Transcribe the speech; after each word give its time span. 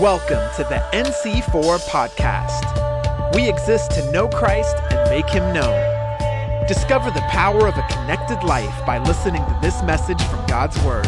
Welcome 0.00 0.48
to 0.54 0.62
the 0.62 0.80
NC4 0.92 1.80
podcast. 1.88 3.34
We 3.34 3.48
exist 3.48 3.90
to 3.92 4.12
know 4.12 4.28
Christ 4.28 4.76
and 4.92 5.10
make 5.10 5.28
him 5.28 5.52
known. 5.52 6.68
Discover 6.68 7.10
the 7.10 7.22
power 7.22 7.66
of 7.66 7.76
a 7.76 7.84
connected 7.90 8.44
life 8.44 8.86
by 8.86 8.98
listening 8.98 9.44
to 9.44 9.58
this 9.60 9.82
message 9.82 10.22
from 10.22 10.46
God's 10.46 10.80
Word. 10.84 11.06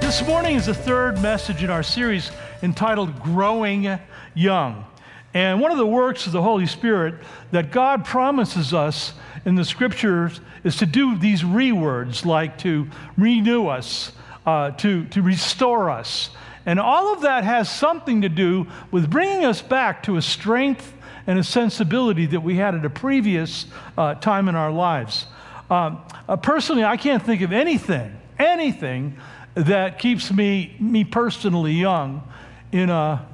This 0.00 0.26
morning 0.26 0.56
is 0.56 0.64
the 0.64 0.72
third 0.72 1.20
message 1.20 1.62
in 1.62 1.68
our 1.68 1.82
series 1.82 2.30
entitled 2.62 3.20
Growing 3.20 3.98
Young. 4.32 4.86
And 5.34 5.60
one 5.60 5.70
of 5.70 5.76
the 5.76 5.86
works 5.86 6.24
of 6.24 6.32
the 6.32 6.40
Holy 6.40 6.66
Spirit 6.66 7.16
that 7.50 7.70
God 7.70 8.06
promises 8.06 8.72
us 8.72 9.12
in 9.44 9.56
the 9.56 9.64
scriptures 9.66 10.40
is 10.64 10.78
to 10.78 10.86
do 10.86 11.18
these 11.18 11.42
rewords 11.42 12.24
like 12.24 12.56
to 12.58 12.88
renew 13.18 13.66
us, 13.66 14.12
uh, 14.46 14.70
to, 14.70 15.04
to 15.08 15.20
restore 15.20 15.90
us. 15.90 16.30
And 16.64 16.78
all 16.78 17.12
of 17.12 17.22
that 17.22 17.44
has 17.44 17.70
something 17.70 18.22
to 18.22 18.28
do 18.28 18.66
with 18.90 19.10
bringing 19.10 19.44
us 19.44 19.62
back 19.62 20.02
to 20.04 20.16
a 20.16 20.22
strength 20.22 20.92
and 21.26 21.38
a 21.38 21.44
sensibility 21.44 22.26
that 22.26 22.40
we 22.40 22.56
had 22.56 22.74
at 22.74 22.84
a 22.84 22.90
previous 22.90 23.66
uh, 23.96 24.14
time 24.14 24.48
in 24.48 24.54
our 24.54 24.72
lives. 24.72 25.26
Um, 25.70 26.02
uh, 26.28 26.36
personally, 26.36 26.84
I 26.84 26.96
can't 26.96 27.22
think 27.22 27.42
of 27.42 27.52
anything, 27.52 28.16
anything 28.38 29.16
that 29.54 29.98
keeps 29.98 30.32
me, 30.32 30.76
me 30.78 31.04
personally 31.04 31.72
young 31.72 32.28
in 32.72 32.90
a, 32.90 33.26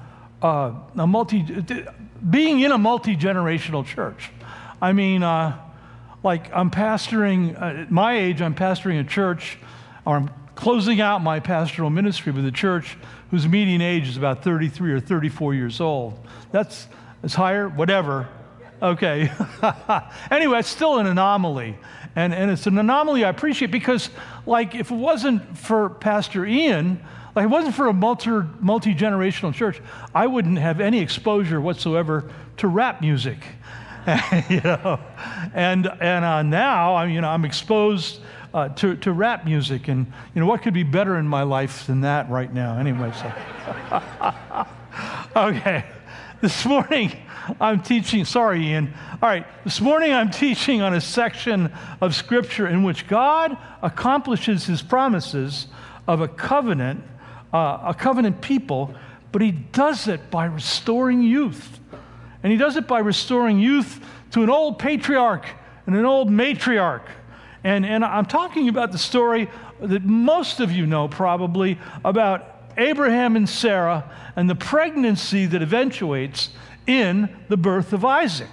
uh, 0.43 0.73
a 0.97 1.07
multi, 1.07 1.45
being 2.29 2.61
in 2.61 2.73
a 2.73 2.79
multi 2.79 3.17
generational 3.17 3.85
church. 3.85 4.31
I 4.81 4.93
mean, 4.93 5.23
uh, 5.23 5.59
like 6.23 6.53
I'm 6.53 6.71
pastoring, 6.71 7.61
uh, 7.61 7.83
at 7.83 7.91
my 7.91 8.19
age, 8.19 8.43
I'm 8.43 8.55
pastoring 8.55 9.01
a 9.01 9.05
church, 9.05 9.59
or 10.05 10.17
I'm 10.17 10.31
closing 10.55 11.01
out 11.01 11.23
my 11.23 11.41
pastoral 11.41 11.91
ministry 11.91 12.33
with 12.33 12.45
a 12.45 12.53
church 12.53 12.97
whose 13.31 13.47
median 13.47 13.83
age 13.83 14.09
is 14.09 14.17
about 14.17 14.43
33 14.43 14.93
or 14.93 15.01
34 15.01 15.55
years 15.55 15.81
old. 15.81 16.19
That's, 16.51 16.89
that's 17.23 17.35
higher, 17.35 17.69
whatever. 17.69 18.29
Okay. 18.81 19.31
anyway, 20.31 20.61
it's 20.61 20.69
still 20.69 20.99
an 20.99 21.07
anomaly. 21.07 21.77
And, 22.17 22.35
and 22.35 22.51
it's 22.51 22.67
an 22.67 22.79
anomaly 22.79 23.25
I 23.25 23.29
appreciate 23.29 23.71
because, 23.71 24.11
like, 24.47 24.75
if 24.75 24.91
it 24.91 24.95
wasn't 24.95 25.57
for 25.59 25.91
Pastor 25.91 26.47
Ian, 26.47 27.01
like, 27.35 27.45
it 27.45 27.49
wasn't 27.49 27.75
for 27.75 27.89
a 27.89 27.93
multi, 27.93 28.31
multi-generational 28.61 29.55
church, 29.55 29.81
I 30.15 30.27
wouldn't 30.27 30.59
have 30.59 30.81
any 30.81 31.01
exposure 31.01 31.61
whatsoever 31.61 32.31
to 32.59 32.69
rap 32.69 33.01
music. 33.01 33.39
you 34.49 34.61
know, 34.63 34.99
and, 35.53 35.87
and 36.01 36.25
uh, 36.25 36.43
now, 36.43 36.97
I'm 36.97 37.11
you 37.11 37.21
know, 37.21 37.29
I'm 37.29 37.45
exposed 37.45 38.21
uh, 38.59 38.69
to, 38.71 38.97
to 38.97 39.13
rap 39.13 39.45
music. 39.45 39.89
And, 39.89 40.07
you 40.35 40.41
know, 40.41 40.47
what 40.47 40.63
could 40.63 40.75
be 40.75 40.83
better 40.83 41.17
in 41.19 41.29
my 41.29 41.43
life 41.43 41.87
than 41.87 42.01
that 42.01 42.29
right 42.29 42.53
now? 42.53 42.79
Anyway, 42.79 43.13
so. 43.13 43.33
okay. 45.37 45.85
This 46.41 46.65
morning, 46.67 47.13
I'm 47.61 47.83
teaching, 47.83 48.25
sorry, 48.25 48.67
Ian. 48.67 48.95
All 49.23 49.29
right, 49.29 49.47
this 49.65 49.81
morning 49.81 50.13
I'm 50.13 50.31
teaching 50.31 50.83
on 50.83 50.95
a 50.95 51.01
section 51.01 51.73
of 52.01 52.15
Scripture 52.15 52.67
in 52.67 52.83
which 52.83 53.07
God 53.07 53.57
accomplishes 53.83 54.65
his 54.67 54.83
promises 54.83 55.67
of 56.07 56.21
a 56.21 56.29
covenant, 56.29 57.03
uh, 57.53 57.79
a 57.87 57.95
covenant 57.97 58.41
people, 58.41 58.95
but 59.31 59.43
he 59.43 59.53
does 59.53 60.09
it 60.09 60.31
by 60.31 60.47
restoring 60.47 61.23
youth. 61.23 61.81
And 62.43 62.53
he 62.53 62.59
does 62.59 62.77
it 62.77 62.87
by 62.87 63.01
restoring 63.01 63.59
youth 63.59 64.05
to 64.33 64.43
an 64.43 64.51
old 64.51 64.79
patriarch 64.79 65.47
and 65.87 65.97
an 65.97 66.05
old 66.05 66.29
matriarch. 66.29 67.07
And, 67.65 67.85
and 67.85 68.05
I'm 68.05 68.27
talking 68.27 68.69
about 68.69 68.93
the 68.93 68.99
story 68.99 69.49
that 69.81 70.05
most 70.05 70.61
of 70.61 70.71
you 70.73 70.87
know 70.87 71.09
probably 71.09 71.79
about 72.05 72.59
Abraham 72.77 73.37
and 73.37 73.49
Sarah 73.49 74.11
and 74.37 74.49
the 74.49 74.55
pregnancy 74.55 75.47
that 75.47 75.63
eventuates 75.63 76.51
in 76.87 77.29
the 77.49 77.57
birth 77.57 77.93
of 77.93 78.05
Isaac. 78.05 78.49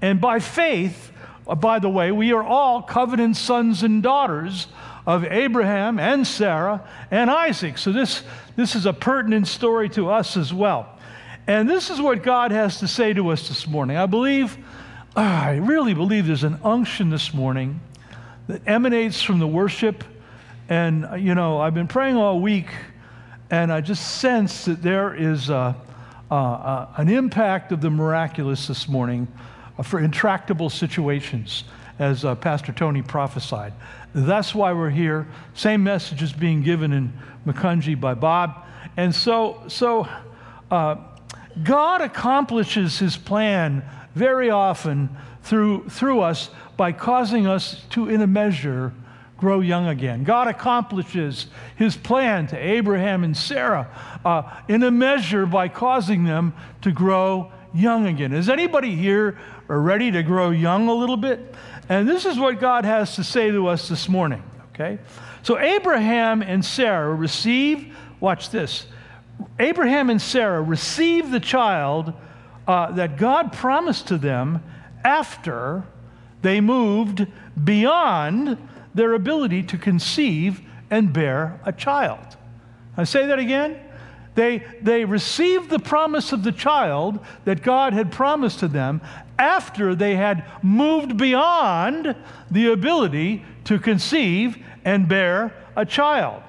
And 0.00 0.20
by 0.20 0.40
faith, 0.40 1.12
uh, 1.46 1.54
by 1.54 1.78
the 1.78 1.88
way, 1.88 2.10
we 2.10 2.32
are 2.32 2.42
all 2.42 2.82
covenant 2.82 3.36
sons 3.36 3.82
and 3.82 4.02
daughters 4.02 4.68
of 5.06 5.24
Abraham 5.24 5.98
and 5.98 6.26
Sarah 6.26 6.88
and 7.10 7.30
Isaac. 7.30 7.76
So 7.76 7.92
this, 7.92 8.22
this 8.56 8.74
is 8.74 8.86
a 8.86 8.92
pertinent 8.92 9.48
story 9.48 9.88
to 9.90 10.10
us 10.10 10.36
as 10.36 10.52
well. 10.52 10.98
And 11.46 11.68
this 11.68 11.90
is 11.90 12.00
what 12.00 12.22
God 12.22 12.52
has 12.52 12.78
to 12.80 12.88
say 12.88 13.12
to 13.12 13.28
us 13.30 13.48
this 13.48 13.66
morning. 13.66 13.96
I 13.96 14.06
believe, 14.06 14.56
I 15.16 15.56
really 15.56 15.94
believe 15.94 16.26
there's 16.26 16.44
an 16.44 16.58
unction 16.64 17.10
this 17.10 17.34
morning 17.34 17.80
that 18.52 18.68
emanates 18.68 19.22
from 19.22 19.38
the 19.38 19.46
worship. 19.46 20.04
And, 20.68 21.06
uh, 21.06 21.14
you 21.14 21.34
know, 21.34 21.58
I've 21.58 21.72
been 21.72 21.88
praying 21.88 22.16
all 22.16 22.38
week, 22.38 22.66
and 23.50 23.72
I 23.72 23.80
just 23.80 24.18
sense 24.20 24.66
that 24.66 24.82
there 24.82 25.14
is 25.14 25.48
a, 25.48 25.74
a, 26.30 26.34
a, 26.34 26.94
an 26.98 27.08
impact 27.08 27.72
of 27.72 27.80
the 27.80 27.88
miraculous 27.88 28.66
this 28.66 28.88
morning 28.88 29.26
uh, 29.78 29.82
for 29.82 30.00
intractable 30.00 30.68
situations, 30.68 31.64
as 31.98 32.26
uh, 32.26 32.34
Pastor 32.34 32.72
Tony 32.72 33.00
prophesied. 33.00 33.72
That's 34.14 34.54
why 34.54 34.74
we're 34.74 34.90
here. 34.90 35.26
Same 35.54 35.82
message 35.82 36.22
is 36.22 36.34
being 36.34 36.62
given 36.62 36.92
in 36.92 37.10
Macungie 37.46 37.98
by 37.98 38.12
Bob. 38.12 38.66
And 38.98 39.14
so, 39.14 39.62
so 39.68 40.06
uh, 40.70 40.96
God 41.62 42.02
accomplishes 42.02 42.98
his 42.98 43.16
plan 43.16 43.82
very 44.14 44.50
often 44.50 45.08
through, 45.42 45.88
through 45.88 46.20
us 46.20 46.50
by 46.76 46.92
causing 46.92 47.46
us 47.46 47.84
to, 47.90 48.08
in 48.08 48.20
a 48.20 48.26
measure, 48.26 48.92
grow 49.36 49.60
young 49.60 49.88
again. 49.88 50.22
God 50.22 50.46
accomplishes 50.46 51.48
his 51.76 51.96
plan 51.96 52.46
to 52.48 52.56
Abraham 52.56 53.24
and 53.24 53.36
Sarah 53.36 53.88
uh, 54.24 54.42
in 54.68 54.82
a 54.84 54.90
measure 54.90 55.46
by 55.46 55.68
causing 55.68 56.24
them 56.24 56.54
to 56.82 56.92
grow 56.92 57.52
young 57.74 58.06
again. 58.06 58.32
Is 58.32 58.48
anybody 58.48 58.94
here 58.94 59.38
ready 59.66 60.10
to 60.12 60.22
grow 60.22 60.50
young 60.50 60.88
a 60.88 60.94
little 60.94 61.16
bit? 61.16 61.54
And 61.88 62.08
this 62.08 62.24
is 62.24 62.38
what 62.38 62.60
God 62.60 62.84
has 62.84 63.16
to 63.16 63.24
say 63.24 63.50
to 63.50 63.66
us 63.66 63.88
this 63.88 64.08
morning, 64.08 64.42
okay? 64.74 64.98
So 65.42 65.58
Abraham 65.58 66.42
and 66.42 66.64
Sarah 66.64 67.12
receive, 67.12 67.96
watch 68.20 68.50
this, 68.50 68.86
Abraham 69.58 70.08
and 70.08 70.22
Sarah 70.22 70.62
receive 70.62 71.30
the 71.30 71.40
child 71.40 72.12
uh, 72.68 72.92
that 72.92 73.16
God 73.16 73.52
promised 73.52 74.08
to 74.08 74.18
them 74.18 74.62
after 75.04 75.82
they 76.42 76.60
moved 76.60 77.26
beyond 77.62 78.58
their 78.94 79.14
ability 79.14 79.62
to 79.62 79.78
conceive 79.78 80.60
and 80.90 81.12
bear 81.12 81.60
a 81.64 81.72
child. 81.72 82.36
I 82.96 83.04
say 83.04 83.26
that 83.26 83.38
again. 83.38 83.78
They, 84.34 84.64
they 84.80 85.04
received 85.04 85.70
the 85.70 85.78
promise 85.78 86.32
of 86.32 86.42
the 86.42 86.52
child 86.52 87.20
that 87.44 87.62
God 87.62 87.92
had 87.92 88.10
promised 88.10 88.60
to 88.60 88.68
them 88.68 89.02
after 89.38 89.94
they 89.94 90.16
had 90.16 90.44
moved 90.62 91.16
beyond 91.16 92.14
the 92.50 92.72
ability 92.72 93.44
to 93.64 93.78
conceive 93.78 94.56
and 94.84 95.08
bear 95.08 95.54
a 95.76 95.84
child. 95.84 96.42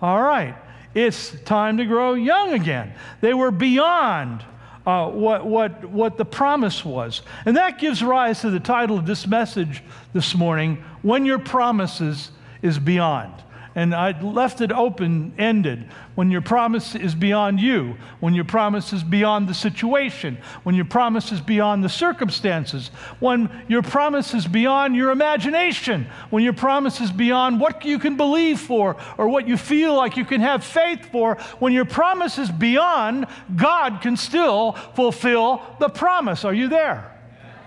All 0.00 0.22
right, 0.22 0.56
it's 0.94 1.38
time 1.42 1.76
to 1.76 1.84
grow 1.84 2.14
young 2.14 2.52
again. 2.52 2.94
They 3.20 3.34
were 3.34 3.50
beyond 3.50 4.44
uh, 4.86 5.10
what, 5.10 5.44
what, 5.44 5.84
what 5.86 6.16
the 6.16 6.24
promise 6.24 6.84
was. 6.84 7.22
And 7.44 7.56
that 7.56 7.78
gives 7.78 8.02
rise 8.02 8.40
to 8.42 8.50
the 8.50 8.60
title 8.60 8.96
of 8.96 9.06
this 9.06 9.26
message 9.26 9.82
this 10.12 10.34
morning 10.34 10.82
When 11.02 11.26
Your 11.26 11.38
Promises 11.38 12.30
is 12.62 12.78
Beyond. 12.78 13.32
And 13.76 13.94
I 13.94 14.18
left 14.22 14.62
it 14.62 14.72
open 14.72 15.34
ended. 15.36 15.86
When 16.14 16.30
your 16.30 16.40
promise 16.40 16.94
is 16.94 17.14
beyond 17.14 17.60
you, 17.60 17.98
when 18.20 18.32
your 18.32 18.46
promise 18.46 18.94
is 18.94 19.04
beyond 19.04 19.50
the 19.50 19.54
situation, 19.54 20.38
when 20.62 20.74
your 20.74 20.86
promise 20.86 21.30
is 21.30 21.42
beyond 21.42 21.84
the 21.84 21.90
circumstances, 21.90 22.88
when 23.20 23.50
your 23.68 23.82
promise 23.82 24.32
is 24.32 24.46
beyond 24.46 24.96
your 24.96 25.10
imagination, 25.10 26.06
when 26.30 26.42
your 26.42 26.54
promise 26.54 27.02
is 27.02 27.12
beyond 27.12 27.60
what 27.60 27.84
you 27.84 27.98
can 27.98 28.16
believe 28.16 28.58
for 28.58 28.96
or 29.18 29.28
what 29.28 29.46
you 29.46 29.58
feel 29.58 29.94
like 29.94 30.16
you 30.16 30.24
can 30.24 30.40
have 30.40 30.64
faith 30.64 31.12
for, 31.12 31.34
when 31.58 31.74
your 31.74 31.84
promise 31.84 32.38
is 32.38 32.50
beyond, 32.50 33.26
God 33.56 34.00
can 34.00 34.16
still 34.16 34.72
fulfill 34.72 35.62
the 35.80 35.90
promise. 35.90 36.46
Are 36.46 36.54
you 36.54 36.68
there? 36.68 37.14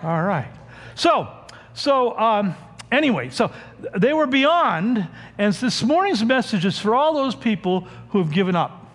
All 0.01 0.23
right. 0.23 0.51
So, 0.95 1.29
so, 1.75 2.17
um, 2.17 2.55
Anyway, 2.91 3.29
so 3.29 3.51
they 3.97 4.13
were 4.13 4.25
beyond, 4.25 5.07
and 5.37 5.53
this 5.53 5.83
morning's 5.83 6.23
message 6.23 6.65
is 6.65 6.79
for 6.79 6.95
all 6.95 7.13
those 7.13 7.35
people 7.35 7.81
who 8.09 8.17
have 8.19 8.31
given 8.31 8.55
up. 8.55 8.87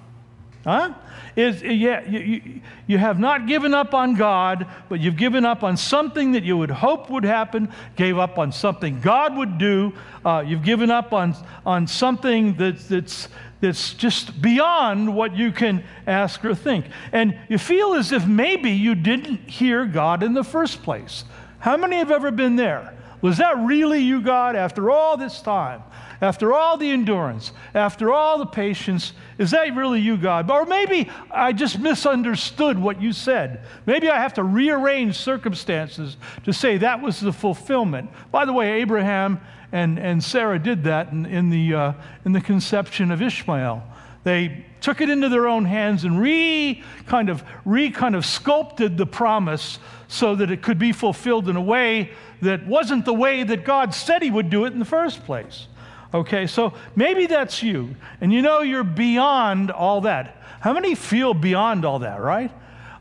Huh? 0.65 0.95
Is, 1.37 1.63
yeah, 1.63 2.09
you, 2.09 2.19
you, 2.21 2.61
you, 2.87 2.99
have 2.99 3.19
not 3.19 3.47
given 3.47 3.75
up 3.75 3.93
on 3.93 4.15
God, 4.15 4.67
but 4.89 5.01
you've 5.01 5.17
given 5.17 5.45
up 5.45 5.63
on 5.63 5.77
something 5.77 6.33
that 6.33 6.45
you 6.45 6.57
would 6.57 6.71
hope 6.71 7.11
would 7.11 7.25
happen, 7.25 7.73
gave 7.97 8.19
up 8.19 8.39
on 8.39 8.53
something 8.53 9.01
God 9.01 9.37
would 9.37 9.59
do, 9.59 9.93
uh, 10.25 10.45
you've 10.47 10.63
given 10.63 10.91
up 10.91 11.13
on, 11.13 11.35
on 11.67 11.87
something 11.87 12.55
that, 12.55 12.79
that's, 12.89 13.29
that's 13.61 13.95
just 13.95 14.41
beyond 14.41 15.15
what 15.15 15.37
you 15.37 15.51
can 15.51 15.85
ask 16.07 16.45
or 16.45 16.55
think. 16.55 16.87
And 17.13 17.37
you 17.49 17.59
feel 17.59 17.95
as 17.95 18.13
if 18.13 18.27
maybe 18.27 18.71
you 18.71 18.95
didn't 18.95 19.51
hear 19.51 19.87
God 19.87 20.23
in 20.23 20.35
the 20.35 20.45
first 20.45 20.83
place. 20.83 21.25
How 21.59 21.77
many 21.77 21.97
have 21.97 22.13
ever 22.13 22.31
been 22.31 22.57
there? 22.57 22.95
Was 23.25 23.39
that 23.39 23.57
really 23.59 24.01
you, 24.01 24.21
God, 24.21 24.55
after 24.55 24.91
all 24.91 25.17
this 25.17 25.41
time? 25.41 25.83
after 26.25 26.53
all 26.53 26.77
the 26.77 26.91
endurance, 26.91 27.53
after 27.75 28.13
all 28.13 28.39
the 28.39 28.47
patience, 28.47 29.13
is 29.39 29.51
that 29.51 29.75
really 29.75 30.01
you, 30.01 30.17
God? 30.17 30.51
Or 30.51 30.65
maybe 30.65 31.11
I 31.31 31.53
just 31.53 31.79
misunderstood 31.79 32.79
what 32.79 33.01
you 33.01 33.13
said. 33.13 33.65
Maybe 33.85 34.09
I 34.09 34.19
have 34.19 34.35
to 34.35 34.43
rearrange 34.43 35.17
circumstances 35.17 36.17
to 36.45 36.53
say 36.53 36.79
that 36.79 37.03
was 37.03 37.21
the 37.21 37.33
fulfillment. 37.33 38.11
By 38.31 38.45
the 38.45 38.53
way, 38.53 38.81
Abraham 38.81 39.41
and, 39.73 39.99
and 39.99 40.23
Sarah 40.23 40.59
did 40.59 40.85
that 40.85 41.13
in, 41.13 41.27
in 41.27 41.51
the, 41.51 41.75
uh, 41.75 41.93
in 42.25 42.33
the 42.33 42.41
conception 42.41 43.11
of 43.11 43.21
Ishmael. 43.21 43.83
They 44.23 44.65
took 44.81 45.03
it 45.03 45.11
into 45.11 45.29
their 45.29 45.47
own 45.47 45.67
hands 45.67 46.05
and 46.05 46.19
re 46.19 46.83
kind 47.07 47.29
of 47.29 47.45
re 47.67 47.91
kind 47.91 48.15
of 48.15 48.25
sculpted 48.25 48.97
the 48.97 49.05
promise 49.05 49.79
so 50.09 50.35
that 50.37 50.51
it 50.51 50.63
could 50.63 50.79
be 50.79 50.93
fulfilled 50.93 51.49
in 51.49 51.57
a 51.57 51.61
way 51.61 52.13
that 52.45 52.67
wasn't 52.67 53.05
the 53.05 53.13
way 53.13 53.43
that 53.43 53.65
God 53.65 53.95
said 53.95 54.23
he 54.23 54.31
would 54.31 54.51
do 54.51 54.65
it 54.65 54.73
in 54.73 54.79
the 54.79 54.85
first 54.85 55.25
place. 55.25 55.67
Okay, 56.15 56.47
so 56.47 56.75
maybe 56.95 57.27
that's 57.27 57.63
you, 57.63 57.97
and 58.21 58.33
you 58.33 58.41
know 58.41 58.61
you're 58.61 58.85
beyond 58.85 59.73
all 59.73 60.03
that. 60.03 60.41
How 60.61 60.73
many 60.73 60.95
feel 60.95 61.35
beyond 61.35 61.85
all 61.85 61.99
that, 61.99 62.21
right? 62.21 62.53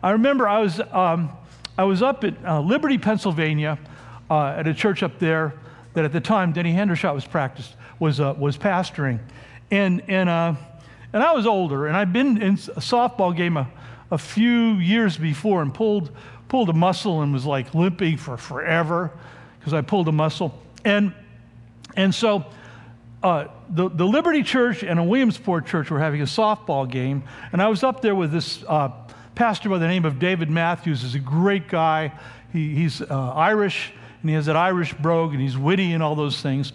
I 0.01 0.12
remember 0.12 0.48
I 0.48 0.60
was, 0.60 0.81
um, 0.92 1.30
I 1.78 1.84
was 1.84 2.01
up 2.01 2.24
at 2.24 2.34
uh, 2.44 2.60
Liberty, 2.60 2.98
Pennsylvania, 2.98 3.78
uh, 4.30 4.48
at 4.57 4.68
a 4.68 4.74
church 4.74 5.04
up 5.04 5.19
there 5.19 5.54
that 5.94 6.06
at 6.06 6.12
the 6.12 6.19
time 6.19 6.54
Denny 6.54 6.74
Hendershot 6.74 7.13
was 7.13 7.24
practiced, 7.24 7.75
was, 8.00 8.19
uh, 8.19 8.34
was 8.36 8.57
pastoring. 8.57 9.19
And, 9.69 10.01
and, 10.07 10.28
uh, 10.28 10.56
and 11.13 11.22
I 11.22 11.34
was 11.34 11.45
older, 11.45 11.86
and 11.86 11.95
I'd 11.95 12.12
been 12.12 12.42
in 12.42 12.54
a 12.56 12.81
softball 12.81 13.36
game 13.36 13.57
a, 13.57 13.69
a 14.10 14.18
few 14.18 14.74
years 14.74 15.18
before 15.18 15.62
and 15.62 15.72
pulled, 15.72 16.10
pulled 16.48 16.69
a 16.69 16.74
muscle 16.74 17.22
and 17.22 17.31
was 17.31 17.45
like 17.45 17.75
limping 17.75 18.18
for 18.18 18.38
forever 18.38 19.12
because 19.63 19.74
I 19.74 19.80
pulled 19.80 20.10
a 20.10 20.12
muscle. 20.12 20.54
And, 20.83 21.13
and 21.95 22.13
so 22.13 22.45
uh, 23.24 23.48
the, 23.69 23.89
the 23.89 24.04
Liberty 24.04 24.44
Church 24.44 24.83
and 24.83 25.00
a 25.00 25.04
Williamsport 25.04 25.65
church 25.65 25.89
were 25.89 26.00
having 26.00 26.19
a 26.19 26.25
softball 26.25 26.89
game, 26.89 27.24
and 27.54 27.62
I 27.62 27.69
was 27.69 27.81
up 27.81 28.01
there 28.01 28.13
with 28.13 28.33
this 28.33 28.62
uh, 28.68 28.89
pastor 29.36 29.69
by 29.69 29.77
the 29.77 29.88
name 29.88 30.04
of 30.04 30.19
David 30.19 30.50
Matthews. 30.50 31.01
He's 31.01 31.15
a 31.15 31.19
great 31.19 31.69
guy. 31.69 32.12
He, 32.51 32.75
he's 32.75 33.01
uh, 33.01 33.31
Irish, 33.33 33.94
and 34.19 34.30
he 34.30 34.36
has 34.36 34.48
that 34.48 34.57
Irish 34.57 34.94
brogue, 34.95 35.31
and 35.31 35.42
he's 35.42 35.57
witty 35.57 35.94
and 35.94 36.04
all 36.04 36.16
those 36.16 36.42
things. 36.42 36.74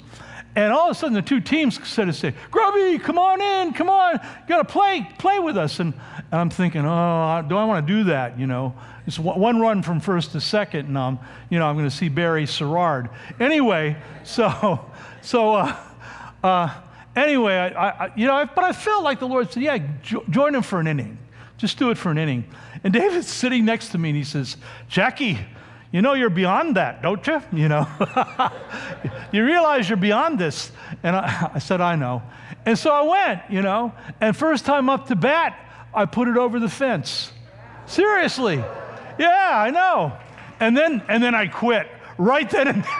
And 0.58 0.72
all 0.72 0.86
of 0.86 0.90
a 0.90 0.94
sudden, 0.98 1.14
the 1.14 1.22
two 1.22 1.38
teams 1.38 1.78
said 1.86 2.12
say, 2.16 2.34
Grubby, 2.50 2.98
come 2.98 3.16
on 3.16 3.40
in, 3.40 3.72
come 3.72 3.88
on, 3.88 4.14
you 4.14 4.48
got 4.48 4.58
to 4.58 4.64
play, 4.64 5.08
play 5.16 5.38
with 5.38 5.56
us. 5.56 5.78
And, 5.78 5.94
and 6.32 6.40
I'm 6.40 6.50
thinking, 6.50 6.84
oh, 6.84 7.44
do 7.48 7.56
I 7.56 7.64
want 7.64 7.86
to 7.86 7.92
do 7.92 8.02
that? 8.10 8.40
You 8.40 8.48
know, 8.48 8.74
it's 9.06 9.20
one 9.20 9.60
run 9.60 9.84
from 9.84 10.00
first 10.00 10.32
to 10.32 10.40
second, 10.40 10.86
and 10.86 10.98
I'm, 10.98 11.20
you 11.48 11.60
know, 11.60 11.66
I'm 11.66 11.76
to 11.88 11.94
see 11.94 12.08
Barry 12.08 12.44
Sherrard. 12.44 13.08
Anyway, 13.38 13.96
so, 14.24 14.84
so, 15.22 15.54
uh, 15.54 15.76
uh, 16.42 16.74
anyway, 17.14 17.54
I, 17.54 18.06
I, 18.06 18.12
you 18.16 18.26
know, 18.26 18.44
but 18.52 18.64
I 18.64 18.72
felt 18.72 19.04
like 19.04 19.20
the 19.20 19.28
Lord 19.28 19.52
said, 19.52 19.62
yeah, 19.62 19.78
jo- 20.02 20.24
join 20.28 20.56
him 20.56 20.62
for 20.62 20.80
an 20.80 20.88
inning. 20.88 21.18
Just 21.56 21.78
do 21.78 21.90
it 21.90 21.98
for 21.98 22.10
an 22.10 22.18
inning. 22.18 22.44
And 22.82 22.92
David's 22.92 23.28
sitting 23.32 23.64
next 23.64 23.90
to 23.90 23.98
me 23.98 24.08
and 24.08 24.18
he 24.18 24.24
says, 24.24 24.56
Jackie, 24.88 25.38
you 25.90 26.02
know 26.02 26.12
you're 26.12 26.30
beyond 26.30 26.76
that, 26.76 27.02
don't 27.02 27.26
you? 27.26 27.42
You 27.52 27.68
know, 27.68 27.88
you 29.32 29.44
realize 29.44 29.88
you're 29.88 29.96
beyond 29.96 30.38
this. 30.38 30.70
And 31.02 31.16
I, 31.16 31.50
I 31.54 31.58
said, 31.58 31.80
I 31.80 31.96
know. 31.96 32.22
And 32.66 32.78
so 32.78 32.90
I 32.90 33.02
went, 33.02 33.50
you 33.50 33.62
know, 33.62 33.92
and 34.20 34.36
first 34.36 34.66
time 34.66 34.90
up 34.90 35.08
to 35.08 35.16
bat, 35.16 35.58
I 35.94 36.04
put 36.04 36.28
it 36.28 36.36
over 36.36 36.60
the 36.60 36.68
fence. 36.68 37.32
Seriously. 37.86 38.62
Yeah, 39.18 39.50
I 39.52 39.70
know. 39.70 40.12
And 40.60 40.76
then, 40.76 41.02
and 41.08 41.22
then 41.22 41.34
I 41.34 41.46
quit 41.46 41.88
right 42.18 42.50
then 42.50 42.68
and 42.68 42.84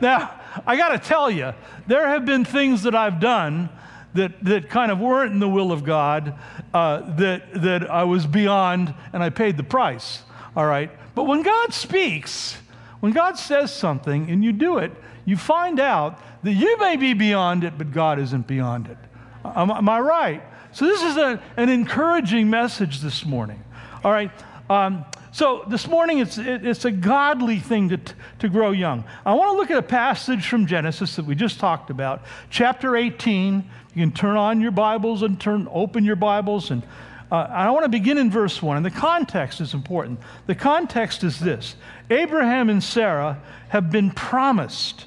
Now, 0.00 0.40
I 0.66 0.76
got 0.76 0.90
to 0.90 0.98
tell 0.98 1.30
you, 1.30 1.52
there 1.86 2.08
have 2.08 2.24
been 2.24 2.44
things 2.44 2.82
that 2.82 2.94
I've 2.94 3.20
done 3.20 3.70
that, 4.14 4.42
that 4.44 4.68
kind 4.68 4.90
of 4.90 4.98
weren't 4.98 5.32
in 5.32 5.38
the 5.38 5.48
will 5.48 5.72
of 5.72 5.84
God, 5.84 6.34
uh, 6.72 7.16
that, 7.16 7.62
that 7.62 7.90
I 7.90 8.04
was 8.04 8.26
beyond, 8.26 8.94
and 9.12 9.22
I 9.22 9.30
paid 9.30 9.56
the 9.56 9.64
price. 9.64 10.22
All 10.56 10.66
right? 10.66 10.90
But 11.14 11.24
when 11.24 11.42
God 11.42 11.72
speaks, 11.72 12.56
when 13.00 13.12
God 13.12 13.38
says 13.38 13.74
something 13.74 14.30
and 14.30 14.44
you 14.44 14.52
do 14.52 14.78
it, 14.78 14.92
you 15.24 15.36
find 15.36 15.80
out 15.80 16.20
that 16.42 16.52
you 16.52 16.78
may 16.78 16.96
be 16.96 17.14
beyond 17.14 17.64
it, 17.64 17.76
but 17.76 17.92
God 17.92 18.18
isn't 18.18 18.46
beyond 18.46 18.88
it. 18.88 18.98
Am, 19.44 19.70
am 19.70 19.88
I 19.88 20.00
right? 20.00 20.42
So, 20.72 20.86
this 20.86 21.02
is 21.02 21.16
a, 21.16 21.42
an 21.56 21.68
encouraging 21.68 22.48
message 22.48 23.00
this 23.00 23.24
morning. 23.26 23.62
All 24.04 24.12
right? 24.12 24.30
Um, 24.68 25.04
so 25.32 25.64
this 25.68 25.86
morning, 25.86 26.18
it's, 26.18 26.38
it's 26.38 26.84
a 26.84 26.90
godly 26.90 27.60
thing 27.60 27.90
to, 27.90 28.00
to 28.40 28.48
grow 28.48 28.72
young. 28.72 29.04
I 29.24 29.34
want 29.34 29.52
to 29.52 29.56
look 29.56 29.70
at 29.70 29.78
a 29.78 29.82
passage 29.82 30.48
from 30.48 30.66
Genesis 30.66 31.16
that 31.16 31.24
we 31.24 31.36
just 31.36 31.60
talked 31.60 31.90
about, 31.90 32.22
chapter 32.50 32.96
18. 32.96 33.64
You 33.94 34.02
can 34.02 34.12
turn 34.12 34.36
on 34.36 34.60
your 34.60 34.72
Bibles 34.72 35.22
and 35.22 35.40
turn 35.40 35.68
open 35.70 36.04
your 36.04 36.16
Bibles. 36.16 36.72
And 36.72 36.82
uh, 37.30 37.46
I 37.48 37.70
want 37.70 37.84
to 37.84 37.88
begin 37.88 38.18
in 38.18 38.28
verse 38.28 38.60
1. 38.60 38.78
And 38.78 38.84
the 38.84 38.90
context 38.90 39.60
is 39.60 39.72
important. 39.72 40.18
The 40.46 40.56
context 40.56 41.22
is 41.22 41.38
this 41.38 41.76
Abraham 42.10 42.68
and 42.68 42.82
Sarah 42.82 43.40
have 43.68 43.90
been 43.90 44.10
promised 44.10 45.06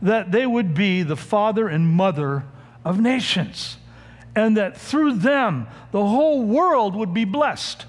that 0.00 0.32
they 0.32 0.46
would 0.46 0.72
be 0.72 1.02
the 1.02 1.16
father 1.16 1.68
and 1.68 1.86
mother 1.86 2.44
of 2.82 2.98
nations, 2.98 3.76
and 4.34 4.56
that 4.56 4.78
through 4.78 5.16
them 5.16 5.66
the 5.92 6.06
whole 6.06 6.42
world 6.42 6.96
would 6.96 7.12
be 7.12 7.26
blessed. 7.26 7.84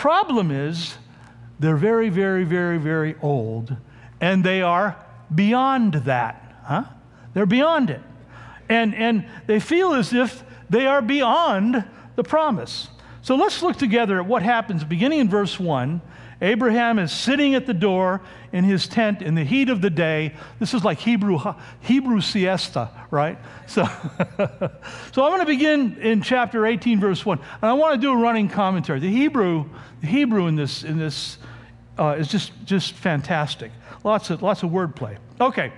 Problem 0.00 0.50
is, 0.50 0.96
they're 1.58 1.76
very, 1.76 2.08
very, 2.08 2.42
very, 2.44 2.78
very 2.78 3.16
old, 3.20 3.76
and 4.18 4.42
they 4.42 4.62
are 4.62 4.96
beyond 5.34 5.92
that. 5.92 6.56
Huh? 6.64 6.84
They're 7.34 7.44
beyond 7.44 7.90
it. 7.90 8.00
And, 8.70 8.94
and 8.94 9.26
they 9.46 9.60
feel 9.60 9.92
as 9.92 10.14
if 10.14 10.42
they 10.70 10.86
are 10.86 11.02
beyond 11.02 11.84
the 12.16 12.24
promise. 12.24 12.88
So 13.20 13.34
let's 13.34 13.62
look 13.62 13.76
together 13.76 14.18
at 14.18 14.24
what 14.24 14.42
happens 14.42 14.84
beginning 14.84 15.20
in 15.20 15.28
verse 15.28 15.60
1 15.60 16.00
Abraham 16.42 16.98
is 16.98 17.12
sitting 17.12 17.54
at 17.54 17.66
the 17.66 17.74
door 17.74 18.22
in 18.52 18.64
his 18.64 18.88
tent 18.88 19.20
in 19.20 19.34
the 19.34 19.44
heat 19.44 19.68
of 19.68 19.82
the 19.82 19.90
day. 19.90 20.34
This 20.58 20.72
is 20.72 20.84
like 20.84 20.98
Hebrew, 20.98 21.38
Hebrew 21.80 22.20
siesta, 22.20 22.90
right? 23.10 23.38
So, 23.66 23.84
so 25.12 25.24
I'm 25.24 25.30
going 25.30 25.40
to 25.40 25.46
begin 25.46 25.98
in 25.98 26.22
chapter 26.22 26.66
18, 26.66 26.98
verse 26.98 27.26
1. 27.26 27.38
And 27.38 27.70
I 27.70 27.74
want 27.74 27.94
to 27.94 28.00
do 28.00 28.12
a 28.12 28.16
running 28.16 28.48
commentary. 28.48 29.00
The 29.00 29.10
Hebrew, 29.10 29.68
the 30.00 30.06
Hebrew 30.06 30.46
in 30.46 30.56
this, 30.56 30.82
in 30.82 30.98
this 30.98 31.36
uh, 31.98 32.16
is 32.18 32.28
just, 32.28 32.52
just 32.64 32.94
fantastic. 32.94 33.70
Lots 34.02 34.30
of, 34.30 34.42
lots 34.42 34.62
of 34.62 34.70
wordplay. 34.70 35.18
Okay. 35.40 35.72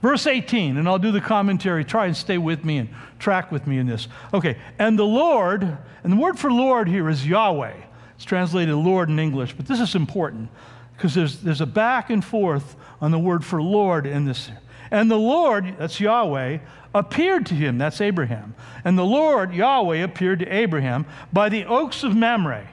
Verse 0.00 0.26
18, 0.26 0.76
and 0.76 0.88
I'll 0.88 0.98
do 0.98 1.12
the 1.12 1.20
commentary. 1.20 1.84
Try 1.84 2.06
and 2.06 2.16
stay 2.16 2.38
with 2.38 2.64
me 2.64 2.78
and 2.78 2.88
track 3.18 3.52
with 3.52 3.66
me 3.66 3.78
in 3.78 3.86
this. 3.86 4.06
Okay. 4.32 4.56
And 4.78 4.96
the 4.98 5.04
Lord, 5.04 5.62
and 6.04 6.12
the 6.12 6.16
word 6.16 6.38
for 6.38 6.52
Lord 6.52 6.88
here 6.88 7.08
is 7.08 7.26
Yahweh. 7.26 7.74
It's 8.20 8.26
translated 8.26 8.74
Lord 8.74 9.08
in 9.08 9.18
English, 9.18 9.54
but 9.54 9.66
this 9.66 9.80
is 9.80 9.94
important 9.94 10.50
because 10.94 11.14
there's, 11.14 11.38
there's 11.38 11.62
a 11.62 11.66
back 11.66 12.10
and 12.10 12.22
forth 12.22 12.76
on 13.00 13.12
the 13.12 13.18
word 13.18 13.42
for 13.42 13.62
Lord 13.62 14.06
in 14.06 14.26
this. 14.26 14.50
And 14.90 15.10
the 15.10 15.16
Lord, 15.16 15.78
that's 15.78 15.98
Yahweh, 15.98 16.58
appeared 16.94 17.46
to 17.46 17.54
him, 17.54 17.78
that's 17.78 17.98
Abraham. 18.02 18.54
And 18.84 18.98
the 18.98 19.06
Lord, 19.06 19.54
Yahweh, 19.54 19.96
appeared 20.04 20.40
to 20.40 20.54
Abraham 20.54 21.06
by 21.32 21.48
the 21.48 21.64
oaks 21.64 22.02
of 22.02 22.14
Mamre. 22.14 22.68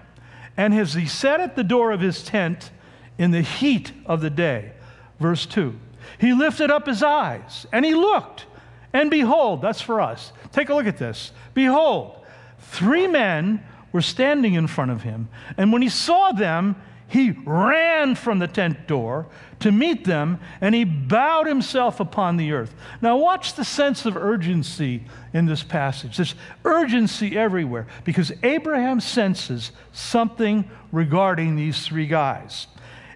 And 0.57 0.73
as 0.73 0.95
he 0.95 1.05
sat 1.05 1.39
at 1.39 1.55
the 1.55 1.63
door 1.63 1.93
of 1.93 2.01
his 2.01 2.25
tent 2.25 2.69
in 3.17 3.31
the 3.31 3.41
heat 3.41 3.93
of 4.05 4.19
the 4.19 4.29
day, 4.29 4.73
verse 5.17 5.45
2, 5.45 5.73
he 6.17 6.33
lifted 6.33 6.69
up 6.69 6.87
his 6.87 7.01
eyes 7.01 7.65
and 7.71 7.85
he 7.85 7.95
looked, 7.95 8.47
and 8.91 9.09
behold, 9.09 9.61
that's 9.61 9.79
for 9.79 10.01
us. 10.01 10.33
Take 10.51 10.67
a 10.67 10.75
look 10.75 10.87
at 10.87 10.97
this. 10.97 11.31
Behold, 11.53 12.17
three 12.59 13.07
men 13.07 13.63
were 13.91 14.01
standing 14.01 14.53
in 14.53 14.67
front 14.67 14.91
of 14.91 15.03
him. 15.03 15.29
And 15.57 15.71
when 15.71 15.81
he 15.81 15.89
saw 15.89 16.31
them, 16.31 16.75
he 17.09 17.31
ran 17.45 18.15
from 18.15 18.39
the 18.39 18.47
tent 18.47 18.85
door 18.85 19.27
to 19.59 19.71
meet 19.71 20.03
them 20.03 20.39
and 20.59 20.75
he 20.75 20.83
bowed 20.83 21.47
himself 21.47 21.99
upon 22.01 22.35
the 22.35 22.51
earth. 22.51 22.75
Now, 23.01 23.15
watch 23.17 23.53
the 23.53 23.63
sense 23.63 24.05
of 24.05 24.17
urgency 24.17 25.05
in 25.33 25.45
this 25.45 25.63
passage. 25.63 26.17
There's 26.17 26.35
urgency 26.65 27.37
everywhere 27.37 27.87
because 28.03 28.33
Abraham 28.43 28.99
senses 28.99 29.71
something 29.93 30.69
regarding 30.91 31.55
these 31.55 31.85
three 31.85 32.07
guys. 32.07 32.67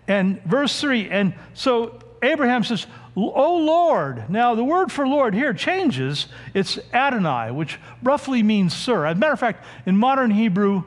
And 0.07 0.41
verse 0.43 0.79
3 0.79 1.09
and 1.09 1.33
so 1.53 1.99
Abraham 2.23 2.63
says, 2.63 2.85
O 3.15 3.57
Lord. 3.57 4.29
Now, 4.29 4.55
the 4.55 4.63
word 4.63 4.91
for 4.91 5.05
Lord 5.05 5.33
here 5.33 5.53
changes. 5.53 6.27
It's 6.53 6.79
Adonai, 6.93 7.51
which 7.51 7.77
roughly 8.01 8.41
means 8.41 8.75
sir. 8.75 9.05
As 9.05 9.17
a 9.17 9.19
matter 9.19 9.33
of 9.33 9.39
fact, 9.39 9.65
in 9.85 9.97
modern 9.97 10.31
Hebrew, 10.31 10.83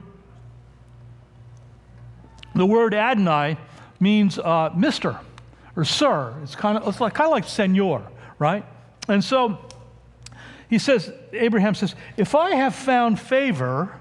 the 2.54 2.64
word 2.64 2.94
Adonai 2.94 3.58
means 4.00 4.38
uh, 4.38 4.70
Mr. 4.70 5.20
or 5.76 5.84
Sir. 5.84 6.34
It's 6.42 6.54
kind 6.54 6.78
of 6.78 6.88
it's 6.88 7.00
like 7.00 7.14
kind 7.14 7.26
of 7.26 7.32
like 7.32 7.44
Senor, 7.44 8.06
right? 8.38 8.64
And 9.08 9.22
so 9.22 9.58
he 10.70 10.78
says, 10.78 11.12
Abraham 11.32 11.74
says, 11.74 11.94
if 12.16 12.34
I 12.34 12.54
have 12.54 12.74
found 12.74 13.20
favor 13.20 14.00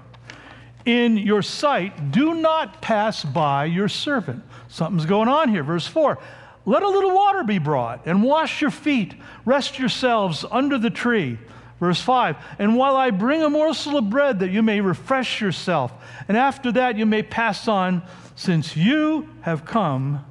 in 0.86 1.18
your 1.18 1.42
sight, 1.42 2.10
do 2.10 2.34
not 2.34 2.80
pass 2.80 3.22
by 3.22 3.66
your 3.66 3.88
servant. 3.88 4.42
Something's 4.68 5.06
going 5.06 5.28
on 5.28 5.50
here. 5.50 5.62
Verse 5.62 5.86
4 5.86 6.18
let 6.66 6.82
a 6.82 6.88
little 6.88 7.14
water 7.14 7.44
be 7.44 7.58
brought, 7.58 8.06
and 8.06 8.22
wash 8.22 8.60
your 8.60 8.70
feet. 8.70 9.14
Rest 9.44 9.78
yourselves 9.78 10.44
under 10.50 10.78
the 10.78 10.90
tree. 10.90 11.38
Verse 11.80 12.00
5 12.00 12.36
And 12.58 12.76
while 12.76 12.96
I 12.96 13.10
bring 13.10 13.42
a 13.42 13.50
morsel 13.50 13.98
of 13.98 14.08
bread, 14.08 14.40
that 14.40 14.50
you 14.50 14.62
may 14.62 14.80
refresh 14.80 15.40
yourself, 15.40 15.92
and 16.28 16.36
after 16.36 16.72
that 16.72 16.96
you 16.96 17.06
may 17.06 17.22
pass 17.22 17.68
on, 17.68 18.02
since 18.36 18.76
you 18.76 19.28
have 19.42 19.64
come 19.64 20.24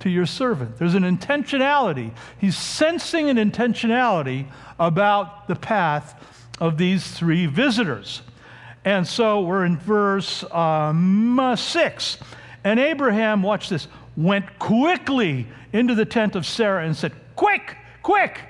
to 0.00 0.10
your 0.10 0.26
servant. 0.26 0.76
There's 0.76 0.94
an 0.94 1.04
intentionality. 1.04 2.12
He's 2.38 2.56
sensing 2.56 3.30
an 3.30 3.36
intentionality 3.36 4.46
about 4.78 5.48
the 5.48 5.56
path 5.56 6.22
of 6.60 6.78
these 6.78 7.06
three 7.06 7.46
visitors. 7.46 8.22
And 8.84 9.06
so 9.06 9.40
we're 9.40 9.64
in 9.64 9.78
verse 9.78 10.44
um, 10.52 11.54
6. 11.56 12.18
And 12.62 12.78
Abraham, 12.78 13.42
watch 13.42 13.68
this, 13.68 13.88
went 14.16 14.58
quickly 14.58 15.46
into 15.72 15.94
the 15.94 16.04
tent 16.04 16.36
of 16.36 16.46
Sarah 16.46 16.84
and 16.84 16.96
said, 16.96 17.12
Quick, 17.34 17.76
quick, 18.02 18.40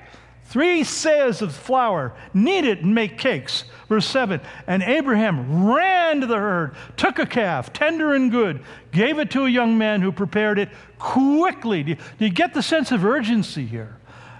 three 0.45 0.81
seahs 0.81 1.41
of 1.41 1.53
flour, 1.53 2.13
knead 2.33 2.65
it 2.65 2.81
and 2.81 2.95
make 2.95 3.17
cakes. 3.17 3.65
Verse 3.89 4.05
7 4.05 4.39
And 4.65 4.81
Abraham 4.83 5.67
ran 5.67 6.21
to 6.21 6.27
the 6.27 6.37
herd, 6.37 6.75
took 6.95 7.19
a 7.19 7.25
calf, 7.25 7.73
tender 7.73 8.13
and 8.13 8.31
good, 8.31 8.63
gave 8.91 9.19
it 9.19 9.31
to 9.31 9.45
a 9.45 9.49
young 9.49 9.77
man 9.77 10.01
who 10.01 10.11
prepared 10.11 10.59
it 10.59 10.69
quickly. 10.99 11.83
Do 11.83 11.91
you, 11.91 11.95
do 11.95 12.25
you 12.25 12.31
get 12.31 12.53
the 12.53 12.63
sense 12.63 12.91
of 12.91 13.05
urgency 13.05 13.65
here? 13.65 13.97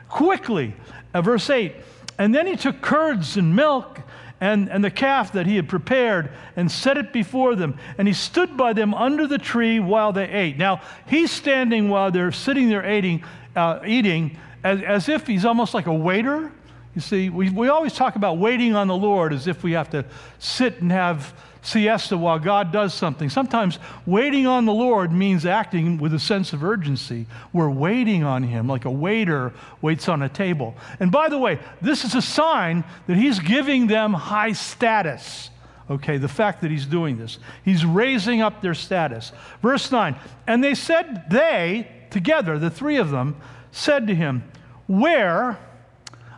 Quickly. 0.09 0.73
Uh, 1.13 1.21
verse 1.21 1.49
8 1.49 1.75
And 2.17 2.33
then 2.33 2.47
he 2.47 2.55
took 2.55 2.81
curds 2.81 3.37
and 3.37 3.55
milk 3.55 4.01
and, 4.39 4.69
and 4.69 4.83
the 4.83 4.91
calf 4.91 5.31
that 5.33 5.45
he 5.45 5.55
had 5.55 5.67
prepared 5.67 6.31
and 6.55 6.71
set 6.71 6.97
it 6.97 7.11
before 7.11 7.55
them. 7.55 7.77
And 7.97 8.07
he 8.07 8.13
stood 8.13 8.55
by 8.55 8.73
them 8.73 8.93
under 8.93 9.27
the 9.27 9.37
tree 9.37 9.79
while 9.79 10.13
they 10.13 10.27
ate. 10.27 10.57
Now, 10.57 10.81
he's 11.07 11.31
standing 11.31 11.89
while 11.89 12.11
they're 12.11 12.31
sitting 12.31 12.69
there 12.69 12.89
eating, 12.89 13.23
uh, 13.55 13.79
eating 13.85 14.37
as, 14.63 14.81
as 14.81 15.09
if 15.09 15.25
he's 15.25 15.45
almost 15.45 15.73
like 15.73 15.87
a 15.87 15.93
waiter. 15.93 16.51
You 16.93 17.01
see, 17.01 17.29
we, 17.29 17.49
we 17.49 17.67
always 17.67 17.93
talk 17.93 18.15
about 18.15 18.37
waiting 18.37 18.75
on 18.75 18.87
the 18.87 18.95
Lord 18.95 19.33
as 19.33 19.47
if 19.47 19.63
we 19.63 19.73
have 19.73 19.89
to 19.91 20.05
sit 20.39 20.81
and 20.81 20.91
have 20.91 21.33
siesta 21.67 22.17
while 22.17 22.39
God 22.39 22.71
does 22.71 22.93
something. 22.93 23.29
Sometimes 23.29 23.77
waiting 24.05 24.47
on 24.47 24.65
the 24.65 24.73
Lord 24.73 25.11
means 25.11 25.45
acting 25.45 25.97
with 25.97 26.13
a 26.13 26.19
sense 26.19 26.53
of 26.53 26.63
urgency. 26.63 27.25
We're 27.51 27.69
waiting 27.69 28.23
on 28.23 28.43
Him 28.43 28.67
like 28.67 28.85
a 28.85 28.91
waiter 28.91 29.53
waits 29.81 30.07
on 30.07 30.21
a 30.21 30.29
table. 30.29 30.75
And 30.99 31.11
by 31.11 31.29
the 31.29 31.37
way, 31.37 31.59
this 31.81 32.05
is 32.05 32.15
a 32.15 32.21
sign 32.21 32.83
that 33.07 33.17
He's 33.17 33.39
giving 33.39 33.87
them 33.87 34.13
high 34.13 34.53
status. 34.53 35.49
Okay, 35.89 36.17
the 36.17 36.27
fact 36.27 36.61
that 36.61 36.71
He's 36.71 36.85
doing 36.85 37.17
this, 37.17 37.37
He's 37.63 37.85
raising 37.85 38.41
up 38.41 38.61
their 38.61 38.73
status. 38.73 39.33
Verse 39.61 39.91
9, 39.91 40.15
and 40.47 40.63
they 40.63 40.73
said, 40.73 41.29
they, 41.29 41.89
together, 42.09 42.57
the 42.57 42.69
three 42.69 42.97
of 42.97 43.11
them, 43.11 43.35
said 43.71 44.07
to 44.07 44.15
him, 44.15 44.43
Where? 44.87 45.59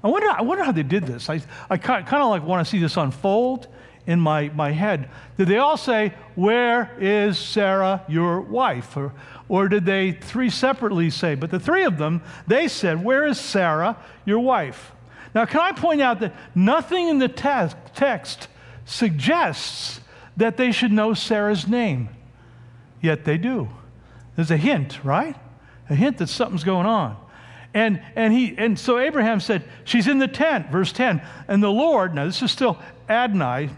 I 0.04 0.08
wonder, 0.08 0.30
I 0.30 0.42
wonder 0.42 0.64
how 0.64 0.72
they 0.72 0.84
did 0.84 1.06
this. 1.06 1.30
I, 1.30 1.42
I 1.70 1.78
kind 1.78 2.08
of 2.08 2.30
like 2.30 2.44
want 2.44 2.66
to 2.66 2.70
see 2.70 2.80
this 2.80 2.96
unfold 2.98 3.68
in 4.10 4.20
my, 4.20 4.50
my 4.56 4.72
head. 4.72 5.08
Did 5.38 5.50
they 5.50 5.60
all 5.60 5.78
say, 5.78 6.16
Where 6.34 6.92
is 7.00 7.38
Sarah, 7.38 8.04
your 8.10 8.42
wife? 8.42 8.98
Or, 8.98 9.14
or 9.48 9.70
did 9.70 9.86
they 9.86 10.14
three 10.14 10.50
separately 10.50 11.12
say? 11.12 11.36
But 11.36 11.52
the 11.52 11.60
three 11.60 11.84
of 11.84 12.00
them, 12.00 12.24
they 12.48 12.68
said, 12.68 13.04
Where 13.04 13.28
is 13.28 13.40
Sarah, 13.40 13.98
your 14.26 14.40
wife? 14.40 14.94
Now, 15.36 15.46
can 15.46 15.62
I 15.62 15.74
point 15.74 16.02
out 16.02 16.22
that 16.22 16.34
nothing 16.56 17.08
in 17.08 17.20
the 17.20 17.28
te- 17.28 17.76
text 17.94 18.48
suggests 18.84 20.02
that 20.38 20.58
they 20.58 20.72
should 20.72 20.92
know 20.92 21.14
Sarah's 21.14 21.68
name? 21.68 22.10
Yet 23.02 23.26
they 23.26 23.38
do. 23.38 23.70
There's 24.36 24.50
a 24.50 24.58
hint, 24.58 25.06
right? 25.06 25.36
A 25.88 25.94
hint 25.94 26.18
that 26.18 26.30
something's 26.30 26.64
going 26.64 26.88
on. 26.88 27.16
And, 27.76 28.02
and, 28.16 28.34
he, 28.34 28.56
and 28.58 28.80
so 28.80 28.98
Abraham 28.98 29.40
said, 29.40 29.66
She's 29.84 30.08
in 30.08 30.18
the 30.18 30.28
tent, 30.28 30.72
verse 30.72 30.92
10. 30.92 31.22
And 31.48 31.62
the 31.62 31.70
Lord, 31.72 32.16
now 32.16 32.26
this 32.26 32.42
is 32.42 32.52
still 32.52 32.80
Adonai, 33.08 33.70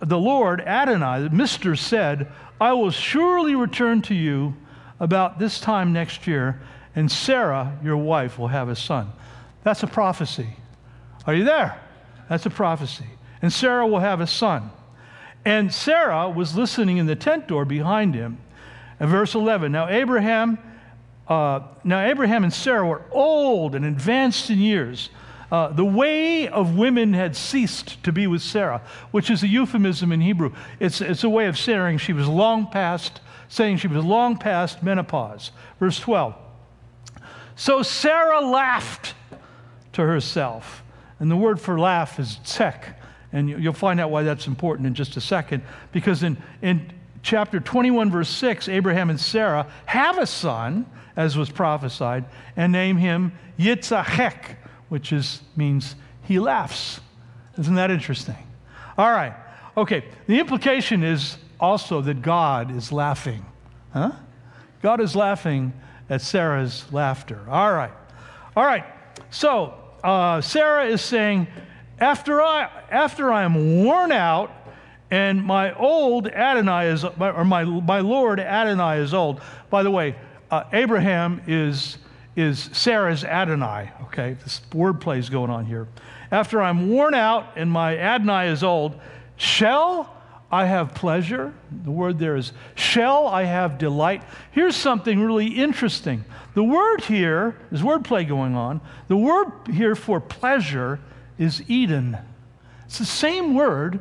the 0.00 0.18
Lord, 0.18 0.60
Adonai, 0.60 1.28
Mr. 1.28 1.76
said, 1.78 2.30
I 2.60 2.72
will 2.72 2.90
surely 2.90 3.54
return 3.54 4.02
to 4.02 4.14
you 4.14 4.54
about 5.00 5.38
this 5.38 5.60
time 5.60 5.92
next 5.92 6.26
year, 6.26 6.60
and 6.94 7.10
Sarah, 7.10 7.78
your 7.82 7.96
wife, 7.96 8.38
will 8.38 8.48
have 8.48 8.68
a 8.68 8.76
son. 8.76 9.12
That's 9.62 9.82
a 9.82 9.86
prophecy. 9.86 10.48
Are 11.26 11.34
you 11.34 11.44
there? 11.44 11.80
That's 12.28 12.46
a 12.46 12.50
prophecy. 12.50 13.06
And 13.42 13.52
Sarah 13.52 13.86
will 13.86 14.00
have 14.00 14.20
a 14.20 14.26
son. 14.26 14.70
And 15.44 15.72
Sarah 15.72 16.28
was 16.28 16.56
listening 16.56 16.96
in 16.96 17.06
the 17.06 17.16
tent 17.16 17.46
door 17.46 17.64
behind 17.64 18.14
him. 18.14 18.38
And 18.98 19.10
verse 19.10 19.34
11 19.34 19.72
Now 19.72 19.88
Abraham, 19.88 20.58
uh, 21.28 21.60
now 21.84 22.04
Abraham 22.04 22.44
and 22.44 22.52
Sarah 22.52 22.86
were 22.86 23.02
old 23.10 23.74
and 23.74 23.84
advanced 23.84 24.50
in 24.50 24.58
years. 24.58 25.10
Uh, 25.50 25.68
the 25.68 25.84
way 25.84 26.48
of 26.48 26.76
women 26.76 27.12
had 27.12 27.36
ceased 27.36 28.02
to 28.02 28.12
be 28.12 28.26
with 28.26 28.42
Sarah, 28.42 28.82
which 29.12 29.30
is 29.30 29.42
a 29.42 29.48
euphemism 29.48 30.10
in 30.10 30.20
Hebrew. 30.20 30.52
It's, 30.80 31.00
it's 31.00 31.22
a 31.22 31.28
way 31.28 31.46
of 31.46 31.56
saying 31.56 31.98
she 31.98 32.12
was 32.12 32.26
long 32.26 32.66
past, 32.66 33.20
saying 33.48 33.76
she 33.78 33.88
was 33.88 34.04
long 34.04 34.38
past 34.38 34.82
menopause. 34.82 35.52
Verse 35.78 36.00
12. 36.00 36.34
So 37.54 37.82
Sarah 37.82 38.40
laughed 38.40 39.14
to 39.92 40.02
herself. 40.02 40.82
And 41.18 41.30
the 41.30 41.36
word 41.36 41.60
for 41.60 41.78
laugh 41.78 42.18
is 42.18 42.38
tzek. 42.44 42.94
And 43.32 43.48
you'll 43.48 43.72
find 43.72 44.00
out 44.00 44.10
why 44.10 44.22
that's 44.22 44.46
important 44.46 44.86
in 44.86 44.94
just 44.94 45.16
a 45.16 45.20
second. 45.20 45.62
Because 45.92 46.22
in, 46.22 46.36
in 46.60 46.92
chapter 47.22 47.60
21, 47.60 48.10
verse 48.10 48.28
6, 48.28 48.68
Abraham 48.68 49.10
and 49.10 49.20
Sarah 49.20 49.66
have 49.86 50.18
a 50.18 50.26
son, 50.26 50.86
as 51.16 51.36
was 51.36 51.50
prophesied, 51.50 52.24
and 52.56 52.72
name 52.72 52.96
him 52.96 53.32
Yitzhak 53.58 54.56
which 54.88 55.12
is, 55.12 55.40
means 55.56 55.96
he 56.22 56.38
laughs. 56.38 57.00
Isn't 57.58 57.74
that 57.74 57.90
interesting? 57.90 58.36
All 58.98 59.10
right. 59.10 59.34
Okay. 59.76 60.04
The 60.26 60.38
implication 60.38 61.02
is 61.02 61.38
also 61.58 62.00
that 62.02 62.22
God 62.22 62.74
is 62.74 62.92
laughing. 62.92 63.44
Huh? 63.92 64.12
God 64.82 65.00
is 65.00 65.16
laughing 65.16 65.72
at 66.08 66.20
Sarah's 66.20 66.84
laughter. 66.92 67.40
All 67.48 67.72
right. 67.72 67.92
All 68.56 68.64
right. 68.64 68.84
So 69.30 69.74
uh, 70.04 70.40
Sarah 70.40 70.86
is 70.86 71.00
saying, 71.00 71.46
after 71.98 72.42
I, 72.42 72.70
after 72.90 73.32
I 73.32 73.44
am 73.44 73.84
worn 73.84 74.12
out 74.12 74.52
and 75.10 75.44
my 75.44 75.74
old 75.74 76.26
Adonai 76.28 76.88
is, 76.88 77.04
or 77.04 77.44
my, 77.44 77.64
my 77.64 78.00
Lord 78.00 78.40
Adonai 78.40 78.98
is 78.98 79.14
old. 79.14 79.40
By 79.70 79.82
the 79.82 79.90
way, 79.90 80.16
uh, 80.50 80.64
Abraham 80.72 81.42
is 81.46 81.98
is 82.36 82.68
Sarah's 82.72 83.24
Adonai. 83.24 83.90
Okay, 84.04 84.36
this 84.44 84.60
wordplay 84.70 85.18
is 85.18 85.30
going 85.30 85.50
on 85.50 85.64
here. 85.64 85.88
After 86.30 86.60
I'm 86.60 86.90
worn 86.90 87.14
out 87.14 87.46
and 87.56 87.70
my 87.70 87.96
Adonai 87.96 88.48
is 88.48 88.62
old, 88.62 89.00
shall 89.36 90.12
I 90.52 90.66
have 90.66 90.94
pleasure? 90.94 91.52
The 91.84 91.90
word 91.90 92.18
there 92.18 92.36
is 92.36 92.52
shall 92.74 93.26
I 93.26 93.44
have 93.44 93.78
delight. 93.78 94.22
Here's 94.52 94.76
something 94.76 95.20
really 95.20 95.46
interesting. 95.46 96.24
The 96.54 96.62
word 96.62 97.02
here, 97.02 97.56
there's 97.70 97.82
wordplay 97.82 98.28
going 98.28 98.54
on. 98.54 98.80
The 99.08 99.16
word 99.16 99.50
here 99.72 99.96
for 99.96 100.20
pleasure 100.20 101.00
is 101.38 101.62
Eden. 101.68 102.18
It's 102.84 102.98
the 102.98 103.04
same 103.04 103.54
word 103.54 104.00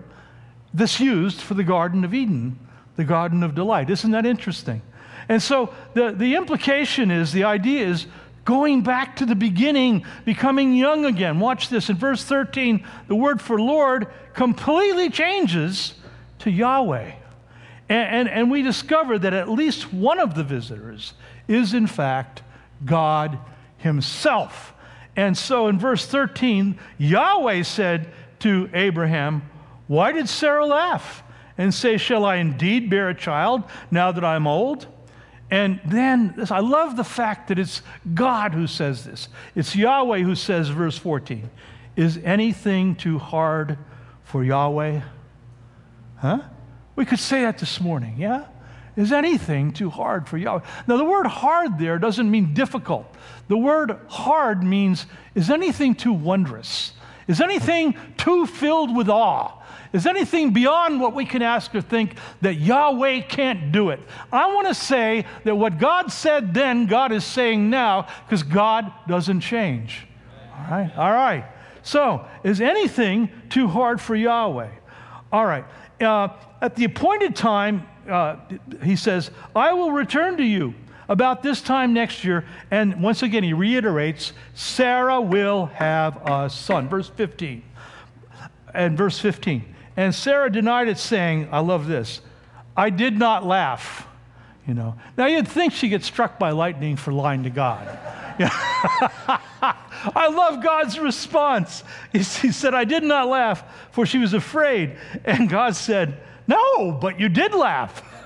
that's 0.73 0.99
used 0.99 1.41
for 1.41 1.53
the 1.53 1.63
Garden 1.63 2.03
of 2.03 2.13
Eden, 2.13 2.59
the 2.97 3.03
Garden 3.05 3.43
of 3.43 3.55
Delight. 3.55 3.89
Isn't 3.89 4.11
that 4.11 4.25
interesting? 4.25 4.81
And 5.27 5.41
so 5.41 5.73
the, 5.93 6.11
the 6.11 6.35
implication 6.35 7.09
is, 7.11 7.31
the 7.31 7.45
idea 7.45 7.87
is, 7.87 8.07
going 8.45 8.83
back 8.83 9.17
to 9.17 9.25
the 9.25 9.35
beginning, 9.35 10.05
becoming 10.23 10.75
young 10.75 11.03
again. 11.05 11.39
Watch 11.39 11.69
this. 11.69 11.89
In 11.89 11.97
verse 11.97 12.23
13, 12.23 12.85
the 13.07 13.15
word 13.15 13.41
for 13.41 13.59
Lord 13.59 14.07
completely 14.33 15.09
changes 15.09 15.95
to 16.39 16.51
Yahweh. 16.51 17.11
And, 17.89 18.15
and, 18.15 18.29
and, 18.29 18.51
we 18.51 18.61
discover 18.61 19.19
that 19.19 19.33
at 19.33 19.49
least 19.49 19.93
one 19.93 20.19
of 20.19 20.33
the 20.33 20.43
visitors 20.43 21.13
is, 21.47 21.73
in 21.73 21.85
fact, 21.85 22.41
God 22.83 23.37
Himself. 23.77 24.73
And 25.15 25.37
so 25.37 25.67
in 25.67 25.77
verse 25.77 26.05
13, 26.05 26.79
Yahweh 26.97 27.63
said 27.63 28.11
to 28.39 28.69
Abraham, 28.73 29.43
Why 29.87 30.11
did 30.11 30.27
Sarah 30.29 30.65
laugh 30.65 31.23
and 31.57 31.73
say, 31.73 31.97
Shall 31.97 32.25
I 32.25 32.35
indeed 32.35 32.89
bear 32.89 33.09
a 33.09 33.15
child 33.15 33.63
now 33.91 34.11
that 34.11 34.25
I'm 34.25 34.47
old? 34.47 34.87
And 35.55 35.79
then 35.85 36.33
this, 36.35 36.51
I 36.51 36.59
love 36.59 36.97
the 36.97 37.05
fact 37.05 37.47
that 37.47 37.57
it's 37.57 37.81
God 38.13 38.53
who 38.53 38.67
says 38.67 39.05
this. 39.05 39.29
It's 39.55 39.73
Yahweh 39.73 40.19
who 40.19 40.35
says, 40.35 40.67
verse 40.67 40.97
14, 40.97 41.49
Is 41.95 42.17
anything 42.25 42.93
too 42.93 43.19
hard 43.19 43.77
for 44.25 44.43
Yahweh? 44.43 44.99
Huh? 46.17 46.41
We 46.97 47.05
could 47.05 47.19
say 47.19 47.43
that 47.43 47.59
this 47.59 47.79
morning, 47.79 48.15
yeah? 48.17 48.47
Is 48.97 49.13
anything 49.13 49.71
too 49.71 49.89
hard 49.89 50.27
for 50.27 50.37
Yahweh? 50.37 50.59
Now, 50.87 50.97
the 50.97 51.05
word 51.05 51.25
hard 51.25 51.79
there 51.79 51.99
doesn't 51.99 52.29
mean 52.29 52.53
difficult. 52.53 53.15
The 53.47 53.57
word 53.57 53.97
hard 54.09 54.61
means, 54.61 55.05
is 55.35 55.49
anything 55.49 55.95
too 55.95 56.11
wondrous? 56.11 56.91
Is 57.29 57.39
anything 57.39 57.95
too 58.17 58.45
filled 58.45 58.93
with 58.93 59.07
awe? 59.07 59.63
Is 59.95 60.05
anything 60.05 60.51
beyond 60.51 60.99
what 60.99 61.13
we 61.13 61.23
can 61.23 61.41
ask 61.41 61.73
or 61.73 61.79
think 61.79 62.17
that 62.41 62.55
Yahweh 62.55 63.21
can't 63.21 63.71
do 63.71 63.91
it? 63.91 64.01
I 64.29 64.53
want 64.53 64.67
to 64.67 64.73
say 64.73 65.23
that 65.45 65.55
what 65.55 65.77
God 65.77 66.11
said 66.11 66.53
then, 66.53 66.85
God 66.85 67.13
is 67.13 67.23
saying 67.23 67.69
now, 67.69 68.07
because 68.25 68.43
God 68.43 68.91
doesn't 69.07 69.39
change. 69.39 70.05
All 70.53 70.65
right? 70.69 70.97
All 70.97 71.13
right. 71.13 71.45
So, 71.81 72.25
is 72.43 72.59
anything 72.59 73.29
too 73.49 73.69
hard 73.69 74.01
for 74.01 74.17
Yahweh? 74.17 74.69
All 75.31 75.45
right. 75.45 75.63
Uh, 76.01 76.27
at 76.61 76.75
the 76.75 76.83
appointed 76.83 77.33
time, 77.33 77.87
uh, 78.09 78.35
he 78.83 78.97
says, 78.97 79.31
I 79.55 79.71
will 79.71 79.93
return 79.93 80.35
to 80.35 80.43
you 80.43 80.73
about 81.07 81.41
this 81.41 81.61
time 81.61 81.93
next 81.93 82.25
year. 82.25 82.43
And 82.69 83.01
once 83.01 83.23
again, 83.23 83.43
he 83.43 83.53
reiterates, 83.53 84.33
Sarah 84.55 85.21
will 85.21 85.67
have 85.67 86.17
a 86.25 86.49
son. 86.49 86.89
Verse 86.89 87.07
15. 87.07 87.63
And 88.73 88.97
verse 88.97 89.19
15. 89.19 89.71
And 89.97 90.13
Sarah 90.13 90.51
denied 90.51 90.87
it, 90.87 90.97
saying, 90.97 91.49
I 91.51 91.59
love 91.59 91.87
this, 91.87 92.21
I 92.75 92.89
did 92.89 93.17
not 93.17 93.45
laugh. 93.45 94.07
You 94.67 94.73
know. 94.73 94.95
Now 95.15 95.27
you'd 95.27 95.47
think 95.47 95.73
she 95.73 95.89
gets 95.89 96.07
struck 96.07 96.39
by 96.39 96.49
lightning 96.49 96.95
for 96.95 97.13
lying 97.13 97.43
to 97.43 97.51
God. 97.51 97.87
I 98.39 100.27
love 100.27 100.61
God's 100.61 100.99
response. 100.99 101.83
He, 102.11 102.19
he 102.19 102.51
said, 102.51 102.73
I 102.73 102.83
did 102.83 103.03
not 103.03 103.27
laugh, 103.27 103.63
for 103.91 104.05
she 104.05 104.17
was 104.17 104.33
afraid. 104.33 104.97
And 105.23 105.47
God 105.47 105.75
said, 105.75 106.19
No, 106.47 106.91
but 106.91 107.19
you 107.19 107.29
did 107.29 107.53
laugh. 107.53 108.03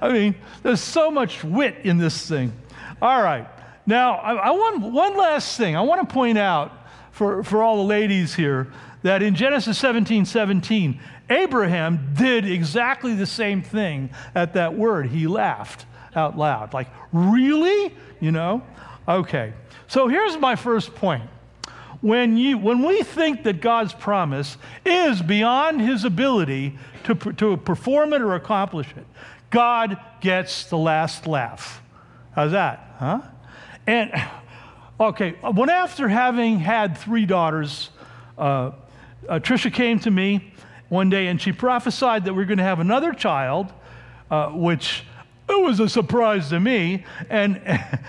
I 0.00 0.12
mean, 0.12 0.34
there's 0.62 0.80
so 0.80 1.10
much 1.10 1.42
wit 1.44 1.78
in 1.84 1.98
this 1.98 2.28
thing. 2.28 2.52
All 3.00 3.22
right. 3.22 3.48
Now, 3.86 4.14
I, 4.14 4.34
I, 4.34 4.50
want 4.50 4.80
one 4.80 5.16
last 5.16 5.56
thing. 5.56 5.76
I 5.76 5.82
want 5.82 6.08
to 6.08 6.12
point 6.12 6.38
out 6.38 6.72
for, 7.12 7.42
for 7.42 7.62
all 7.62 7.76
the 7.76 7.84
ladies 7.84 8.34
here 8.34 8.72
that 9.04 9.22
in 9.22 9.34
Genesis 9.34 9.78
17 9.78 10.24
17, 10.24 10.98
Abraham 11.28 12.14
did 12.14 12.46
exactly 12.46 13.14
the 13.14 13.26
same 13.26 13.62
thing 13.62 14.10
at 14.34 14.54
that 14.54 14.74
word. 14.74 15.06
He 15.06 15.26
laughed 15.26 15.84
out 16.16 16.38
loud. 16.38 16.72
Like, 16.72 16.88
really? 17.12 17.94
You 18.18 18.32
know? 18.32 18.62
Okay. 19.06 19.52
So 19.88 20.08
here's 20.08 20.38
my 20.38 20.56
first 20.56 20.94
point. 20.94 21.22
When, 22.00 22.38
you, 22.38 22.56
when 22.56 22.82
we 22.82 23.02
think 23.02 23.44
that 23.44 23.60
God's 23.60 23.92
promise 23.92 24.56
is 24.86 25.20
beyond 25.20 25.82
his 25.82 26.04
ability 26.04 26.78
to, 27.04 27.14
to 27.14 27.58
perform 27.58 28.14
it 28.14 28.22
or 28.22 28.34
accomplish 28.34 28.88
it, 28.96 29.06
God 29.50 29.98
gets 30.22 30.64
the 30.64 30.78
last 30.78 31.26
laugh. 31.26 31.82
How's 32.32 32.52
that? 32.52 32.94
Huh? 32.98 33.20
And, 33.86 34.12
okay, 35.00 35.32
when 35.42 35.68
after 35.68 36.08
having 36.08 36.58
had 36.58 36.96
three 36.96 37.26
daughters, 37.26 37.90
uh, 38.38 38.72
uh, 39.28 39.38
Trisha 39.38 39.72
came 39.72 39.98
to 40.00 40.10
me 40.10 40.52
one 40.88 41.10
day 41.10 41.26
and 41.26 41.40
she 41.40 41.52
prophesied 41.52 42.24
that 42.24 42.34
we 42.34 42.42
are 42.42 42.46
going 42.46 42.58
to 42.58 42.64
have 42.64 42.80
another 42.80 43.12
child, 43.12 43.72
uh, 44.30 44.48
which 44.50 45.04
it 45.48 45.60
was 45.60 45.80
a 45.80 45.88
surprise 45.88 46.48
to 46.50 46.60
me, 46.60 47.04
and, 47.28 47.60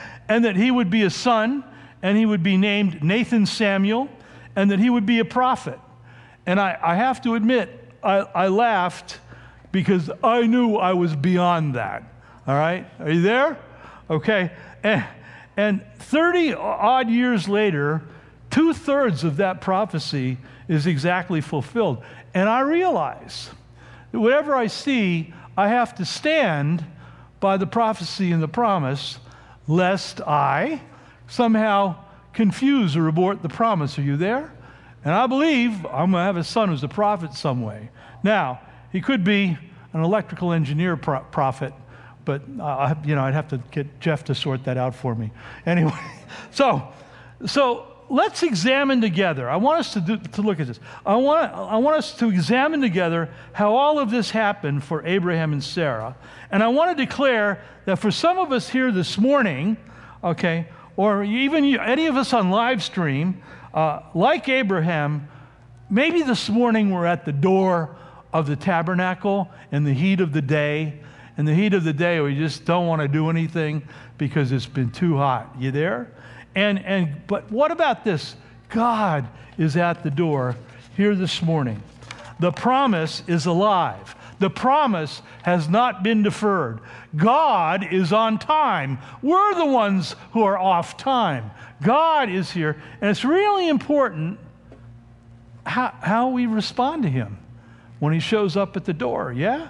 and 0.29 0.45
that 0.45 0.55
he 0.55 0.71
would 0.71 0.89
be 0.89 1.03
a 1.03 1.09
son, 1.09 1.63
and 2.01 2.17
he 2.17 2.25
would 2.25 2.43
be 2.43 2.57
named 2.57 3.03
Nathan 3.03 3.45
Samuel, 3.45 4.09
and 4.55 4.71
that 4.71 4.79
he 4.79 4.89
would 4.89 5.05
be 5.05 5.19
a 5.19 5.25
prophet. 5.25 5.79
And 6.45 6.59
I, 6.59 6.77
I 6.81 6.95
have 6.95 7.21
to 7.23 7.35
admit, 7.35 7.93
I, 8.03 8.19
I 8.19 8.47
laughed 8.47 9.19
because 9.71 10.09
I 10.23 10.43
knew 10.43 10.75
I 10.75 10.93
was 10.93 11.15
beyond 11.15 11.75
that. 11.75 12.03
All 12.47 12.55
right? 12.55 12.85
Are 12.99 13.09
you 13.09 13.21
there? 13.21 13.57
Okay. 14.09 14.51
And, 14.83 15.05
and 15.57 15.85
30 15.97 16.53
odd 16.53 17.09
years 17.09 17.49
later, 17.49 18.03
two 18.55 18.73
thirds 18.73 19.25
of 19.25 19.35
that 19.35 19.59
prophecy 19.59 20.37
is 20.69 20.87
exactly 20.87 21.41
fulfilled. 21.41 22.01
And 22.33 22.47
I 22.47 22.61
realize 22.61 23.49
that 24.13 24.19
whatever 24.21 24.55
I 24.55 24.67
see, 24.67 25.33
I 25.57 25.67
have 25.67 25.93
to 25.95 26.05
stand 26.05 26.81
by 27.41 27.57
the 27.57 27.67
prophecy 27.67 28.31
and 28.31 28.41
the 28.41 28.47
promise, 28.47 29.19
lest 29.67 30.21
I 30.21 30.81
somehow 31.27 31.97
confuse 32.31 32.95
or 32.95 33.09
abort 33.09 33.41
the 33.41 33.49
promise. 33.49 33.99
Are 33.99 34.03
you 34.03 34.15
there? 34.15 34.53
And 35.03 35.13
I 35.13 35.27
believe 35.27 35.85
I'm 35.87 36.11
going 36.11 36.21
to 36.21 36.25
have 36.25 36.37
a 36.37 36.43
son 36.45 36.69
who's 36.69 36.81
a 36.81 36.87
prophet 36.87 37.33
some 37.33 37.61
way. 37.61 37.89
Now, 38.23 38.61
he 38.89 39.01
could 39.01 39.25
be 39.25 39.57
an 39.91 40.01
electrical 40.01 40.53
engineer 40.53 40.95
pro- 40.95 41.19
prophet, 41.19 41.73
but 42.23 42.41
uh, 42.61 42.95
you 43.03 43.15
know 43.15 43.23
I'd 43.25 43.33
have 43.33 43.49
to 43.49 43.57
get 43.71 43.99
Jeff 43.99 44.23
to 44.25 44.35
sort 44.35 44.63
that 44.63 44.77
out 44.77 44.95
for 44.95 45.13
me. 45.13 45.31
Anyway, 45.65 45.91
so 46.51 46.93
so 47.45 47.94
let's 48.09 48.43
examine 48.43 49.01
together. 49.01 49.49
I 49.49 49.55
want 49.55 49.79
us 49.79 49.93
to, 49.93 50.01
do, 50.01 50.17
to 50.17 50.41
look 50.41 50.59
at 50.59 50.67
this. 50.67 50.79
I 51.05 51.15
want, 51.15 51.53
I 51.53 51.77
want 51.77 51.97
us 51.97 52.13
to 52.17 52.29
examine 52.29 52.81
together 52.81 53.29
how 53.53 53.75
all 53.75 53.99
of 53.99 54.11
this 54.11 54.31
happened 54.31 54.83
for 54.83 55.05
Abraham 55.05 55.53
and 55.53 55.63
Sarah. 55.63 56.15
And 56.51 56.63
I 56.63 56.67
want 56.67 56.95
to 56.97 57.05
declare 57.05 57.63
that 57.85 57.97
for 57.97 58.11
some 58.11 58.37
of 58.37 58.51
us 58.51 58.69
here 58.69 58.91
this 58.91 59.17
morning, 59.17 59.77
okay, 60.23 60.67
or 60.97 61.23
even 61.23 61.63
you, 61.63 61.79
any 61.79 62.05
of 62.05 62.15
us 62.15 62.33
on 62.33 62.49
live 62.49 62.83
stream, 62.83 63.41
uh, 63.73 64.01
like 64.13 64.47
Abraham, 64.47 65.27
maybe 65.89 66.21
this 66.21 66.49
morning 66.49 66.91
we're 66.91 67.05
at 67.05 67.25
the 67.25 67.33
door 67.33 67.95
of 68.31 68.47
the 68.47 68.55
tabernacle 68.55 69.49
in 69.71 69.83
the 69.83 69.93
heat 69.93 70.19
of 70.21 70.31
the 70.33 70.41
day. 70.41 71.01
In 71.37 71.45
the 71.45 71.53
heat 71.53 71.73
of 71.73 71.83
the 71.83 71.93
day, 71.93 72.21
we 72.21 72.35
just 72.35 72.63
don't 72.63 72.87
want 72.87 73.01
to 73.01 73.07
do 73.07 73.29
anything 73.29 73.85
because 74.17 74.51
it's 74.51 74.65
been 74.65 74.89
too 74.89 75.17
hot. 75.17 75.53
You 75.59 75.71
there? 75.71 76.11
And, 76.55 76.83
and, 76.83 77.27
but 77.27 77.51
what 77.51 77.71
about 77.71 78.03
this? 78.03 78.35
God 78.69 79.27
is 79.57 79.77
at 79.77 80.03
the 80.03 80.09
door 80.09 80.55
here 80.95 81.15
this 81.15 81.41
morning. 81.41 81.83
The 82.39 82.51
promise 82.51 83.23
is 83.27 83.45
alive. 83.45 84.15
The 84.39 84.49
promise 84.49 85.21
has 85.43 85.69
not 85.69 86.03
been 86.03 86.23
deferred. 86.23 86.79
God 87.15 87.93
is 87.93 88.11
on 88.11 88.39
time. 88.39 88.99
We're 89.21 89.53
the 89.55 89.65
ones 89.65 90.15
who 90.33 90.43
are 90.43 90.57
off 90.57 90.97
time. 90.97 91.51
God 91.81 92.29
is 92.29 92.51
here. 92.51 92.81
And 92.99 93.09
it's 93.09 93.23
really 93.23 93.69
important 93.69 94.39
how, 95.65 95.93
how 96.01 96.29
we 96.29 96.45
respond 96.45 97.03
to 97.03 97.09
Him 97.09 97.37
when 97.99 98.13
He 98.13 98.19
shows 98.19 98.57
up 98.57 98.75
at 98.75 98.85
the 98.85 98.93
door. 98.93 99.31
Yeah? 99.31 99.69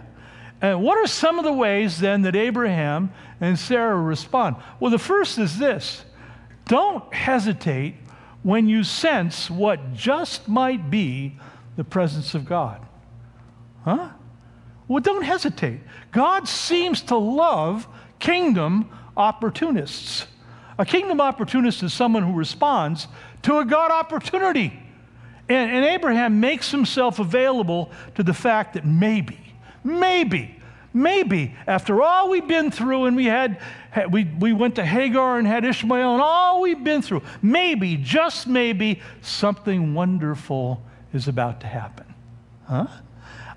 And 0.61 0.81
what 0.81 0.97
are 0.97 1.07
some 1.07 1.37
of 1.37 1.45
the 1.45 1.53
ways 1.53 1.99
then 1.99 2.23
that 2.23 2.35
Abraham 2.35 3.11
and 3.39 3.59
Sarah 3.59 3.99
respond? 3.99 4.55
Well, 4.79 4.89
the 4.89 4.97
first 4.97 5.37
is 5.37 5.59
this 5.59 6.03
don't 6.65 7.13
hesitate 7.13 7.95
when 8.43 8.67
you 8.67 8.83
sense 8.83 9.49
what 9.49 9.93
just 9.93 10.47
might 10.47 10.89
be 10.89 11.37
the 11.75 11.83
presence 11.83 12.35
of 12.35 12.45
God. 12.45 12.85
Huh? 13.83 14.09
Well, 14.87 15.01
don't 15.01 15.23
hesitate. 15.23 15.79
God 16.11 16.47
seems 16.47 17.01
to 17.03 17.17
love 17.17 17.87
kingdom 18.19 18.89
opportunists. 19.17 20.27
A 20.77 20.85
kingdom 20.85 21.21
opportunist 21.21 21.83
is 21.83 21.93
someone 21.93 22.23
who 22.23 22.33
responds 22.33 23.07
to 23.43 23.59
a 23.59 23.65
God 23.65 23.91
opportunity. 23.91 24.79
And, 25.47 25.71
and, 25.71 25.85
Abraham 25.85 26.39
makes 26.39 26.71
himself 26.71 27.19
available 27.19 27.91
to 28.15 28.23
the 28.23 28.33
fact 28.33 28.73
that 28.73 28.85
maybe, 28.85 29.39
maybe, 29.83 30.59
maybe, 30.91 31.55
after 31.67 32.01
all 32.01 32.29
we've 32.29 32.47
been 32.47 32.71
through 32.71 33.05
and 33.05 33.15
we 33.15 33.25
had, 33.25 33.61
we, 34.09 34.25
we 34.25 34.53
went 34.53 34.75
to 34.75 34.85
Hagar 34.85 35.37
and 35.37 35.47
had 35.47 35.63
Ishmael 35.65 36.13
and 36.13 36.21
all 36.21 36.61
we've 36.61 36.83
been 36.83 37.01
through, 37.01 37.21
maybe, 37.41 37.97
just 37.97 38.47
maybe, 38.47 39.01
something 39.21 39.93
wonderful 39.93 40.81
is 41.13 41.27
about 41.27 41.61
to 41.61 41.67
happen. 41.67 42.13
Huh? 42.67 42.87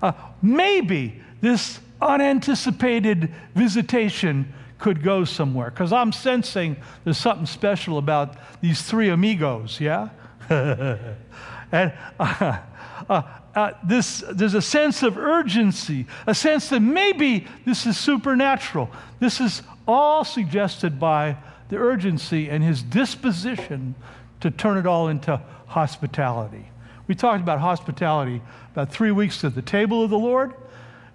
Uh, 0.01 0.11
maybe 0.41 1.21
this 1.41 1.79
unanticipated 2.01 3.33
visitation 3.55 4.53
could 4.77 5.03
go 5.03 5.25
somewhere 5.25 5.69
because 5.69 5.91
I'm 5.91 6.13
sensing 6.13 6.77
there's 7.03 7.17
something 7.17 7.45
special 7.45 7.97
about 7.97 8.35
these 8.61 8.81
three 8.81 9.09
amigos, 9.09 9.79
yeah? 9.79 10.09
and 10.49 11.93
uh, 12.19 12.57
uh, 13.09 13.21
uh, 13.55 13.71
this, 13.83 14.23
there's 14.31 14.53
a 14.53 14.61
sense 14.61 15.03
of 15.03 15.17
urgency, 15.17 16.05
a 16.25 16.33
sense 16.33 16.69
that 16.69 16.79
maybe 16.79 17.45
this 17.65 17.85
is 17.85 17.97
supernatural. 17.97 18.89
This 19.19 19.41
is 19.41 19.63
all 19.89 20.23
suggested 20.23 20.99
by 20.99 21.37
the 21.69 21.77
urgency 21.77 22.49
and 22.49 22.63
his 22.63 22.83
disposition 22.83 23.95
to 24.39 24.51
turn 24.51 24.77
it 24.77 24.85
all 24.85 25.07
into 25.07 25.41
hospitality. 25.67 26.69
We 27.07 27.15
talked 27.15 27.41
about 27.41 27.59
hospitality 27.59 28.41
about 28.71 28.91
three 28.91 29.11
weeks 29.11 29.43
at 29.43 29.55
the 29.55 29.63
table 29.63 30.03
of 30.03 30.11
the 30.11 30.17
Lord. 30.17 30.53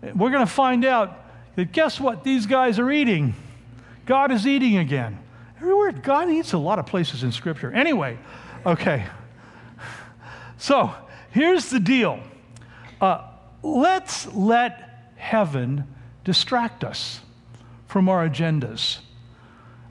We're 0.03 0.31
going 0.31 0.45
to 0.45 0.53
find 0.53 0.85
out 0.85 1.25
that 1.55 1.71
guess 1.71 2.01
what? 2.01 2.25
These 2.25 2.47
guys 2.47 2.81
are 2.81 2.91
eating. 2.91 3.35
God 4.07 4.33
is 4.33 4.47
eating 4.47 4.77
again. 4.77 5.21
Everywhere, 5.57 5.93
God 5.93 6.29
eats 6.29 6.53
a 6.53 6.59
lot 6.59 6.81
of 6.81 6.87
places 6.87 7.23
in 7.23 7.31
Scripture. 7.31 7.73
Anyway, 7.73 8.19
okay. 8.67 9.07
So 10.59 10.93
here's 11.31 11.71
the 11.71 11.81
deal 11.81 12.21
uh, 13.01 13.29
let's 13.63 14.27
let 14.35 15.13
heaven 15.17 15.85
distract 16.25 16.83
us 16.83 17.21
from 17.95 18.09
our 18.09 18.29
agendas. 18.29 18.99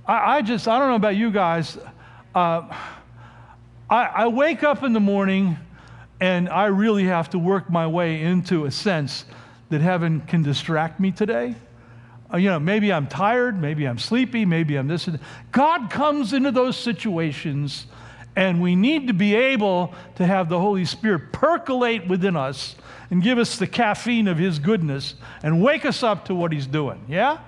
I, 0.05 0.35
I 0.35 0.41
just, 0.41 0.67
I 0.67 0.77
don't 0.77 0.89
know 0.89 0.95
about 0.95 1.15
you 1.15 1.31
guys. 1.31 1.77
Uh, 2.35 2.63
I, 3.89 4.03
I 4.05 4.27
wake 4.27 4.61
up 4.61 4.83
in 4.83 4.91
the 4.91 4.99
morning 4.99 5.57
And 6.23 6.47
I 6.47 6.67
really 6.67 7.03
have 7.03 7.31
to 7.31 7.37
work 7.37 7.69
my 7.69 7.85
way 7.85 8.21
into 8.21 8.63
a 8.63 8.71
sense 8.71 9.25
that 9.69 9.81
heaven 9.81 10.21
can 10.21 10.41
distract 10.41 10.97
me 10.97 11.11
today. 11.11 11.53
Uh, 12.33 12.37
you 12.37 12.49
know, 12.49 12.61
maybe 12.61 12.93
I'm 12.93 13.07
tired, 13.07 13.59
maybe 13.59 13.85
I'm 13.85 13.99
sleepy, 13.99 14.45
maybe 14.45 14.77
I'm 14.77 14.87
this 14.87 15.05
and. 15.07 15.19
God 15.51 15.89
comes 15.89 16.31
into 16.31 16.51
those 16.51 16.77
situations, 16.77 17.87
and 18.37 18.61
we 18.61 18.73
need 18.73 19.07
to 19.07 19.13
be 19.13 19.35
able 19.35 19.93
to 20.15 20.25
have 20.25 20.47
the 20.47 20.59
Holy 20.61 20.85
Spirit 20.85 21.33
percolate 21.33 22.07
within 22.07 22.37
us 22.37 22.77
and 23.11 23.21
give 23.21 23.37
us 23.37 23.57
the 23.57 23.67
caffeine 23.67 24.29
of 24.29 24.37
His 24.37 24.59
goodness 24.59 25.15
and 25.43 25.61
wake 25.61 25.83
us 25.83 26.03
up 26.03 26.23
to 26.27 26.35
what 26.35 26.53
He's 26.53 26.67
doing. 26.67 27.03
Yeah? 27.09 27.39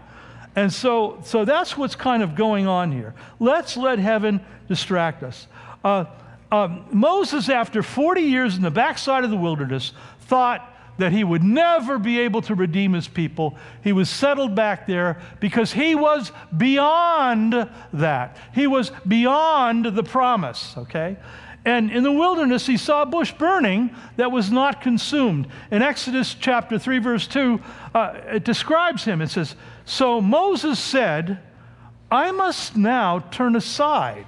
And 0.55 0.71
so, 0.71 1.19
so 1.23 1.43
that's 1.43 1.77
what's 1.77 1.95
kind 1.95 2.23
of 2.23 2.35
going 2.35 2.67
on 2.67 2.91
here. 2.91 3.13
Let's 3.39 3.75
let 3.75 3.99
heaven 3.99 4.43
distract 4.67 5.23
us. 5.23 5.47
Uh, 5.83 6.05
um, 6.51 6.85
Moses, 6.91 7.49
after 7.49 7.83
40 7.83 8.21
years 8.21 8.55
in 8.55 8.61
the 8.61 8.71
backside 8.71 9.23
of 9.23 9.29
the 9.29 9.37
wilderness, 9.37 9.91
thought 10.21 10.71
that 10.97 11.11
he 11.11 11.23
would 11.23 11.43
never 11.43 11.99
be 11.99 12.19
able 12.21 12.41
to 12.43 12.55
redeem 12.55 12.93
his 12.93 13.07
people. 13.07 13.57
He 13.83 13.91
was 13.91 14.09
settled 14.09 14.55
back 14.55 14.87
there 14.87 15.21
because 15.39 15.73
he 15.73 15.93
was 15.93 16.31
beyond 16.55 17.69
that. 17.93 18.37
He 18.53 18.67
was 18.67 18.91
beyond 19.05 19.85
the 19.85 20.03
promise, 20.03 20.73
okay? 20.77 21.17
And 21.65 21.89
in 21.89 22.03
the 22.03 22.11
wilderness, 22.11 22.67
he 22.67 22.77
saw 22.77 23.01
a 23.01 23.07
bush 23.07 23.31
burning 23.31 23.89
that 24.17 24.31
was 24.31 24.51
not 24.51 24.81
consumed. 24.81 25.47
In 25.71 25.81
Exodus 25.81 26.35
chapter 26.39 26.77
3, 26.77 26.99
verse 26.99 27.27
2, 27.27 27.59
uh, 27.95 28.13
it 28.27 28.43
describes 28.43 29.03
him. 29.03 29.19
It 29.19 29.31
says, 29.31 29.55
So 29.83 30.21
Moses 30.21 30.77
said, 30.77 31.39
I 32.11 32.31
must 32.31 32.77
now 32.77 33.19
turn 33.31 33.55
aside. 33.55 34.27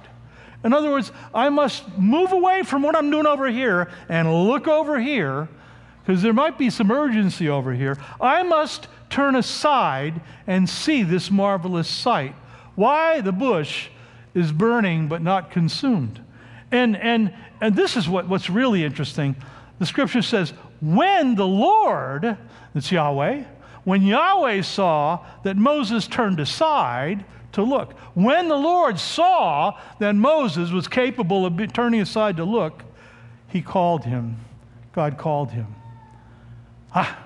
In 0.64 0.72
other 0.72 0.90
words, 0.90 1.12
I 1.32 1.48
must 1.48 1.96
move 1.96 2.32
away 2.32 2.64
from 2.64 2.82
what 2.82 2.96
I'm 2.96 3.10
doing 3.10 3.26
over 3.26 3.46
here 3.46 3.88
and 4.08 4.48
look 4.48 4.66
over 4.66 4.98
here 4.98 5.48
because 6.04 6.22
there 6.22 6.32
might 6.32 6.58
be 6.58 6.70
some 6.70 6.90
urgency 6.90 7.48
over 7.48 7.72
here. 7.72 7.96
I 8.20 8.42
must 8.42 8.88
turn 9.10 9.36
aside 9.36 10.20
and 10.46 10.68
see 10.68 11.04
this 11.04 11.30
marvelous 11.30 11.88
sight. 11.88 12.34
Why 12.74 13.20
the 13.20 13.30
bush 13.30 13.90
is 14.34 14.50
burning 14.50 15.06
but 15.06 15.22
not 15.22 15.52
consumed. 15.52 16.20
And, 16.70 16.96
and, 16.96 17.34
and 17.60 17.74
this 17.74 17.96
is 17.96 18.08
what, 18.08 18.28
what's 18.28 18.50
really 18.50 18.84
interesting. 18.84 19.36
The 19.78 19.86
scripture 19.86 20.22
says, 20.22 20.52
when 20.80 21.34
the 21.34 21.46
Lord, 21.46 22.36
it's 22.74 22.92
Yahweh, 22.92 23.44
when 23.84 24.02
Yahweh 24.02 24.62
saw 24.62 25.24
that 25.44 25.56
Moses 25.56 26.06
turned 26.06 26.40
aside 26.40 27.24
to 27.52 27.62
look, 27.62 27.92
when 28.14 28.48
the 28.48 28.56
Lord 28.56 28.98
saw 28.98 29.78
that 29.98 30.14
Moses 30.14 30.70
was 30.70 30.88
capable 30.88 31.46
of 31.46 31.72
turning 31.72 32.00
aside 32.00 32.36
to 32.36 32.44
look, 32.44 32.82
he 33.48 33.62
called 33.62 34.04
him. 34.04 34.36
God 34.92 35.16
called 35.16 35.52
him. 35.52 35.74
Ah, 36.94 37.18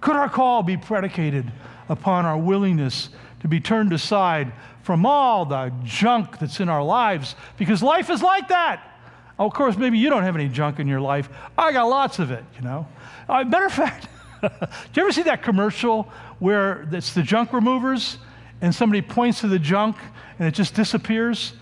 could 0.00 0.16
our 0.16 0.28
call 0.28 0.62
be 0.62 0.76
predicated 0.76 1.50
upon 1.88 2.26
our 2.26 2.36
willingness 2.36 3.08
to 3.40 3.48
be 3.48 3.60
turned 3.60 3.92
aside 3.92 4.52
from 4.86 5.04
all 5.04 5.44
the 5.44 5.72
junk 5.82 6.38
that's 6.38 6.60
in 6.60 6.68
our 6.68 6.82
lives? 6.82 7.34
Because 7.58 7.82
life 7.82 8.08
is 8.08 8.22
like 8.22 8.46
that. 8.50 9.00
Of 9.36 9.52
course, 9.52 9.76
maybe 9.76 9.98
you 9.98 10.08
don't 10.08 10.22
have 10.22 10.36
any 10.36 10.48
junk 10.48 10.78
in 10.78 10.86
your 10.86 11.00
life. 11.00 11.28
I 11.58 11.72
got 11.72 11.86
lots 11.86 12.20
of 12.20 12.30
it, 12.30 12.44
you 12.54 12.62
know. 12.62 12.86
Uh, 13.28 13.42
matter 13.42 13.66
of 13.66 13.72
fact, 13.72 14.06
do 14.42 14.48
you 14.94 15.02
ever 15.02 15.10
see 15.10 15.22
that 15.22 15.42
commercial 15.42 16.04
where 16.38 16.88
it's 16.92 17.14
the 17.14 17.24
junk 17.24 17.52
removers 17.52 18.18
and 18.60 18.72
somebody 18.72 19.02
points 19.02 19.40
to 19.40 19.48
the 19.48 19.58
junk 19.58 19.96
and 20.38 20.46
it 20.46 20.52
just 20.52 20.74
disappears? 20.74 21.54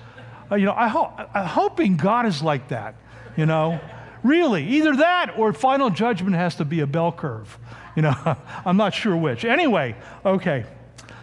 Uh, 0.53 0.57
you 0.57 0.67
know, 0.67 0.75
I 0.77 0.89
ho- 0.89 1.11
I'm 1.33 1.47
hoping 1.47 1.97
God 1.97 2.27
is 2.27 2.43
like 2.43 2.69
that, 2.69 2.95
you 3.39 3.47
know. 3.47 3.81
Really, 4.23 4.67
either 4.69 4.97
that 4.97 5.39
or 5.39 5.55
final 5.55 5.89
judgment 5.89 6.37
has 6.37 6.57
to 6.57 6.67
be 6.67 6.81
a 6.81 6.87
bell 6.87 7.11
curve. 7.11 7.59
You 7.97 8.03
know, 8.03 8.15
I'm 8.67 8.77
not 8.77 8.93
sure 8.93 9.17
which. 9.17 9.47
Anyway, 9.47 9.97
okay. 10.27 10.67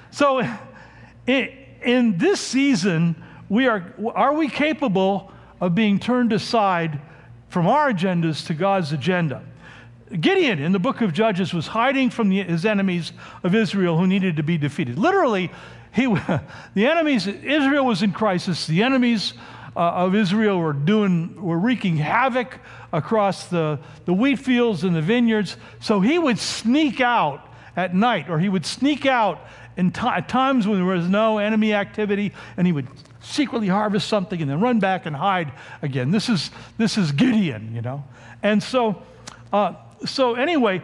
So 0.10 0.42
in, 1.28 1.61
in 1.84 2.18
this 2.18 2.40
season, 2.40 3.22
we 3.50 3.68
are, 3.68 3.94
are 4.14 4.34
we 4.34 4.50
capable 4.50 5.32
of 5.60 5.76
being 5.76 6.00
turned 6.00 6.34
aside 6.34 7.00
from 7.50 7.68
our 7.68 7.92
agendas 7.92 8.46
to 8.48 8.54
God's 8.54 8.92
agenda? 8.92 9.44
Gideon 10.20 10.60
in 10.60 10.72
the 10.72 10.80
book 10.80 11.02
of 11.02 11.14
Judges 11.14 11.54
was 11.54 11.68
hiding 11.68 12.10
from 12.10 12.30
the, 12.30 12.44
his 12.44 12.66
enemies 12.66 13.14
of 13.44 13.56
Israel 13.56 13.98
who 13.98 14.08
needed 14.08 14.36
to 14.38 14.44
be 14.44 14.58
defeated. 14.58 14.98
Literally, 14.98 15.52
he, 15.94 16.06
the 16.74 16.88
enemies, 16.88 17.28
Israel 17.28 17.86
was 17.86 18.04
in 18.04 18.12
crisis. 18.12 18.68
The 18.68 18.84
enemies 18.84 19.34
uh, 19.76 19.80
of 19.80 20.16
Israel 20.16 20.60
were 20.60 20.74
doing, 20.74 21.42
were 21.42 21.58
wreaking 21.58 21.98
havoc 21.98 22.60
across 22.92 23.48
the, 23.48 23.80
the 24.06 24.14
wheat 24.14 24.40
fields 24.40 24.84
and 24.84 24.96
the 24.96 25.02
vineyards. 25.02 25.56
So 25.80 26.02
he 26.02 26.20
would 26.20 26.40
sneak 26.40 27.00
out 27.00 27.48
at 27.76 27.96
night, 27.96 28.30
or 28.30 28.38
he 28.38 28.50
would 28.50 28.66
sneak 28.66 29.06
out 29.06 29.40
t- 29.78 30.02
at 30.08 30.28
times 30.28 30.68
when 30.68 30.78
there 30.78 30.86
was 30.86 31.08
no 31.08 31.38
enemy 31.38 31.74
activity, 31.74 32.34
and 32.58 32.68
he 32.68 32.74
would 32.74 32.88
secretly 33.22 33.68
harvest 33.68 34.08
something 34.08 34.42
and 34.42 34.50
then 34.50 34.60
run 34.60 34.80
back 34.80 35.06
and 35.06 35.16
hide 35.16 35.52
again. 35.82 36.12
This 36.12 36.30
is, 36.30 36.52
this 36.78 36.98
is 36.98 37.12
Gideon, 37.12 37.74
you 37.76 37.82
know. 37.82 38.04
And 38.44 38.62
so, 38.62 39.02
uh, 39.54 39.74
so 40.06 40.36
anyway, 40.36 40.82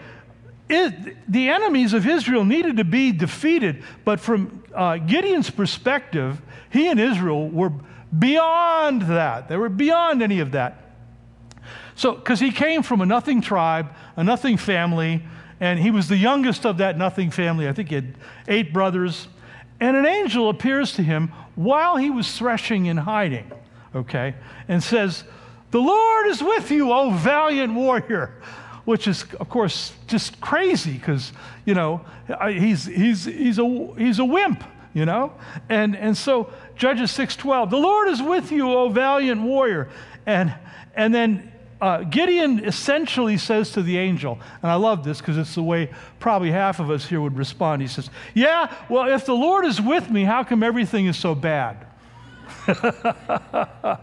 it, 0.69 1.17
the 1.31 1.49
enemies 1.49 1.93
of 1.93 2.07
Israel 2.07 2.45
needed 2.45 2.77
to 2.77 2.83
be 2.83 3.11
defeated, 3.11 3.83
but 4.05 4.19
from 4.19 4.63
uh, 4.75 4.97
Gideon's 4.97 5.49
perspective, 5.49 6.41
he 6.69 6.87
and 6.87 6.99
Israel 6.99 7.49
were 7.49 7.71
beyond 8.17 9.03
that. 9.03 9.47
They 9.47 9.57
were 9.57 9.69
beyond 9.69 10.21
any 10.21 10.39
of 10.39 10.51
that. 10.51 10.83
So, 11.95 12.13
because 12.13 12.39
he 12.39 12.51
came 12.51 12.83
from 12.83 13.01
a 13.01 13.05
nothing 13.05 13.41
tribe, 13.41 13.89
a 14.15 14.23
nothing 14.23 14.57
family, 14.57 15.23
and 15.59 15.79
he 15.79 15.91
was 15.91 16.07
the 16.07 16.17
youngest 16.17 16.65
of 16.65 16.77
that 16.77 16.97
nothing 16.97 17.31
family. 17.31 17.67
I 17.67 17.73
think 17.73 17.89
he 17.89 17.95
had 17.95 18.15
eight 18.47 18.73
brothers. 18.73 19.27
And 19.79 19.95
an 19.95 20.05
angel 20.05 20.49
appears 20.49 20.93
to 20.93 21.03
him 21.03 21.31
while 21.55 21.97
he 21.97 22.09
was 22.09 22.37
threshing 22.37 22.87
and 22.89 22.99
hiding, 22.99 23.51
okay, 23.95 24.35
and 24.67 24.83
says, 24.83 25.23
The 25.71 25.79
Lord 25.79 26.27
is 26.27 26.41
with 26.41 26.71
you, 26.71 26.91
O 26.91 27.11
valiant 27.11 27.73
warrior. 27.73 28.41
Which 28.85 29.05
is, 29.05 29.25
of 29.41 29.49
course, 29.49 29.91
just 30.07 30.39
crazy 30.39 30.93
because, 30.93 31.33
you 31.65 31.73
know, 31.73 32.05
he's, 32.47 32.85
he's, 32.85 33.25
he's, 33.25 33.59
a, 33.59 33.93
he's 33.97 34.19
a 34.19 34.23
wimp, 34.23 34.63
you 34.93 35.05
know? 35.05 35.33
And, 35.67 35.93
and 35.93 36.15
so 36.15 36.53
Judges 36.77 37.11
6.12, 37.11 37.69
the 37.69 37.77
Lord 37.77 38.07
is 38.07 38.21
with 38.21 38.49
you, 38.49 38.71
O 38.71 38.87
valiant 38.87 39.41
warrior. 39.41 39.89
And, 40.25 40.55
and 40.95 41.13
then 41.13 41.51
uh, 41.79 42.03
Gideon 42.03 42.65
essentially 42.65 43.37
says 43.37 43.71
to 43.73 43.83
the 43.83 43.97
angel, 43.97 44.39
and 44.63 44.71
I 44.71 44.75
love 44.75 45.03
this 45.03 45.19
because 45.19 45.37
it's 45.37 45.53
the 45.55 45.63
way 45.63 45.91
probably 46.19 46.49
half 46.49 46.79
of 46.79 46.89
us 46.89 47.05
here 47.05 47.21
would 47.21 47.37
respond. 47.37 47.81
He 47.81 47.87
says, 47.87 48.09
Yeah, 48.33 48.73
well, 48.89 49.13
if 49.13 49.25
the 49.25 49.35
Lord 49.35 49.65
is 49.65 49.79
with 49.79 50.09
me, 50.09 50.23
how 50.23 50.43
come 50.43 50.63
everything 50.63 51.05
is 51.05 51.17
so 51.17 51.35
bad? 51.35 51.85
I 52.67 53.99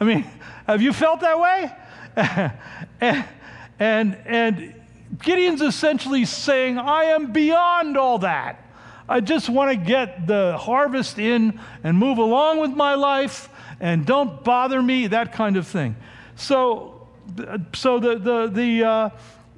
mean, 0.00 0.24
have 0.66 0.80
you 0.80 0.92
felt 0.92 1.20
that 1.20 1.40
way? 1.40 1.72
and, 3.00 3.24
and, 3.80 4.18
and 4.24 4.74
Gideon's 5.22 5.62
essentially 5.62 6.24
saying, 6.24 6.78
I 6.78 7.04
am 7.04 7.32
beyond 7.32 7.96
all 7.96 8.18
that. 8.18 8.62
I 9.08 9.20
just 9.20 9.48
want 9.48 9.70
to 9.70 9.76
get 9.76 10.26
the 10.26 10.56
harvest 10.58 11.18
in 11.18 11.60
and 11.84 11.96
move 11.96 12.18
along 12.18 12.58
with 12.58 12.72
my 12.72 12.94
life 12.94 13.48
and 13.80 14.06
don't 14.06 14.42
bother 14.42 14.80
me, 14.82 15.08
that 15.08 15.32
kind 15.32 15.56
of 15.56 15.66
thing. 15.66 15.96
So 16.34 16.95
so 17.74 17.98
the, 17.98 18.16
the, 18.16 18.46
the 18.48 18.84
uh, 18.84 19.10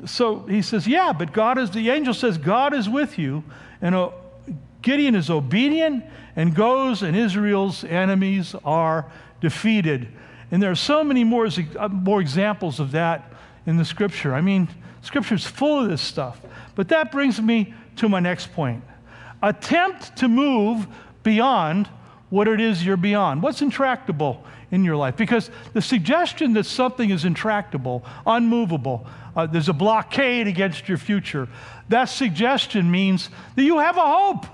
so 0.06 0.40
he 0.40 0.62
says, 0.62 0.86
yeah, 0.86 1.12
but 1.12 1.32
God 1.32 1.58
is, 1.58 1.70
the 1.70 1.90
angel 1.90 2.14
says, 2.14 2.38
God 2.38 2.72
is 2.72 2.88
with 2.88 3.18
you. 3.18 3.42
And 3.80 3.94
uh, 3.94 4.10
Gideon 4.82 5.14
is 5.14 5.28
obedient 5.28 6.04
and 6.36 6.54
goes, 6.54 7.02
and 7.02 7.16
Israel's 7.16 7.84
enemies 7.84 8.54
are 8.64 9.10
defeated. 9.40 10.08
And 10.50 10.62
there 10.62 10.70
are 10.70 10.76
so 10.76 11.02
many 11.02 11.24
more, 11.24 11.48
uh, 11.78 11.88
more 11.88 12.20
examples 12.20 12.80
of 12.80 12.92
that 12.92 13.32
in 13.66 13.76
the 13.76 13.84
scripture. 13.84 14.34
I 14.34 14.40
mean, 14.40 14.68
scripture 15.02 15.34
is 15.34 15.46
full 15.46 15.82
of 15.82 15.90
this 15.90 16.00
stuff. 16.00 16.40
But 16.74 16.88
that 16.88 17.10
brings 17.10 17.40
me 17.40 17.74
to 17.96 18.08
my 18.08 18.20
next 18.20 18.52
point. 18.52 18.84
Attempt 19.42 20.16
to 20.16 20.28
move 20.28 20.86
beyond 21.22 21.88
what 22.30 22.46
it 22.46 22.60
is 22.60 22.84
you're 22.84 22.96
beyond. 22.96 23.42
What's 23.42 23.62
intractable 23.62 24.44
in 24.70 24.84
your 24.84 24.96
life. 24.96 25.16
Because 25.16 25.50
the 25.72 25.82
suggestion 25.82 26.52
that 26.54 26.64
something 26.64 27.10
is 27.10 27.24
intractable, 27.24 28.04
unmovable, 28.26 29.06
uh, 29.36 29.46
there's 29.46 29.68
a 29.68 29.74
blockade 29.74 30.46
against 30.46 30.88
your 30.88 30.98
future, 30.98 31.48
that 31.88 32.06
suggestion 32.06 32.90
means 32.90 33.30
that 33.56 33.62
you 33.62 33.78
have 33.78 33.96
a 33.96 34.06
hope. 34.06 34.46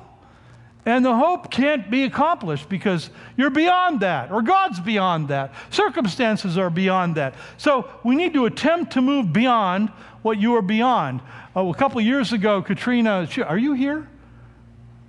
And 0.87 1.03
the 1.03 1.17
hope 1.17 1.51
can't 1.51 1.91
be 1.91 2.05
accomplished 2.05 2.69
because 2.69 3.09
you're 3.39 3.49
beyond 3.49 4.01
that, 4.01 4.31
or 4.31 4.43
God's 4.43 4.79
beyond 4.81 5.29
that. 5.29 5.55
Circumstances 5.71 6.59
are 6.59 6.69
beyond 6.69 7.15
that. 7.15 7.35
So 7.57 7.89
we 8.05 8.15
need 8.15 8.35
to 8.35 8.45
attempt 8.45 8.93
to 8.93 9.01
move 9.01 9.33
beyond 9.33 9.89
what 10.21 10.39
you 10.39 10.55
are 10.57 10.63
beyond. 10.63 11.23
Oh, 11.57 11.73
a 11.73 11.75
couple 11.75 12.01
years 12.03 12.33
ago, 12.33 12.61
Katrina, 12.61 13.27
she, 13.31 13.43
are 13.43 13.57
you 13.57 13.73
here? 13.73 14.07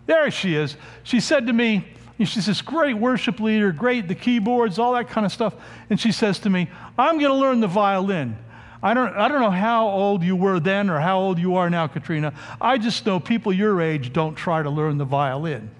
There 0.05 0.31
she 0.31 0.55
is. 0.55 0.77
She 1.03 1.19
said 1.19 1.47
to 1.47 1.53
me, 1.53 1.85
she's 2.19 2.45
this 2.45 2.61
great 2.61 2.93
worship 2.95 3.39
leader, 3.39 3.71
great, 3.71 4.07
the 4.07 4.15
keyboards, 4.15 4.79
all 4.79 4.93
that 4.93 5.09
kind 5.09 5.25
of 5.25 5.31
stuff. 5.31 5.53
And 5.89 5.99
she 5.99 6.11
says 6.11 6.39
to 6.39 6.49
me, 6.49 6.69
I'm 6.97 7.19
going 7.19 7.31
to 7.31 7.37
learn 7.37 7.59
the 7.59 7.67
violin. 7.67 8.37
I 8.81 8.93
don't, 8.93 9.13
I 9.15 9.27
don't 9.27 9.41
know 9.41 9.51
how 9.51 9.87
old 9.87 10.23
you 10.23 10.35
were 10.35 10.59
then 10.59 10.89
or 10.89 10.99
how 10.99 11.19
old 11.19 11.39
you 11.39 11.55
are 11.55 11.69
now, 11.69 11.87
Katrina. 11.87 12.33
I 12.61 12.77
just 12.77 13.05
know 13.05 13.19
people 13.19 13.51
your 13.51 13.81
age 13.81 14.13
don't 14.13 14.35
try 14.35 14.61
to 14.63 14.69
learn 14.69 14.97
the 14.97 15.05
violin. 15.05 15.71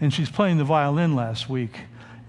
And 0.00 0.12
she's 0.12 0.30
playing 0.30 0.58
the 0.58 0.64
violin 0.64 1.14
last 1.14 1.48
week 1.48 1.78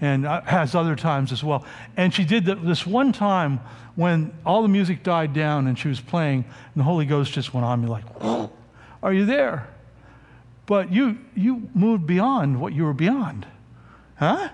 and 0.02 0.26
uh, 0.26 0.42
has 0.42 0.76
other 0.76 0.96
times 0.96 1.32
as 1.32 1.44
well. 1.44 1.66
And 1.96 2.14
she 2.14 2.24
did 2.24 2.46
this 2.46 2.86
one 2.86 3.12
time 3.12 3.60
when 3.96 4.32
all 4.46 4.62
the 4.62 4.68
music 4.68 5.02
died 5.02 5.34
down 5.34 5.68
and 5.68 5.78
she 5.78 5.88
was 5.88 6.00
playing, 6.00 6.46
and 6.46 6.76
the 6.76 6.84
Holy 6.84 7.06
Ghost 7.06 7.34
just 7.34 7.54
went 7.54 7.66
on 7.66 7.82
me 7.82 7.88
like, 7.88 8.04
Are 9.02 9.14
you 9.14 9.26
there? 9.26 9.68
But 10.68 10.92
you, 10.92 11.18
you 11.34 11.70
moved 11.74 12.06
beyond 12.06 12.62
what 12.62 12.74
you 12.74 12.84
were 12.84 12.94
beyond. 12.94 13.48
Huh? 14.18 14.50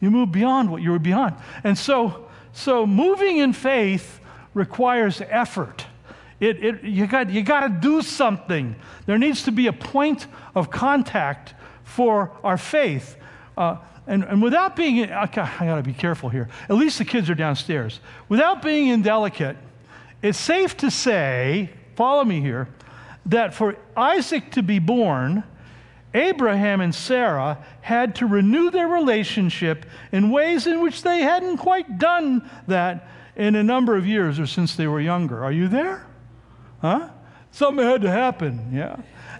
You 0.00 0.10
moved 0.10 0.30
beyond 0.30 0.70
what 0.70 0.82
you 0.82 0.92
were 0.92 1.00
beyond. 1.00 1.34
And 1.64 1.76
so, 1.76 2.28
so 2.52 2.86
moving 2.86 3.38
in 3.38 3.52
faith 3.52 4.20
requires 4.54 5.20
effort. 5.28 5.86
It, 6.38 6.62
it, 6.62 6.84
you 6.84 7.06
got 7.06 7.30
you 7.30 7.42
got 7.42 7.60
to 7.60 7.68
do 7.70 8.02
something. 8.02 8.76
There 9.06 9.16
needs 9.16 9.44
to 9.44 9.52
be 9.52 9.66
a 9.68 9.72
point 9.72 10.26
of 10.54 10.70
contact 10.70 11.54
for 11.82 12.30
our 12.44 12.58
faith. 12.58 13.16
Uh, 13.56 13.78
and, 14.06 14.22
and 14.24 14.42
without 14.42 14.76
being, 14.76 15.10
I 15.10 15.26
got 15.26 15.76
to 15.76 15.82
be 15.82 15.94
careful 15.94 16.28
here. 16.28 16.48
At 16.68 16.76
least 16.76 16.98
the 16.98 17.04
kids 17.04 17.30
are 17.30 17.34
downstairs. 17.34 18.00
Without 18.28 18.62
being 18.62 18.88
indelicate, 18.88 19.56
it's 20.22 20.38
safe 20.38 20.76
to 20.78 20.90
say, 20.90 21.70
follow 21.96 22.24
me 22.24 22.40
here, 22.40 22.68
that 23.26 23.54
for 23.54 23.76
Isaac 23.96 24.52
to 24.52 24.62
be 24.62 24.78
born, 24.78 25.44
Abraham 26.14 26.80
and 26.80 26.94
Sarah 26.94 27.64
had 27.82 28.14
to 28.16 28.26
renew 28.26 28.70
their 28.70 28.88
relationship 28.88 29.84
in 30.12 30.30
ways 30.30 30.66
in 30.66 30.80
which 30.80 31.02
they 31.02 31.20
hadn't 31.20 31.58
quite 31.58 31.98
done 31.98 32.48
that 32.66 33.08
in 33.36 33.54
a 33.54 33.62
number 33.62 33.96
of 33.96 34.06
years 34.06 34.40
or 34.40 34.46
since 34.46 34.76
they 34.76 34.86
were 34.86 35.00
younger. 35.00 35.44
Are 35.44 35.52
you 35.52 35.68
there? 35.68 36.06
Huh? 36.80 37.10
Something 37.50 37.84
had 37.84 38.02
to 38.02 38.10
happen, 38.10 38.70
yeah. 38.72 38.96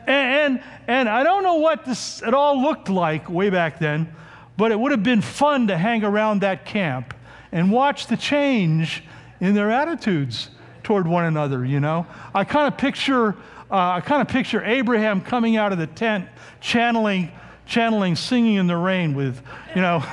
And, 0.06 0.56
and, 0.56 0.64
and 0.86 1.08
I 1.08 1.22
don't 1.22 1.42
know 1.42 1.56
what 1.56 1.84
this 1.84 2.22
at 2.22 2.34
all 2.34 2.60
looked 2.60 2.88
like 2.88 3.28
way 3.28 3.50
back 3.50 3.78
then, 3.78 4.14
but 4.56 4.72
it 4.72 4.78
would 4.78 4.92
have 4.92 5.02
been 5.02 5.22
fun 5.22 5.68
to 5.68 5.76
hang 5.76 6.04
around 6.04 6.40
that 6.40 6.64
camp 6.64 7.14
and 7.52 7.70
watch 7.70 8.06
the 8.06 8.16
change 8.16 9.02
in 9.40 9.54
their 9.54 9.70
attitudes 9.70 10.50
toward 10.82 11.06
one 11.06 11.24
another, 11.24 11.64
you 11.64 11.80
know? 11.80 12.06
I 12.34 12.44
kind 12.44 12.72
of 12.72 12.78
picture, 12.78 13.34
uh, 13.70 13.74
I 13.74 14.00
kind 14.00 14.22
of 14.22 14.28
picture 14.28 14.64
Abraham 14.64 15.20
coming 15.20 15.56
out 15.56 15.72
of 15.72 15.78
the 15.78 15.86
tent, 15.86 16.28
channeling, 16.60 17.32
channeling 17.66 18.14
singing 18.14 18.54
in 18.54 18.66
the 18.66 18.76
rain 18.76 19.14
with, 19.14 19.40
you 19.74 19.82
know, 19.82 20.04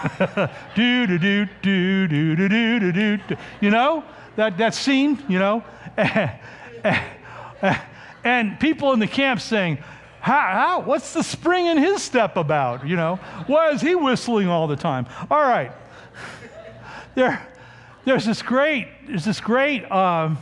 do 0.75 1.07
do 1.07 1.17
do 1.19 1.45
do 1.61 2.07
do 2.07 2.35
do 2.35 2.49
do 2.49 2.91
do 2.91 3.17
do, 3.17 3.35
you 3.61 3.69
know, 3.69 4.03
that 4.35 4.57
that 4.57 4.73
scene, 4.73 5.23
you 5.27 5.37
know, 5.39 5.63
and 8.23 8.59
people 8.59 8.93
in 8.93 8.99
the 8.99 9.07
camp 9.07 9.39
saying, 9.39 9.77
how, 10.19 10.39
how, 10.39 10.79
what's 10.79 11.13
the 11.13 11.21
spring 11.21 11.67
in 11.67 11.77
his 11.77 12.01
step 12.01 12.37
about? 12.37 12.87
You 12.87 12.95
know, 12.95 13.17
why 13.47 13.71
is 13.71 13.81
he 13.81 13.93
whistling 13.93 14.47
all 14.47 14.67
the 14.67 14.77
time? 14.77 15.05
All 15.29 15.41
right. 15.41 15.71
There, 17.13 17.45
there's 18.05 18.25
this 18.25 18.41
great, 18.41 18.87
there's 19.05 19.25
this 19.25 19.39
great 19.39 19.83
um, 19.91 20.37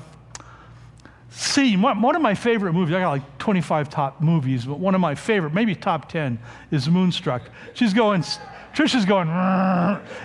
scene. 1.32 1.82
One 1.82 2.16
of 2.16 2.22
my 2.22 2.36
favorite 2.36 2.74
movies, 2.74 2.94
I 2.94 3.00
got 3.00 3.10
like 3.10 3.38
25 3.40 3.90
top 3.90 4.22
movies, 4.22 4.66
but 4.66 4.80
one 4.80 4.94
of 4.94 5.02
my 5.02 5.16
favorite, 5.16 5.54
maybe 5.54 5.74
top 5.74 6.08
10, 6.10 6.38
is 6.70 6.88
Moonstruck. 6.88 7.42
She's 7.74 7.94
going, 7.94 8.22
Trisha's 8.74 9.06
going, 9.06 9.28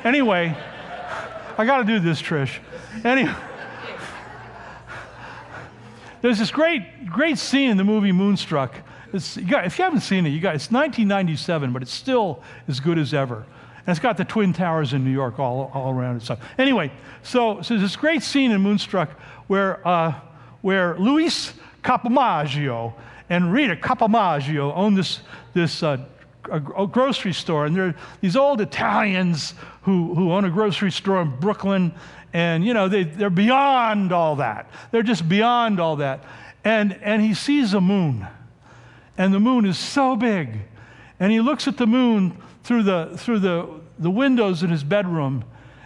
anyway, 0.05 0.55
I 1.59 1.65
got 1.65 1.79
to 1.79 1.85
do 1.85 1.99
this, 1.99 2.21
Trish. 2.21 2.59
Anyway. 3.05 3.35
There's 6.21 6.39
this 6.39 6.51
great, 6.51 7.07
great 7.07 7.39
scene 7.39 7.71
in 7.71 7.77
the 7.77 7.85
movie 7.85 8.13
Moonstruck 8.13 8.75
you 9.13 9.47
got, 9.47 9.67
if 9.67 9.79
you 9.79 9.85
haven't 9.85 10.01
seen 10.01 10.27
it, 10.27 10.31
you 10.31 10.41
got, 10.41 10.55
it's 10.55 10.71
1997, 10.71 11.73
but 11.73 11.83
it's 11.83 11.93
still 11.93 12.43
as 12.69 12.81
good 12.81 12.99
as 12.99 13.15
ever. 13.15 13.47
And 13.87 13.95
it's 13.95 14.01
got 14.01 14.17
the 14.17 14.25
Twin 14.25 14.53
Towers 14.53 14.93
in 14.93 15.05
New 15.05 15.11
York 15.11 15.39
all, 15.39 15.71
all 15.73 15.93
around 15.93 16.17
it. 16.17 16.23
So 16.23 16.37
anyway, 16.59 16.93
so, 17.23 17.63
so 17.63 17.75
there's 17.75 17.83
this 17.83 17.97
great 17.97 18.23
scene 18.23 18.51
in 18.51 18.61
Moonstruck 18.61 19.11
where, 19.47 19.87
uh, 19.87 20.15
where 20.67 20.99
Luis 20.99 21.53
Capamaggio 21.85 22.93
and 23.31 23.53
Rita 23.53 23.77
Capamaggio 23.77 24.75
own 24.75 24.95
this, 24.95 25.21
this 25.55 25.81
uh, 25.81 26.05
a, 26.51 26.89
grocery 26.89 27.33
store. 27.33 27.67
And 27.67 27.77
they're 27.77 27.95
these 28.21 28.35
old 28.35 28.61
Italians 28.61 29.55
who, 29.83 30.13
who 30.17 30.33
own 30.33 30.45
a 30.45 30.51
grocery 30.51 30.91
store 30.91 31.23
in 31.23 31.39
Brooklyn. 31.39 31.95
And, 32.33 32.65
you 32.67 32.75
know, 32.75 32.89
they, 32.89 33.05
they're 33.05 33.31
beyond 33.31 34.11
all 34.11 34.35
that. 34.37 34.69
They're 34.91 35.05
just 35.05 35.29
beyond 35.29 35.79
all 35.79 35.95
that. 35.97 36.25
And, 36.65 36.99
and 37.01 37.23
he 37.23 37.33
sees 37.33 37.73
a 37.73 37.81
moon 37.81 38.27
and 39.17 39.33
the 39.33 39.39
moon 39.39 39.67
is 39.67 39.79
so 39.79 40.17
big. 40.17 40.63
And 41.21 41.31
he 41.31 41.41
looks 41.41 41.69
at 41.69 41.77
the 41.77 41.87
moon 41.87 42.43
through 42.65 42.83
the, 42.83 43.13
through 43.17 43.39
the, 43.39 43.69
the 44.01 44.11
windows 44.11 44.65
in 44.65 44.71
his 44.71 44.83
bedroom, 44.83 45.45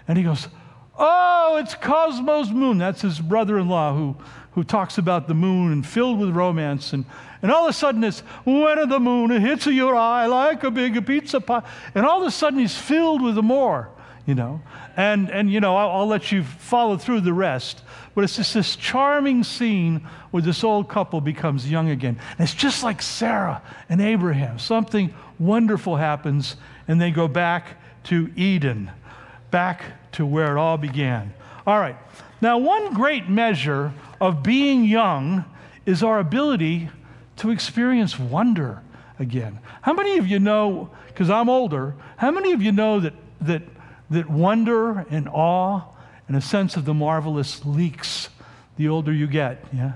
and 0.09 0.16
he 0.16 0.25
goes, 0.25 0.49
Oh, 1.03 1.57
it's 1.59 1.75
Cosmo's 1.75 2.51
moon. 2.51 2.77
That's 2.77 3.01
his 3.01 3.21
brother 3.21 3.59
in 3.59 3.71
law 3.71 3.95
who, 3.95 4.16
who 4.53 4.65
talks 4.65 4.99
about 4.99 5.29
the 5.29 5.35
moon 5.35 5.73
and 5.73 5.87
filled 5.87 6.19
with 6.19 6.31
romance. 6.31 6.93
And, 6.93 7.05
and 7.43 7.53
all 7.53 7.65
of 7.65 7.71
a 7.71 7.73
sudden 7.73 8.03
it's, 8.03 8.21
when 8.45 8.89
the 8.89 9.01
moon 9.01 9.31
hits 9.31 9.67
your 9.67 9.95
eye 9.95 10.27
like 10.27 10.65
a 10.65 10.71
big 10.71 11.07
pizza 11.07 11.41
pie. 11.41 11.63
And 11.95 12.05
all 12.05 12.21
of 12.21 12.27
a 12.27 12.31
sudden 12.31 12.59
he's 12.59 12.77
filled 12.77 13.23
with 13.23 13.37
the 13.37 13.43
more, 13.43 13.91
you 14.27 14.35
know. 14.35 14.61
And, 14.97 15.31
and 15.31 15.51
you 15.51 15.61
know, 15.61 15.77
I'll, 15.77 16.01
I'll 16.01 16.07
let 16.07 16.33
you 16.33 16.43
follow 16.43 16.97
through 16.97 17.21
the 17.21 17.33
rest. 17.33 17.83
But 18.15 18.25
it's 18.25 18.37
just 18.37 18.55
this 18.55 18.75
charming 18.75 19.45
scene 19.45 20.07
where 20.33 20.43
this 20.43 20.65
old 20.65 20.89
couple 20.89 21.21
becomes 21.21 21.71
young 21.71 21.91
again. 21.91 22.19
And 22.39 22.41
it's 22.41 22.55
just 22.55 22.83
like 22.83 23.01
Sarah 23.01 23.63
and 23.89 24.01
Abraham. 24.01 24.59
Something 24.59 25.15
wonderful 25.39 25.97
happens, 25.97 26.57
and 26.89 27.01
they 27.01 27.13
go 27.13 27.29
back 27.29 27.79
to 28.05 28.31
Eden, 28.35 28.91
back 29.51 30.13
to 30.13 30.27
where 30.27 30.57
it 30.57 30.59
all 30.59 30.77
began. 30.77 31.33
All 31.67 31.79
right. 31.79 31.97
Now, 32.41 32.59
one 32.59 32.95
great 32.95 33.29
measure 33.29 33.93
of 34.21 34.43
being 34.43 34.85
young 34.85 35.45
is 35.87 36.03
our 36.03 36.19
ability 36.19 36.91
to 37.37 37.51
experience 37.51 38.19
wonder 38.19 38.83
again. 39.19 39.59
How 39.83 39.93
many 39.93 40.19
of 40.19 40.27
you 40.27 40.39
know, 40.39 40.91
because 41.09 41.31
I'm 41.31 41.49
older, 41.49 41.95
how 42.17 42.31
many 42.31 42.53
of 42.53 42.63
you 42.63 42.73
know 42.73 43.01
that, 43.01 43.15
that, 43.41 43.63
that 44.11 44.29
wonder 44.29 45.07
and 45.11 45.29
awe 45.29 45.83
and 46.29 46.37
a 46.37 46.41
sense 46.41 46.77
of 46.77 46.85
the 46.85 46.95
marvelous 46.95 47.65
leaks 47.65 48.29
the 48.77 48.89
older 48.89 49.13
you 49.13 49.27
get. 49.27 49.63
Yeah? 49.73 49.93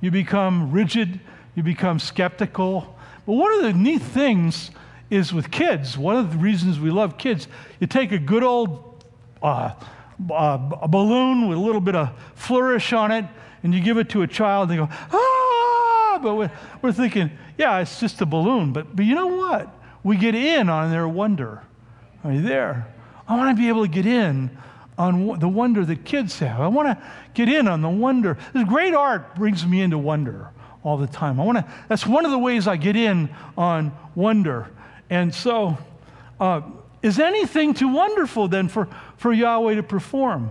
You 0.00 0.10
become 0.10 0.70
rigid, 0.70 1.18
you 1.56 1.62
become 1.64 1.98
skeptical. 1.98 2.96
But 3.26 3.32
one 3.32 3.52
of 3.54 3.62
the 3.62 3.72
neat 3.72 4.00
things 4.00 4.70
is 5.10 5.32
with 5.32 5.50
kids, 5.50 5.98
one 5.98 6.16
of 6.16 6.32
the 6.32 6.38
reasons 6.38 6.78
we 6.78 6.90
love 6.90 7.18
kids, 7.18 7.48
you 7.80 7.86
take 7.86 8.12
a 8.12 8.18
good 8.18 8.44
old 8.44 9.04
uh, 9.42 9.72
uh, 10.30 10.58
a 10.82 10.88
balloon 10.88 11.48
with 11.48 11.58
a 11.58 11.60
little 11.60 11.80
bit 11.80 11.94
of 11.94 12.10
flourish 12.34 12.92
on 12.92 13.10
it, 13.10 13.24
and 13.62 13.74
you 13.74 13.80
give 13.80 13.98
it 13.98 14.08
to 14.10 14.22
a 14.22 14.26
child, 14.26 14.70
and 14.70 14.78
they 14.78 14.84
go, 14.84 14.88
ah! 14.90 16.20
But 16.22 16.34
we're, 16.34 16.50
we're 16.82 16.92
thinking, 16.92 17.30
yeah, 17.56 17.78
it's 17.78 18.00
just 18.00 18.20
a 18.20 18.26
balloon. 18.26 18.72
But, 18.72 18.94
but 18.94 19.04
you 19.04 19.14
know 19.14 19.28
what? 19.28 19.68
We 20.02 20.16
get 20.16 20.34
in 20.34 20.68
on 20.68 20.90
their 20.90 21.08
wonder. 21.08 21.62
Are 22.24 22.32
you 22.32 22.42
there? 22.42 22.92
I 23.26 23.36
want 23.36 23.56
to 23.56 23.60
be 23.60 23.68
able 23.68 23.82
to 23.82 23.90
get 23.90 24.06
in 24.06 24.56
on 24.96 25.38
the 25.38 25.48
wonder 25.48 25.84
that 25.84 26.04
kids 26.04 26.38
have. 26.40 26.60
I 26.60 26.68
want 26.68 26.88
to 26.88 27.04
get 27.34 27.48
in 27.48 27.68
on 27.68 27.82
the 27.82 27.88
wonder. 27.88 28.36
This 28.52 28.64
great 28.64 28.94
art 28.94 29.36
brings 29.36 29.64
me 29.64 29.80
into 29.80 29.98
wonder 29.98 30.50
all 30.82 30.96
the 30.96 31.06
time. 31.06 31.40
I 31.40 31.44
want 31.44 31.58
to. 31.58 31.72
That's 31.88 32.06
one 32.06 32.24
of 32.24 32.30
the 32.30 32.38
ways 32.38 32.66
I 32.66 32.76
get 32.76 32.96
in 32.96 33.28
on 33.56 33.92
wonder. 34.14 34.68
And 35.10 35.32
so, 35.34 35.78
uh, 36.40 36.62
is 37.02 37.20
anything 37.20 37.74
too 37.74 37.88
wonderful 37.88 38.48
then 38.48 38.68
for, 38.68 38.88
for 39.16 39.32
Yahweh 39.32 39.76
to 39.76 39.82
perform? 39.82 40.50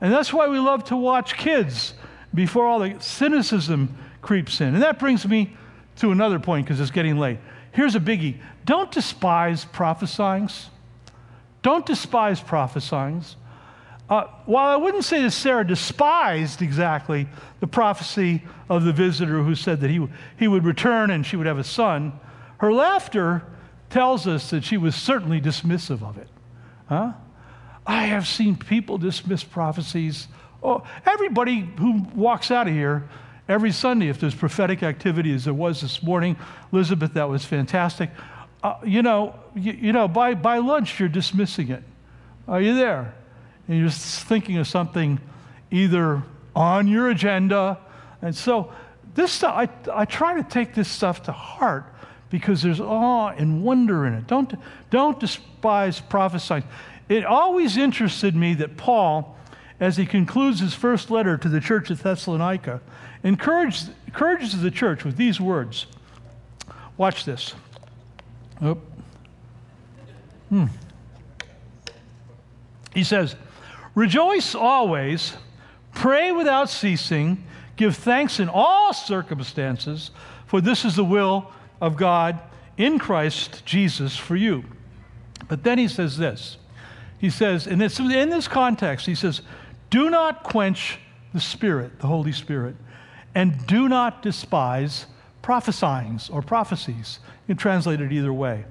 And 0.00 0.12
that's 0.12 0.32
why 0.32 0.48
we 0.48 0.58
love 0.58 0.84
to 0.84 0.96
watch 0.96 1.36
kids 1.36 1.94
before 2.34 2.66
all 2.66 2.80
the 2.80 2.96
cynicism 3.00 3.96
creeps 4.20 4.60
in. 4.60 4.74
And 4.74 4.82
that 4.82 4.98
brings 4.98 5.26
me 5.26 5.56
to 5.96 6.10
another 6.10 6.38
point 6.38 6.66
because 6.66 6.80
it's 6.80 6.90
getting 6.90 7.18
late. 7.18 7.38
Here's 7.72 7.94
a 7.94 8.00
biggie 8.00 8.38
don't 8.64 8.90
despise 8.90 9.64
prophesying. 9.64 10.48
Don't 11.62 11.86
despise 11.86 12.40
prophesying. 12.40 13.24
Uh, 14.08 14.24
while 14.44 14.68
I 14.68 14.76
wouldn't 14.76 15.04
say 15.04 15.22
that 15.22 15.30
Sarah 15.30 15.66
despised 15.66 16.60
exactly 16.60 17.26
the 17.60 17.66
prophecy 17.66 18.42
of 18.68 18.84
the 18.84 18.92
visitor 18.92 19.42
who 19.42 19.54
said 19.54 19.80
that 19.80 19.90
he, 19.90 20.06
he 20.38 20.46
would 20.46 20.64
return 20.64 21.10
and 21.10 21.24
she 21.24 21.36
would 21.36 21.46
have 21.46 21.58
a 21.58 21.64
son, 21.64 22.12
her 22.58 22.72
laughter 22.72 23.42
tells 23.88 24.26
us 24.26 24.50
that 24.50 24.62
she 24.62 24.76
was 24.76 24.94
certainly 24.94 25.40
dismissive 25.40 26.02
of 26.02 26.18
it. 26.18 26.28
Huh? 26.86 27.12
I 27.86 28.04
have 28.04 28.26
seen 28.26 28.56
people 28.56 28.98
dismiss 28.98 29.42
prophecies. 29.42 30.28
Oh, 30.64 30.82
everybody 31.04 31.60
who 31.60 32.06
walks 32.14 32.50
out 32.50 32.66
of 32.66 32.72
here 32.72 33.08
every 33.48 33.70
Sunday, 33.70 34.08
if 34.08 34.18
there's 34.18 34.34
prophetic 34.34 34.82
activity 34.82 35.34
as 35.34 35.44
there 35.44 35.54
was 35.54 35.82
this 35.82 36.02
morning, 36.02 36.36
Elizabeth, 36.72 37.12
that 37.14 37.28
was 37.28 37.44
fantastic. 37.44 38.10
Uh, 38.62 38.76
you 38.82 39.02
know, 39.02 39.38
you, 39.54 39.72
you 39.72 39.92
know, 39.92 40.08
by, 40.08 40.34
by 40.34 40.58
lunch, 40.58 40.98
you're 40.98 41.08
dismissing 41.08 41.70
it. 41.70 41.82
Are 42.48 42.60
you 42.60 42.74
there? 42.74 43.14
and 43.68 43.78
you're 43.78 43.88
just 43.88 44.24
thinking 44.24 44.58
of 44.58 44.66
something 44.66 45.20
either 45.70 46.22
on 46.54 46.86
your 46.86 47.10
agenda. 47.10 47.78
And 48.22 48.34
so 48.34 48.72
this 49.14 49.32
stuff, 49.32 49.54
I, 49.54 49.68
I 49.92 50.04
try 50.04 50.40
to 50.40 50.48
take 50.48 50.74
this 50.74 50.88
stuff 50.88 51.24
to 51.24 51.32
heart 51.32 51.86
because 52.30 52.62
there's 52.62 52.80
awe 52.80 53.28
and 53.28 53.62
wonder 53.62 54.06
in 54.06 54.14
it. 54.14 54.26
Don't, 54.26 54.54
don't 54.90 55.18
despise 55.18 56.00
prophesying. 56.00 56.64
It 57.08 57.24
always 57.24 57.76
interested 57.76 58.34
me 58.34 58.54
that 58.54 58.76
Paul, 58.76 59.36
as 59.80 59.96
he 59.96 60.06
concludes 60.06 60.60
his 60.60 60.74
first 60.74 61.10
letter 61.10 61.36
to 61.36 61.48
the 61.48 61.60
church 61.60 61.90
at 61.90 61.98
Thessalonica, 61.98 62.80
encourages, 63.22 63.90
encourages 64.06 64.60
the 64.60 64.70
church 64.70 65.04
with 65.04 65.16
these 65.16 65.40
words. 65.40 65.86
Watch 66.96 67.24
this. 67.24 67.54
Hmm. 70.48 70.66
He 72.94 73.02
says, 73.02 73.34
Rejoice 73.94 74.54
always, 74.54 75.36
pray 75.92 76.32
without 76.32 76.70
ceasing, 76.70 77.44
give 77.76 77.96
thanks 77.96 78.40
in 78.40 78.48
all 78.48 78.92
circumstances, 78.92 80.10
for 80.46 80.60
this 80.60 80.84
is 80.84 80.96
the 80.96 81.04
will 81.04 81.50
of 81.80 81.96
God 81.96 82.38
in 82.76 82.98
Christ 82.98 83.64
Jesus 83.64 84.16
for 84.16 84.36
you. 84.36 84.64
But 85.48 85.62
then 85.62 85.78
he 85.78 85.88
says 85.88 86.16
this. 86.16 86.56
He 87.18 87.30
says, 87.30 87.66
and 87.66 87.80
in 87.80 88.30
this 88.30 88.48
context, 88.48 89.06
he 89.06 89.14
says, 89.14 89.42
do 89.94 90.10
not 90.10 90.42
quench 90.42 90.98
the 91.32 91.38
Spirit, 91.38 92.00
the 92.00 92.08
Holy 92.08 92.32
Spirit, 92.32 92.74
and 93.32 93.64
do 93.68 93.88
not 93.88 94.22
despise 94.22 95.06
prophesyings 95.40 96.28
or 96.34 96.42
prophecies. 96.42 97.20
You 97.46 97.54
can 97.54 97.58
translate 97.58 98.00
it 98.00 98.10
either 98.10 98.32
way. 98.32 98.64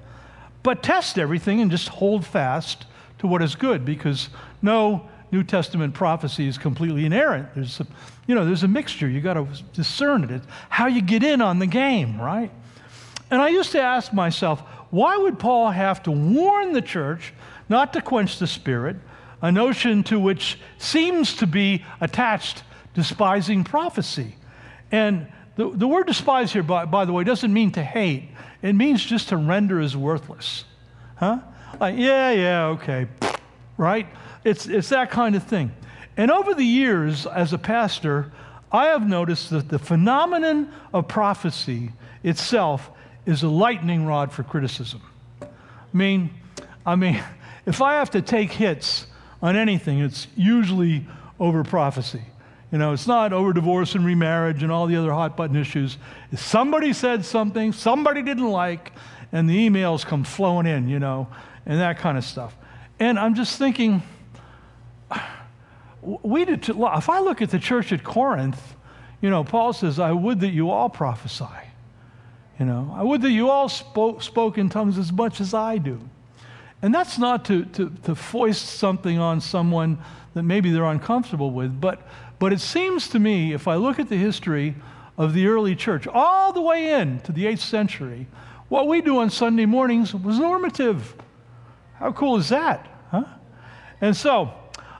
But 0.62 0.82
test 0.82 1.18
everything 1.18 1.62
and 1.62 1.70
just 1.70 1.88
hold 1.88 2.26
fast 2.26 2.84
to 3.20 3.26
what 3.26 3.40
is 3.40 3.54
good 3.54 3.86
because 3.86 4.28
no 4.60 5.08
New 5.32 5.42
Testament 5.42 5.94
prophecy 5.94 6.46
is 6.46 6.58
completely 6.58 7.06
inerrant. 7.06 7.54
There's 7.54 7.80
a, 7.80 7.86
you 8.26 8.34
know, 8.34 8.44
there's 8.44 8.62
a 8.62 8.68
mixture. 8.68 9.08
You 9.08 9.22
got 9.22 9.34
to 9.34 9.48
discern 9.72 10.24
it. 10.24 10.30
It's 10.30 10.46
how 10.68 10.88
you 10.88 11.00
get 11.00 11.22
in 11.22 11.40
on 11.40 11.58
the 11.58 11.66
game, 11.66 12.20
right? 12.20 12.50
And 13.30 13.40
I 13.40 13.48
used 13.48 13.72
to 13.72 13.80
ask 13.80 14.12
myself, 14.12 14.60
why 14.90 15.16
would 15.16 15.38
Paul 15.38 15.70
have 15.70 16.02
to 16.02 16.10
warn 16.10 16.74
the 16.74 16.82
church 16.82 17.32
not 17.70 17.94
to 17.94 18.02
quench 18.02 18.38
the 18.38 18.46
spirit, 18.46 18.96
a 19.44 19.52
notion 19.52 20.02
to 20.02 20.18
which 20.18 20.58
seems 20.78 21.36
to 21.36 21.46
be 21.46 21.84
attached 22.00 22.62
despising 22.94 23.62
prophecy? 23.62 24.34
And 24.90 25.30
the, 25.56 25.68
the 25.68 25.86
word 25.86 26.06
despise 26.06 26.50
here, 26.50 26.62
by, 26.62 26.86
by 26.86 27.04
the 27.04 27.12
way, 27.12 27.24
doesn't 27.24 27.52
mean 27.52 27.70
to 27.72 27.84
hate. 27.84 28.30
It 28.62 28.72
means 28.72 29.04
just 29.04 29.28
to 29.28 29.36
render 29.36 29.80
as 29.80 29.94
worthless. 29.94 30.64
Huh? 31.16 31.40
Like, 31.78 31.98
yeah, 31.98 32.30
yeah, 32.30 32.66
okay. 32.68 33.06
Right? 33.76 34.06
It's, 34.44 34.66
it's 34.66 34.88
that 34.88 35.10
kind 35.10 35.36
of 35.36 35.42
thing. 35.42 35.72
And 36.16 36.30
over 36.30 36.54
the 36.54 36.64
years, 36.64 37.26
as 37.26 37.52
a 37.52 37.58
pastor, 37.58 38.32
I 38.72 38.86
have 38.86 39.06
noticed 39.06 39.50
that 39.50 39.68
the 39.68 39.78
phenomenon 39.78 40.72
of 40.94 41.06
prophecy 41.06 41.92
itself 42.22 42.90
is 43.26 43.42
a 43.42 43.48
lightning 43.48 44.06
rod 44.06 44.32
for 44.32 44.42
criticism. 44.42 45.02
I 45.42 45.46
mean, 45.92 46.30
I 46.86 46.96
mean, 46.96 47.22
if 47.66 47.82
I 47.82 47.96
have 47.96 48.10
to 48.12 48.22
take 48.22 48.50
hits 48.50 49.06
on 49.44 49.56
anything, 49.56 49.98
it's 50.00 50.26
usually 50.36 51.06
over 51.38 51.62
prophecy. 51.62 52.22
You 52.72 52.78
know, 52.78 52.94
it's 52.94 53.06
not 53.06 53.34
over 53.34 53.52
divorce 53.52 53.94
and 53.94 54.02
remarriage 54.04 54.62
and 54.62 54.72
all 54.72 54.86
the 54.86 54.96
other 54.96 55.12
hot 55.12 55.36
button 55.36 55.54
issues. 55.54 55.98
Somebody 56.34 56.94
said 56.94 57.26
something 57.26 57.74
somebody 57.74 58.22
didn't 58.22 58.48
like, 58.48 58.92
and 59.32 59.48
the 59.48 59.68
emails 59.68 60.04
come 60.04 60.24
flowing 60.24 60.66
in, 60.66 60.88
you 60.88 60.98
know, 60.98 61.28
and 61.66 61.78
that 61.78 61.98
kind 61.98 62.16
of 62.16 62.24
stuff. 62.24 62.56
And 62.98 63.18
I'm 63.18 63.34
just 63.34 63.58
thinking, 63.58 64.02
we 66.02 66.46
did. 66.46 66.66
If 66.66 67.10
I 67.10 67.20
look 67.20 67.42
at 67.42 67.50
the 67.50 67.58
church 67.58 67.92
at 67.92 68.02
Corinth, 68.02 68.74
you 69.20 69.28
know, 69.28 69.44
Paul 69.44 69.74
says, 69.74 70.00
"I 70.00 70.12
would 70.12 70.40
that 70.40 70.52
you 70.52 70.70
all 70.70 70.88
prophesy." 70.88 71.44
You 72.58 72.64
know, 72.64 72.94
I 72.96 73.02
would 73.02 73.20
that 73.20 73.30
you 73.30 73.50
all 73.50 73.68
spoke, 73.68 74.22
spoke 74.22 74.56
in 74.56 74.70
tongues 74.70 74.96
as 74.96 75.12
much 75.12 75.40
as 75.42 75.52
I 75.52 75.76
do. 75.76 76.00
And 76.84 76.94
that's 76.94 77.16
not 77.16 77.46
to, 77.46 77.64
to, 77.64 77.88
to 78.02 78.14
foist 78.14 78.66
something 78.66 79.18
on 79.18 79.40
someone 79.40 79.96
that 80.34 80.42
maybe 80.42 80.70
they're 80.70 80.84
uncomfortable 80.84 81.50
with, 81.50 81.80
but, 81.80 82.06
but 82.38 82.52
it 82.52 82.60
seems 82.60 83.08
to 83.08 83.18
me, 83.18 83.54
if 83.54 83.66
I 83.66 83.76
look 83.76 83.98
at 83.98 84.10
the 84.10 84.18
history 84.18 84.74
of 85.16 85.32
the 85.32 85.46
early 85.46 85.74
church, 85.76 86.06
all 86.06 86.52
the 86.52 86.60
way 86.60 86.92
in 87.00 87.20
to 87.20 87.32
the 87.32 87.46
8th 87.46 87.60
century, 87.60 88.26
what 88.68 88.86
we 88.86 89.00
do 89.00 89.16
on 89.16 89.30
Sunday 89.30 89.64
mornings 89.64 90.14
was 90.14 90.38
normative. 90.38 91.14
How 91.94 92.12
cool 92.12 92.36
is 92.36 92.50
that? 92.50 92.86
Huh? 93.10 93.24
And 94.02 94.14
so, 94.14 94.52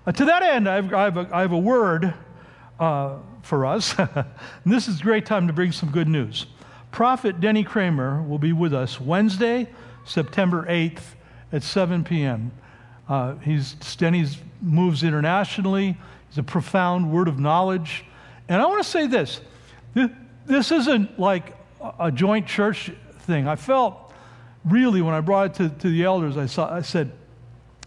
uh, 0.06 0.12
to 0.12 0.24
that 0.24 0.42
end, 0.42 0.66
I've, 0.66 0.94
I 0.94 1.04
have 1.04 1.16
a, 1.18 1.28
I 1.30 1.42
have 1.42 1.52
a 1.52 1.58
word 1.58 2.14
uh, 2.80 3.18
for 3.42 3.66
us. 3.66 3.94
this 4.64 4.88
is 4.88 5.00
a 5.00 5.02
great 5.02 5.26
time 5.26 5.48
to 5.48 5.52
bring 5.52 5.70
some 5.70 5.90
good 5.90 6.08
news. 6.08 6.46
Prophet 6.92 7.40
Denny 7.40 7.62
Kramer 7.62 8.22
will 8.22 8.38
be 8.38 8.54
with 8.54 8.72
us 8.72 8.98
Wednesday, 8.98 9.68
September 10.06 10.64
8th 10.66 11.13
at 11.54 11.62
7 11.62 12.04
p.m. 12.04 12.52
Uh, 13.08 13.36
he's, 13.36 13.74
Denny 13.96 14.26
moves 14.60 15.02
internationally. 15.02 15.96
He's 16.28 16.38
a 16.38 16.42
profound 16.42 17.12
word 17.12 17.28
of 17.28 17.38
knowledge. 17.38 18.04
And 18.48 18.60
I 18.60 18.66
want 18.66 18.82
to 18.82 18.88
say 18.88 19.06
this 19.06 19.40
this 20.46 20.70
isn't 20.70 21.18
like 21.18 21.56
a 21.98 22.12
joint 22.12 22.46
church 22.46 22.92
thing. 23.20 23.48
I 23.48 23.56
felt 23.56 24.12
really, 24.64 25.00
when 25.00 25.14
I 25.14 25.20
brought 25.20 25.46
it 25.46 25.54
to, 25.54 25.68
to 25.70 25.88
the 25.88 26.04
elders, 26.04 26.36
I, 26.36 26.44
saw, 26.44 26.70
I 26.70 26.82
said, 26.82 27.12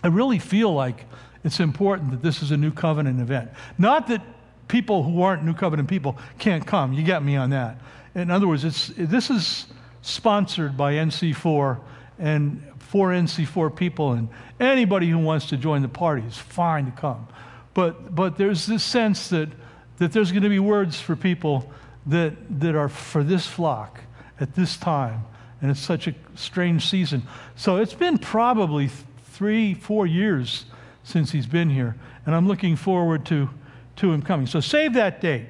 I 0.04 0.08
really 0.08 0.40
feel 0.40 0.74
like 0.74 1.06
it's 1.44 1.60
important 1.60 2.12
that 2.12 2.24
this 2.24 2.42
is 2.42 2.50
a 2.50 2.58
new 2.58 2.72
covenant 2.72 3.20
event. 3.20 3.52
Not 3.78 4.08
that 4.08 4.24
people 4.68 5.04
who 5.04 5.22
aren't 5.22 5.44
new 5.44 5.54
covenant 5.54 5.88
people 5.88 6.18
can't 6.40 6.66
come. 6.66 6.94
You 6.94 7.04
get 7.04 7.22
me 7.22 7.36
on 7.36 7.52
that 7.52 7.80
in 8.18 8.32
other 8.32 8.48
words, 8.48 8.66
it's, 8.66 8.92
this 8.98 9.30
is 9.30 9.68
sponsored 10.02 10.76
by 10.76 10.94
NC4 10.94 11.80
and 12.18 12.64
for 12.90 13.10
NC4 13.10 13.76
people, 13.76 14.14
and 14.14 14.30
anybody 14.60 15.10
who 15.10 15.18
wants 15.18 15.48
to 15.48 15.58
join 15.58 15.82
the 15.82 15.90
party 15.90 16.24
is 16.26 16.38
fine 16.38 16.86
to 16.86 16.92
come. 16.92 17.28
But, 17.74 18.16
but 18.16 18.38
there's 18.38 18.66
this 18.66 18.84
sense 18.84 19.28
that, 19.30 19.50
that 19.98 20.14
there's 20.14 20.32
going 20.32 20.44
to 20.44 20.50
be 20.50 20.60
words 20.60 21.00
for 21.00 21.16
people 21.16 21.70
that, 22.06 22.34
that 22.62 22.76
are 22.76 22.88
for 22.88 23.24
this 23.24 23.46
flock 23.46 24.00
at 24.40 24.56
this 24.56 24.78
time, 24.78 25.26
and 25.62 25.70
it's 25.70 25.82
such 25.82 26.08
a 26.08 26.16
strange 26.36 26.88
season. 26.88 27.24
So 27.56 27.78
it's 27.78 27.94
been 27.94 28.18
probably 28.18 28.90
three, 29.32 29.74
four 29.74 30.08
years 30.08 30.66
since 31.04 31.32
he's 31.32 31.46
been 31.46 31.70
here, 31.70 31.98
and 32.26 32.34
I'm 32.34 32.48
looking 32.48 32.78
forward 32.78 33.26
to, 33.28 33.50
to 33.98 34.14
him 34.14 34.22
coming. 34.22 34.48
So 34.48 34.62
save 34.62 34.94
that 34.94 35.20
date. 35.20 35.48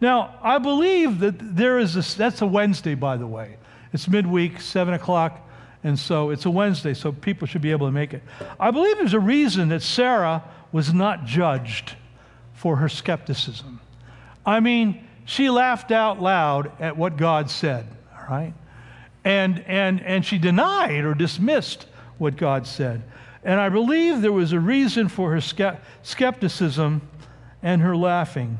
Now, 0.00 0.38
I 0.42 0.58
believe 0.58 1.20
that 1.20 1.56
there 1.56 1.78
is 1.78 1.96
a, 1.96 2.16
that's 2.16 2.40
a 2.40 2.46
Wednesday, 2.46 2.94
by 2.94 3.18
the 3.18 3.26
way. 3.26 3.58
It's 3.92 4.08
midweek, 4.08 4.60
7 4.60 4.94
o'clock, 4.94 5.43
and 5.84 5.98
so 5.98 6.30
it's 6.30 6.46
a 6.46 6.50
Wednesday, 6.50 6.94
so 6.94 7.12
people 7.12 7.46
should 7.46 7.60
be 7.60 7.70
able 7.70 7.86
to 7.86 7.92
make 7.92 8.14
it. 8.14 8.22
I 8.58 8.70
believe 8.70 8.96
there's 8.96 9.12
a 9.12 9.20
reason 9.20 9.68
that 9.68 9.82
Sarah 9.82 10.42
was 10.72 10.92
not 10.92 11.26
judged 11.26 11.94
for 12.54 12.76
her 12.76 12.88
skepticism. 12.88 13.80
I 14.46 14.60
mean, 14.60 15.06
she 15.26 15.50
laughed 15.50 15.92
out 15.92 16.20
loud 16.20 16.72
at 16.80 16.96
what 16.96 17.18
God 17.18 17.50
said, 17.50 17.86
all 18.14 18.26
right? 18.28 18.54
And, 19.24 19.62
and, 19.66 20.02
and 20.02 20.24
she 20.24 20.38
denied 20.38 21.04
or 21.04 21.14
dismissed 21.14 21.86
what 22.16 22.36
God 22.36 22.66
said. 22.66 23.02
And 23.42 23.60
I 23.60 23.68
believe 23.68 24.22
there 24.22 24.32
was 24.32 24.52
a 24.52 24.60
reason 24.60 25.08
for 25.08 25.32
her 25.32 25.40
skepticism 26.02 27.06
and 27.62 27.82
her 27.82 27.94
laughing. 27.94 28.58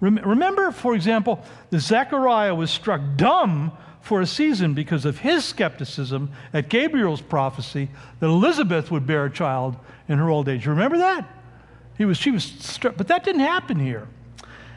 Remember, 0.00 0.72
for 0.72 0.94
example, 0.94 1.44
that 1.70 1.80
Zechariah 1.80 2.54
was 2.54 2.70
struck 2.70 3.00
dumb 3.16 3.72
for 4.06 4.20
a 4.20 4.26
season 4.26 4.72
because 4.72 5.04
of 5.04 5.18
his 5.18 5.44
skepticism 5.44 6.30
at 6.52 6.68
Gabriel's 6.68 7.20
prophecy 7.20 7.88
that 8.20 8.26
Elizabeth 8.26 8.88
would 8.88 9.04
bear 9.04 9.24
a 9.24 9.30
child 9.30 9.76
in 10.06 10.16
her 10.18 10.30
old 10.30 10.48
age. 10.48 10.64
Remember 10.64 10.98
that? 10.98 11.28
He 11.98 12.04
was, 12.04 12.16
she 12.16 12.30
was 12.30 12.44
struck, 12.44 12.96
but 12.96 13.08
that 13.08 13.24
didn't 13.24 13.40
happen 13.40 13.80
here. 13.80 14.06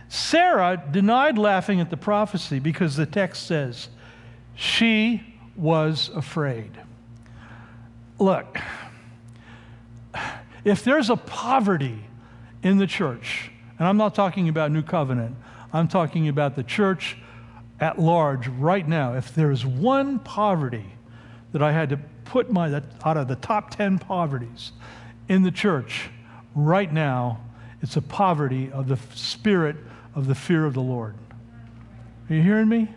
Sarah 0.07 0.83
denied 0.89 1.37
laughing 1.37 1.79
at 1.79 1.91
the 1.91 1.95
prophecy 1.95 2.57
because 2.57 2.95
the 2.95 3.05
text 3.05 3.45
says 3.45 3.89
she 4.55 5.35
was 5.55 6.09
afraid. 6.15 6.71
Look, 8.17 8.57
if 10.65 10.83
there's 10.83 11.11
a 11.11 11.15
poverty 11.15 12.03
in 12.63 12.79
the 12.79 12.87
church, 12.87 13.51
and 13.77 13.87
I'm 13.87 13.97
not 13.97 14.15
talking 14.15 14.49
about 14.49 14.71
New 14.71 14.81
Covenant, 14.81 15.35
I'm 15.71 15.87
talking 15.87 16.27
about 16.29 16.55
the 16.55 16.63
church 16.63 17.15
at 17.79 17.99
large 17.99 18.47
right 18.47 18.87
now. 18.87 19.13
If 19.13 19.33
there's 19.33 19.65
one 19.65 20.19
poverty 20.19 20.85
that 21.51 21.61
I 21.61 21.71
had 21.71 21.89
to 21.89 21.97
put 22.25 22.51
my, 22.51 22.81
out 23.03 23.17
of 23.17 23.27
the 23.27 23.35
top 23.35 23.71
10 23.71 23.99
poverties 23.99 24.71
in 25.27 25.43
the 25.43 25.51
church 25.51 26.09
right 26.55 26.91
now, 26.91 27.41
it's 27.81 27.95
a 27.95 28.01
poverty 28.01 28.71
of 28.71 28.87
the 28.87 28.97
spirit 29.15 29.75
of 30.15 30.27
the 30.27 30.35
fear 30.35 30.65
of 30.65 30.73
the 30.73 30.81
Lord. 30.81 31.15
Are 32.29 32.35
you 32.35 32.41
hearing 32.41 32.67
me? 32.67 32.89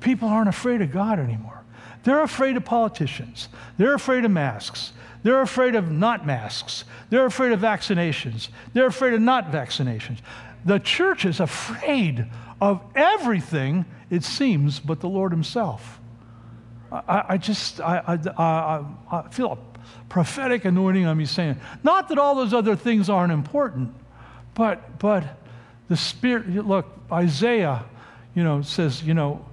People 0.00 0.28
aren't 0.28 0.48
afraid 0.48 0.82
of 0.82 0.90
God 0.90 1.18
anymore. 1.18 1.62
They're 2.02 2.22
afraid 2.22 2.56
of 2.56 2.64
politicians. 2.64 3.48
They're 3.78 3.94
afraid 3.94 4.24
of 4.24 4.30
masks. 4.30 4.92
They're 5.22 5.40
afraid 5.40 5.76
of 5.76 5.90
not 5.90 6.26
masks. 6.26 6.84
They're 7.10 7.26
afraid 7.26 7.52
of 7.52 7.60
vaccinations. 7.60 8.48
They're 8.72 8.86
afraid 8.86 9.14
of 9.14 9.20
not 9.20 9.52
vaccinations. 9.52 10.18
the 10.64 10.78
church 10.78 11.24
is 11.24 11.40
afraid 11.40 12.26
of 12.62 12.80
everything, 12.94 13.84
it 14.08 14.22
seems, 14.22 14.78
but 14.78 15.00
the 15.00 15.08
Lord 15.08 15.32
Himself. 15.32 16.00
I, 16.92 17.24
I 17.30 17.36
just, 17.36 17.80
I, 17.80 18.18
I, 18.38 18.84
I, 19.10 19.28
feel 19.30 19.52
a 19.52 19.58
prophetic 20.08 20.64
anointing 20.64 21.04
on 21.04 21.16
me 21.18 21.24
saying, 21.26 21.56
not 21.82 22.08
that 22.08 22.18
all 22.18 22.36
those 22.36 22.54
other 22.54 22.76
things 22.76 23.10
aren't 23.10 23.32
important, 23.32 23.92
but, 24.54 25.00
but 25.00 25.24
the 25.88 25.96
Spirit, 25.96 26.48
look, 26.66 26.86
Isaiah, 27.10 27.84
you 28.34 28.44
know, 28.44 28.62
says, 28.62 29.02
you 29.02 29.14
know, 29.14 29.44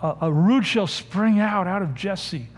a, 0.00 0.16
a 0.22 0.32
root 0.32 0.66
shall 0.66 0.88
spring 0.88 1.38
out 1.38 1.68
out 1.68 1.82
of 1.82 1.94
Jesse 1.94 2.48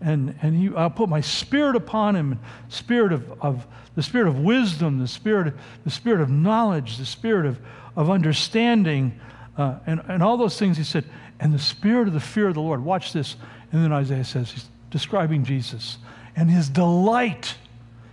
and, 0.00 0.34
and 0.42 0.56
he, 0.56 0.74
I'll 0.74 0.90
put 0.90 1.08
my 1.08 1.20
spirit 1.20 1.76
upon 1.76 2.14
him, 2.14 2.38
spirit 2.68 3.12
of, 3.12 3.32
of 3.42 3.66
the 3.96 4.02
spirit 4.02 4.28
of 4.28 4.38
wisdom, 4.38 4.98
the 4.98 5.08
spirit, 5.08 5.54
the 5.84 5.90
spirit 5.90 6.20
of 6.20 6.30
knowledge, 6.30 6.98
the 6.98 7.06
spirit 7.06 7.46
of, 7.46 7.58
of 7.96 8.08
understanding, 8.10 9.18
uh, 9.58 9.78
and, 9.86 10.00
and 10.08 10.22
all 10.22 10.36
those 10.36 10.58
things. 10.58 10.78
He 10.78 10.84
said, 10.84 11.04
and 11.40 11.52
the 11.52 11.58
spirit 11.58 12.08
of 12.08 12.14
the 12.14 12.20
fear 12.20 12.48
of 12.48 12.54
the 12.54 12.60
Lord. 12.60 12.82
Watch 12.82 13.12
this. 13.12 13.36
And 13.70 13.84
then 13.84 13.92
Isaiah 13.92 14.24
says, 14.24 14.52
he's 14.52 14.68
describing 14.90 15.44
Jesus. 15.44 15.98
And 16.34 16.50
his 16.50 16.68
delight, 16.68 17.56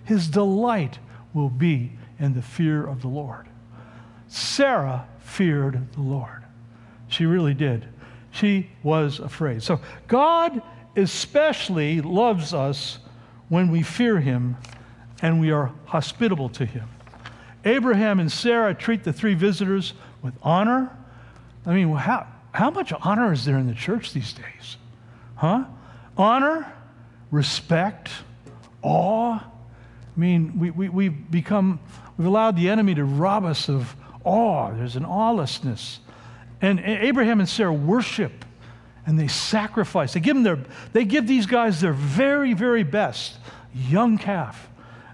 his 0.04 0.28
delight 0.28 1.00
will 1.34 1.50
be 1.50 1.92
in 2.20 2.34
the 2.34 2.42
fear 2.42 2.86
of 2.86 3.02
the 3.02 3.08
Lord. 3.08 3.48
Sarah 4.28 5.08
feared 5.20 5.92
the 5.94 6.02
Lord. 6.02 6.44
She 7.08 7.26
really 7.26 7.54
did. 7.54 7.88
She 8.32 8.70
was 8.84 9.20
afraid. 9.20 9.64
So 9.64 9.80
God 10.08 10.62
especially 10.96 12.02
loves 12.02 12.54
us 12.54 13.00
when 13.50 13.70
we 13.70 13.84
fear 13.84 14.20
him 14.20 14.58
and 15.22 15.40
we 15.40 15.52
are 15.52 15.72
hospitable 15.86 16.50
to 16.50 16.66
him. 16.66 16.90
Abraham 17.64 18.20
and 18.20 18.32
Sarah 18.32 18.74
treat 18.74 19.04
the 19.04 19.14
three 19.14 19.34
visitors 19.34 19.94
with 20.22 20.34
honor. 20.44 20.96
I 21.66 21.74
mean, 21.74 21.92
how, 21.94 22.28
how 22.52 22.70
much 22.70 22.94
honor 22.94 23.34
is 23.34 23.46
there 23.46 23.58
in 23.58 23.68
the 23.68 23.74
church 23.74 24.14
these 24.14 24.34
days? 24.34 24.78
Huh? 25.36 25.66
Honor, 26.18 26.72
respect, 27.32 28.10
awe. 28.82 29.36
I 29.36 30.20
mean, 30.20 30.60
we, 30.60 30.72
we, 30.72 30.90
we've 30.90 31.32
become, 31.32 31.80
we've 32.18 32.28
allowed 32.28 32.56
the 32.56 32.70
enemy 32.70 32.96
to 32.96 33.04
rob 33.04 33.44
us 33.46 33.68
of 33.68 33.96
awe. 34.24 34.72
There's 34.72 34.96
an 34.96 35.06
awlessness. 35.06 36.00
And 36.62 36.80
Abraham 36.80 37.40
and 37.40 37.50
Sarah 37.50 37.74
worship 37.74 38.46
and 39.06 39.20
they 39.20 39.28
sacrifice. 39.28 40.14
They 40.14 40.20
give, 40.20 40.36
them 40.36 40.44
their, 40.44 40.60
they 40.94 41.06
give 41.06 41.28
these 41.28 41.46
guys 41.46 41.82
their 41.82 41.94
very, 41.94 42.54
very 42.54 42.84
best, 42.84 43.38
young 43.74 44.18
calf. 44.18 44.70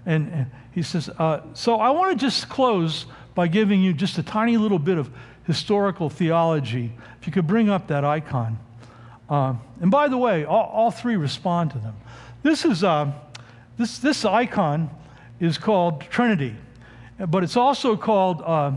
And, 0.06 0.32
and 0.32 0.50
he 0.72 0.82
says, 0.82 1.08
uh, 1.10 1.40
so 1.54 1.76
I 1.76 1.90
want 1.90 2.18
to 2.18 2.24
just 2.24 2.48
close 2.48 3.06
by 3.34 3.48
giving 3.48 3.82
you 3.82 3.92
just 3.92 4.18
a 4.18 4.22
tiny 4.22 4.56
little 4.56 4.78
bit 4.78 4.98
of 4.98 5.10
historical 5.44 6.08
theology. 6.08 6.92
If 7.20 7.26
you 7.26 7.32
could 7.32 7.46
bring 7.46 7.68
up 7.68 7.88
that 7.88 8.04
icon. 8.04 8.58
Uh, 9.28 9.54
and 9.80 9.90
by 9.90 10.08
the 10.08 10.18
way, 10.18 10.44
all, 10.44 10.70
all, 10.72 10.90
three 10.90 11.16
respond 11.16 11.70
to 11.70 11.78
them. 11.78 11.94
This 12.42 12.64
is 12.64 12.84
uh, 12.84 13.12
this 13.78 13.98
this 13.98 14.24
icon 14.24 14.90
is 15.40 15.58
called 15.58 16.02
Trinity, 16.02 16.54
but 17.28 17.42
it's 17.42 17.56
also 17.56 17.96
called 17.96 18.42
uh, 18.42 18.72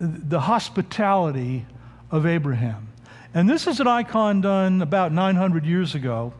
the 0.00 0.40
hospitality 0.40 1.66
of 2.10 2.26
Abraham. 2.26 2.88
And 3.34 3.48
this 3.48 3.66
is 3.66 3.78
an 3.78 3.86
icon 3.86 4.40
done 4.40 4.82
about 4.82 5.12
900 5.12 5.64
years 5.64 5.94
ago. 5.94 6.32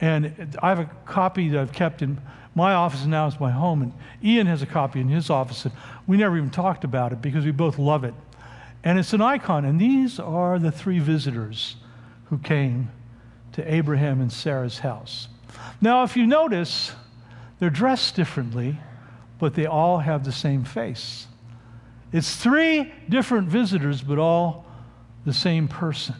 And 0.00 0.56
I 0.62 0.68
have 0.70 0.78
a 0.78 0.90
copy 1.04 1.48
that 1.50 1.60
I've 1.60 1.72
kept 1.72 2.02
in 2.02 2.20
my 2.54 2.72
office, 2.72 3.04
now 3.04 3.26
it's 3.26 3.38
my 3.38 3.50
home. 3.50 3.82
And 3.82 3.92
Ian 4.24 4.46
has 4.46 4.62
a 4.62 4.66
copy 4.66 5.00
in 5.00 5.08
his 5.08 5.28
office. 5.28 5.66
And 5.66 5.74
we 6.06 6.16
never 6.16 6.36
even 6.38 6.50
talked 6.50 6.84
about 6.84 7.12
it 7.12 7.20
because 7.20 7.44
we 7.44 7.50
both 7.50 7.78
love 7.78 8.04
it. 8.04 8.14
And 8.86 9.00
it's 9.00 9.12
an 9.12 9.20
icon. 9.20 9.64
And 9.64 9.80
these 9.80 10.20
are 10.20 10.60
the 10.60 10.70
three 10.70 11.00
visitors 11.00 11.74
who 12.26 12.38
came 12.38 12.92
to 13.50 13.74
Abraham 13.74 14.20
and 14.20 14.32
Sarah's 14.32 14.78
house. 14.78 15.26
Now, 15.80 16.04
if 16.04 16.16
you 16.16 16.24
notice, 16.24 16.92
they're 17.58 17.68
dressed 17.68 18.14
differently, 18.14 18.78
but 19.40 19.54
they 19.54 19.66
all 19.66 19.98
have 19.98 20.24
the 20.24 20.30
same 20.30 20.62
face. 20.62 21.26
It's 22.12 22.36
three 22.36 22.92
different 23.08 23.48
visitors, 23.48 24.02
but 24.02 24.18
all 24.20 24.64
the 25.24 25.32
same 25.32 25.66
person. 25.66 26.14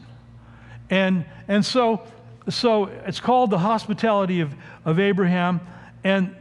And, 0.90 1.24
and 1.46 1.64
so, 1.64 2.02
so 2.48 2.86
it's 2.86 3.20
called 3.20 3.50
the 3.50 3.60
hospitality 3.60 4.40
of, 4.40 4.52
of 4.84 4.98
Abraham. 4.98 5.60
And, 6.02 6.34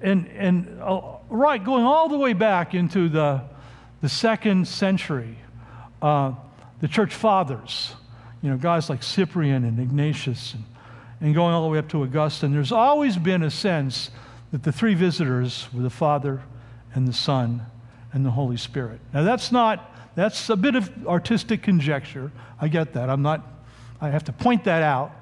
and, 0.00 0.28
and 0.28 0.80
uh, 0.80 1.00
right, 1.28 1.62
going 1.62 1.82
all 1.82 2.08
the 2.08 2.18
way 2.18 2.34
back 2.34 2.72
into 2.72 3.08
the, 3.08 3.42
the 4.00 4.08
second 4.08 4.68
century, 4.68 5.38
uh, 6.02 6.34
the 6.80 6.88
church 6.88 7.14
fathers, 7.14 7.94
you 8.42 8.50
know, 8.50 8.56
guys 8.56 8.90
like 8.90 9.02
Cyprian 9.02 9.64
and 9.64 9.78
Ignatius, 9.78 10.54
and, 10.54 10.64
and 11.20 11.34
going 11.34 11.54
all 11.54 11.62
the 11.62 11.68
way 11.68 11.78
up 11.78 11.88
to 11.90 12.02
Augustine, 12.02 12.52
there's 12.52 12.72
always 12.72 13.16
been 13.16 13.42
a 13.42 13.50
sense 13.50 14.10
that 14.50 14.64
the 14.64 14.72
three 14.72 14.94
visitors 14.94 15.68
were 15.72 15.82
the 15.82 15.90
Father 15.90 16.42
and 16.94 17.08
the 17.08 17.12
Son 17.12 17.64
and 18.12 18.26
the 18.26 18.30
Holy 18.32 18.56
Spirit. 18.56 19.00
Now, 19.14 19.22
that's 19.22 19.52
not 19.52 19.92
that's 20.14 20.50
a 20.50 20.56
bit 20.56 20.74
of 20.74 21.06
artistic 21.06 21.62
conjecture. 21.62 22.30
I 22.60 22.68
get 22.68 22.92
that. 22.94 23.08
I'm 23.08 23.22
not, 23.22 23.46
I 24.00 24.10
have 24.10 24.24
to 24.24 24.32
point 24.32 24.64
that 24.64 24.82
out. 24.82 25.12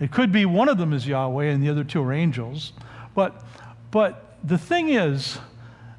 It 0.00 0.10
could 0.10 0.32
be 0.32 0.44
one 0.44 0.68
of 0.68 0.78
them 0.78 0.92
is 0.92 1.06
Yahweh 1.06 1.44
and 1.44 1.62
the 1.62 1.68
other 1.68 1.84
two 1.84 2.02
are 2.02 2.12
angels. 2.12 2.72
But, 3.14 3.44
but 3.90 4.38
the 4.42 4.58
thing 4.58 4.88
is, 4.88 5.38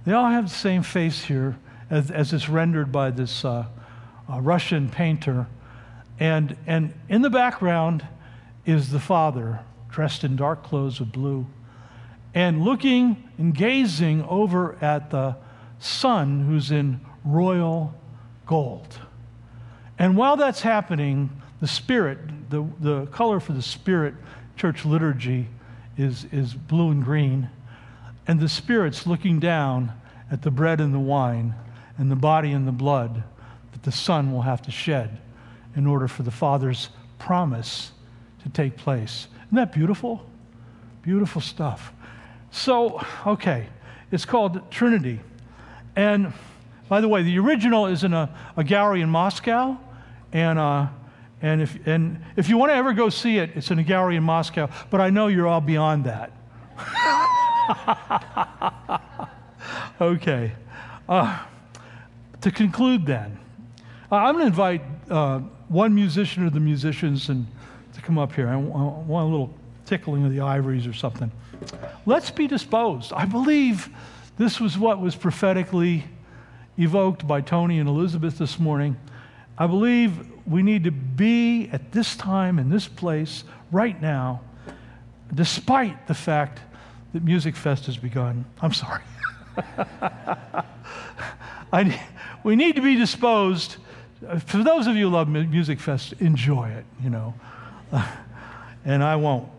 they 0.05 0.13
all 0.13 0.29
have 0.29 0.49
the 0.49 0.55
same 0.55 0.83
face 0.83 1.23
here 1.23 1.57
as, 1.89 2.11
as 2.11 2.33
it's 2.33 2.49
rendered 2.49 2.91
by 2.91 3.11
this 3.11 3.45
uh, 3.45 3.65
uh, 4.31 4.39
Russian 4.39 4.89
painter. 4.89 5.47
And, 6.19 6.55
and 6.67 6.93
in 7.09 7.21
the 7.21 7.29
background 7.29 8.05
is 8.65 8.91
the 8.91 8.99
Father 8.99 9.61
dressed 9.89 10.23
in 10.23 10.35
dark 10.35 10.63
clothes 10.63 10.99
of 10.99 11.11
blue 11.11 11.45
and 12.33 12.63
looking 12.63 13.29
and 13.37 13.53
gazing 13.53 14.23
over 14.23 14.77
at 14.81 15.09
the 15.09 15.35
Son 15.79 16.45
who's 16.45 16.71
in 16.71 17.01
royal 17.25 17.93
gold. 18.45 18.99
And 19.99 20.15
while 20.15 20.37
that's 20.37 20.61
happening, 20.61 21.29
the 21.59 21.67
Spirit, 21.67 22.49
the, 22.49 22.65
the 22.79 23.05
color 23.07 23.39
for 23.39 23.53
the 23.53 23.61
Spirit 23.61 24.13
church 24.55 24.85
liturgy 24.85 25.47
is, 25.97 26.25
is 26.31 26.53
blue 26.53 26.91
and 26.91 27.03
green. 27.03 27.49
And 28.27 28.39
the 28.39 28.49
Spirit's 28.49 29.05
looking 29.05 29.39
down 29.39 29.91
at 30.31 30.41
the 30.41 30.51
bread 30.51 30.79
and 30.79 30.93
the 30.93 30.99
wine 30.99 31.55
and 31.97 32.09
the 32.09 32.15
body 32.15 32.51
and 32.51 32.67
the 32.67 32.71
blood 32.71 33.23
that 33.81 33.91
the 33.91 33.95
Son 33.95 34.31
will 34.31 34.41
have 34.41 34.61
to 34.63 34.71
shed 34.71 35.19
in 35.75 35.87
order 35.87 36.07
for 36.07 36.23
the 36.23 36.31
Father's 36.31 36.89
promise 37.17 37.91
to 38.43 38.49
take 38.49 38.77
place. 38.77 39.27
Isn't 39.47 39.55
that 39.55 39.73
beautiful? 39.73 40.25
Beautiful 41.01 41.41
stuff. 41.41 41.93
So, 42.51 43.01
okay, 43.25 43.67
it's 44.11 44.25
called 44.25 44.69
Trinity. 44.71 45.19
And 45.95 46.33
by 46.89 47.01
the 47.01 47.07
way, 47.07 47.23
the 47.23 47.39
original 47.39 47.87
is 47.87 48.03
in 48.03 48.13
a, 48.13 48.29
a 48.57 48.63
gallery 48.63 49.01
in 49.01 49.09
Moscow, 49.09 49.77
and, 50.33 50.59
uh, 50.59 50.87
and, 51.41 51.61
if, 51.61 51.87
and 51.87 52.21
if 52.35 52.49
you 52.49 52.57
want 52.57 52.71
to 52.71 52.75
ever 52.75 52.93
go 52.93 53.09
see 53.09 53.37
it, 53.37 53.51
it's 53.55 53.71
in 53.71 53.79
a 53.79 53.83
gallery 53.83 54.17
in 54.17 54.23
Moscow, 54.23 54.69
but 54.89 54.99
I 54.99 55.09
know 55.09 55.27
you're 55.27 55.47
all 55.47 55.61
beyond 55.61 56.05
that. 56.05 56.31
okay. 60.01 60.51
Uh, 61.07 61.39
to 62.41 62.51
conclude, 62.51 63.05
then, 63.05 63.39
I'm 64.11 64.35
going 64.35 64.43
to 64.43 64.47
invite 64.47 64.81
uh, 65.09 65.39
one 65.69 65.95
musician 65.95 66.45
or 66.45 66.49
the 66.49 66.59
musicians 66.59 67.29
and 67.29 67.47
to 67.93 68.01
come 68.01 68.17
up 68.17 68.33
here. 68.33 68.47
I 68.49 68.55
want 68.55 69.27
a 69.27 69.31
little 69.31 69.53
tickling 69.85 70.25
of 70.25 70.31
the 70.31 70.41
ivories 70.41 70.85
or 70.85 70.93
something. 70.93 71.31
Let's 72.05 72.31
be 72.31 72.47
disposed. 72.47 73.13
I 73.13 73.25
believe 73.25 73.89
this 74.37 74.59
was 74.59 74.77
what 74.77 74.99
was 74.99 75.15
prophetically 75.15 76.05
evoked 76.77 77.27
by 77.27 77.41
Tony 77.41 77.79
and 77.79 77.87
Elizabeth 77.87 78.37
this 78.37 78.59
morning, 78.59 78.97
I 79.57 79.67
believe 79.67 80.27
we 80.47 80.63
need 80.63 80.85
to 80.85 80.91
be 80.91 81.69
at 81.69 81.91
this 81.91 82.15
time, 82.15 82.57
in 82.57 82.69
this 82.69 82.87
place, 82.87 83.43
right 83.71 84.01
now, 84.01 84.41
despite 85.33 86.07
the 86.07 86.13
fact 86.13 86.59
that 87.13 87.23
Music 87.23 87.55
Fest 87.55 87.85
has 87.85 87.97
begun. 87.97 88.45
I'm 88.61 88.73
sorry. 88.73 89.03
I, 91.73 92.01
we 92.43 92.55
need 92.55 92.75
to 92.75 92.81
be 92.81 92.95
disposed. 92.95 93.77
For 94.45 94.63
those 94.63 94.87
of 94.87 94.95
you 94.95 95.09
who 95.09 95.15
love 95.15 95.27
Music 95.27 95.79
Fest, 95.79 96.13
enjoy 96.19 96.69
it, 96.69 96.85
you 97.03 97.09
know. 97.09 97.33
and 98.85 99.03
I 99.03 99.15
won't. 99.15 99.49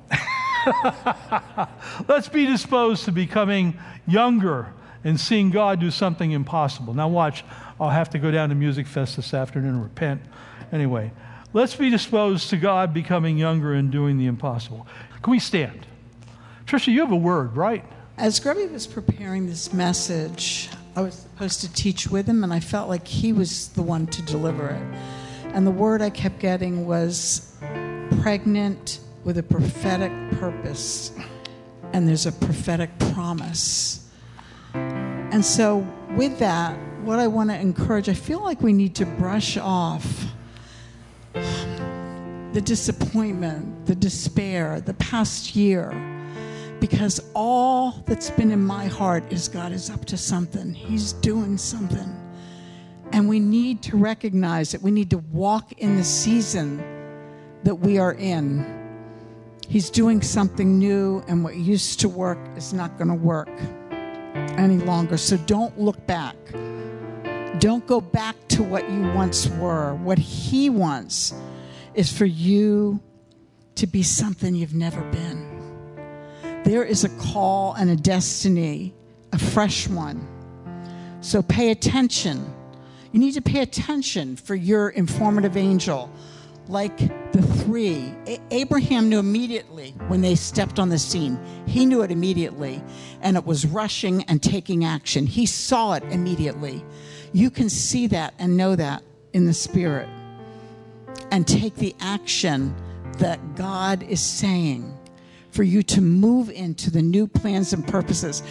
Let's 2.09 2.29
be 2.29 2.47
disposed 2.47 3.05
to 3.07 3.13
becoming 3.13 3.79
younger 4.07 4.73
and 5.05 5.19
seeing 5.19 5.51
God 5.51 5.81
do 5.81 5.91
something 5.91 6.31
impossible. 6.31 6.95
Now, 6.95 7.09
watch, 7.09 7.45
I'll 7.81 7.91
have 7.91 8.11
to 8.11 8.19
go 8.19 8.31
down 8.31 8.51
to 8.51 8.55
Music 8.55 8.87
Fest 8.87 9.17
this 9.17 9.35
afternoon 9.35 9.71
and 9.71 9.83
repent. 9.83 10.23
Anyway, 10.71 11.11
let's 11.53 11.75
be 11.75 11.91
disposed 11.91 12.51
to 12.51 12.57
God 12.57 12.95
becoming 12.95 13.37
younger 13.37 13.75
and 13.75 13.91
doing 13.91 14.17
the 14.17 14.27
impossible. 14.27 14.87
Can 15.23 15.33
we 15.33 15.41
stand? 15.41 15.87
Trisha, 16.67 16.93
you 16.93 17.01
have 17.01 17.13
a 17.13 17.17
word, 17.17 17.57
right? 17.57 17.85
As 18.17 18.39
Grubby 18.39 18.67
was 18.67 18.87
preparing 18.87 19.47
this 19.47 19.73
message, 19.73 20.71
I 20.95 21.01
was 21.01 21.15
supposed 21.15 21.63
to 21.63 21.73
teach 21.73 22.09
with 22.09 22.27
him, 22.27 22.45
and 22.45 22.53
I 22.53 22.61
felt 22.61 22.91
like 22.91 23.07
he 23.09 23.33
was 23.33 23.69
the 23.69 23.83
one 23.83 24.07
to 24.09 24.23
deliver 24.23 24.69
it. 24.69 24.99
And 25.55 25.67
the 25.67 25.71
word 25.71 26.03
I 26.03 26.11
kept 26.11 26.39
getting 26.39 26.87
was 26.87 27.57
pregnant 28.21 29.01
with 29.25 29.39
a 29.39 29.43
prophetic 29.43 30.13
purpose, 30.39 31.13
and 31.95 32.07
there's 32.07 32.27
a 32.27 32.33
prophetic 32.33 32.91
promise. 33.15 34.07
And 34.75 35.43
so, 35.43 35.87
with 36.11 36.39
that, 36.41 36.77
what 37.05 37.19
I 37.19 37.27
want 37.27 37.49
to 37.49 37.59
encourage, 37.59 38.11
I 38.11 38.15
feel 38.15 38.41
like 38.41 38.61
we 38.61 38.75
need 38.75 38.95
to 38.97 39.07
brush 39.07 39.57
off 39.57 40.27
the 41.33 42.61
disappointment, 42.63 43.87
the 43.87 43.95
despair, 43.95 44.83
the 44.83 44.95
past 44.95 45.57
year 45.57 45.91
because 46.83 47.21
all 47.33 47.93
that's 48.07 48.29
been 48.31 48.51
in 48.51 48.61
my 48.61 48.87
heart 48.87 49.23
is 49.33 49.47
God 49.47 49.71
is 49.71 49.89
up 49.89 50.05
to 50.07 50.17
something. 50.17 50.75
He's 50.75 51.13
doing 51.13 51.57
something. 51.57 52.13
And 53.13 53.29
we 53.29 53.39
need 53.39 53.85
to 53.85 53.97
recognize 53.97 54.73
that 54.73 54.83
we 54.83 54.91
need 54.91 55.09
to 55.11 55.19
walk 55.19 55.71
in 55.79 55.97
the 55.97 56.03
season 56.03 56.83
that 57.63 57.77
we 57.77 57.99
are 57.99 58.15
in. 58.15 58.67
He's 59.69 59.91
doing 59.91 60.23
something 60.23 60.77
new, 60.77 61.23
and 61.29 61.45
what 61.45 61.55
used 61.55 62.01
to 62.01 62.09
work 62.09 62.41
is 62.57 62.73
not 62.73 62.99
going 62.99 63.11
to 63.11 63.15
work 63.15 63.49
any 64.59 64.79
longer. 64.79 65.17
So 65.19 65.37
don't 65.37 65.79
look 65.79 66.05
back. 66.09 66.35
Don't 67.61 67.87
go 67.87 68.01
back 68.01 68.35
to 68.49 68.65
what 68.65 68.91
you 68.91 69.03
once 69.13 69.47
were. 69.51 69.95
What 69.95 70.19
He 70.19 70.69
wants 70.69 71.33
is 71.95 72.11
for 72.11 72.27
you 72.27 72.99
to 73.77 73.87
be 73.87 74.03
something 74.03 74.57
you've 74.57 74.75
never 74.75 75.03
been. 75.13 75.42
There 76.65 76.85
is 76.85 77.03
a 77.03 77.09
call 77.09 77.75
and 77.75 77.91
a 77.91 77.97
destiny, 77.97 78.95
a 79.33 79.39
fresh 79.39 79.89
one. 79.89 80.27
So 81.21 81.43
pay 81.43 81.71
attention. 81.71 82.55
You 83.11 83.21
need 83.21 83.33
to 83.33 83.43
pay 83.43 83.61
attention 83.61 84.37
for 84.37 84.55
your 84.55 84.91
informative 84.91 85.57
angel. 85.57 86.11
Like 86.69 86.97
the 87.33 87.43
three, 87.43 88.15
A- 88.27 88.41
Abraham 88.53 89.09
knew 89.09 89.19
immediately 89.19 89.91
when 90.07 90.21
they 90.21 90.37
stepped 90.37 90.79
on 90.79 90.89
the 90.89 90.99
scene. 90.99 91.39
He 91.67 91.85
knew 91.85 92.03
it 92.03 92.13
immediately, 92.13 92.83
and 93.21 93.37
it 93.37 93.45
was 93.45 93.67
rushing 93.67 94.23
and 94.25 94.41
taking 94.41 94.85
action. 94.85 95.27
He 95.27 95.47
saw 95.47 95.95
it 95.95 96.05
immediately. 96.05 96.85
You 97.33 97.51
can 97.51 97.69
see 97.69 98.07
that 98.09 98.35
and 98.39 98.57
know 98.57 98.77
that 98.77 99.03
in 99.33 99.47
the 99.47 99.53
spirit 99.53 100.09
and 101.33 101.47
take 101.47 101.75
the 101.75 101.97
action 102.01 102.75
that 103.19 103.57
God 103.57 104.05
is 104.05 104.21
saying 104.21 104.97
for 105.53 105.63
you 105.63 105.83
to 105.83 106.01
move 106.01 106.51
into 106.51 106.91
the 106.91 107.03
new 107.03 107.27
plans 107.27 107.73
and 107.73 107.87
purposes. 107.87 108.43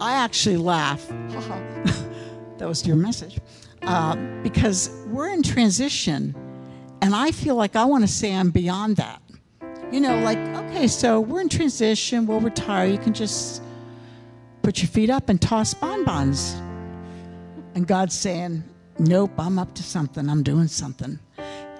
I 0.00 0.12
actually 0.12 0.56
laugh. 0.56 1.06
that 2.58 2.66
was 2.68 2.86
your 2.86 2.96
message. 2.96 3.38
Uh, 3.82 4.16
because 4.42 4.90
we're 5.08 5.28
in 5.28 5.42
transition, 5.42 6.34
and 7.02 7.14
I 7.14 7.30
feel 7.30 7.56
like 7.56 7.76
I 7.76 7.84
want 7.84 8.04
to 8.04 8.08
say 8.08 8.34
I'm 8.34 8.50
beyond 8.50 8.96
that. 8.96 9.20
You 9.92 10.00
know, 10.00 10.18
like, 10.20 10.38
okay, 10.38 10.88
so 10.88 11.20
we're 11.20 11.40
in 11.40 11.48
transition, 11.48 12.26
we'll 12.26 12.40
retire. 12.40 12.86
You 12.86 12.98
can 12.98 13.12
just 13.12 13.62
put 14.62 14.82
your 14.82 14.88
feet 14.88 15.10
up 15.10 15.28
and 15.28 15.40
toss 15.40 15.74
bonbons. 15.74 16.54
And 17.74 17.86
God's 17.86 18.18
saying, 18.18 18.64
Nope, 18.98 19.32
I'm 19.38 19.58
up 19.58 19.74
to 19.74 19.82
something, 19.82 20.28
I'm 20.28 20.42
doing 20.42 20.68
something 20.68 21.20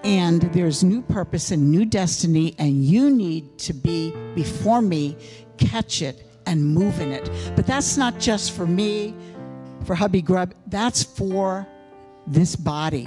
and 0.07 0.43
there's 0.53 0.85
new 0.85 1.03
purpose 1.03 1.51
and 1.51 1.69
new 1.69 1.85
destiny, 1.85 2.55
and 2.61 2.85
you 2.85 3.11
need 3.11 3.59
to 3.59 3.73
be 3.73 4.15
before 4.37 4.81
me, 4.81 5.17
catch 5.59 6.01
it, 6.01 6.23
and 6.47 6.65
move 6.65 7.01
in 7.01 7.11
it. 7.11 7.29
But 7.57 7.67
that's 7.67 7.97
not 7.97 8.21
just 8.21 8.53
for 8.53 8.69
me, 8.69 9.17
for 9.85 9.97
Hubby 9.97 10.23
Grub, 10.23 10.55
that's 10.69 11.03
for 11.03 11.67
this 12.25 12.55
body. 12.55 13.03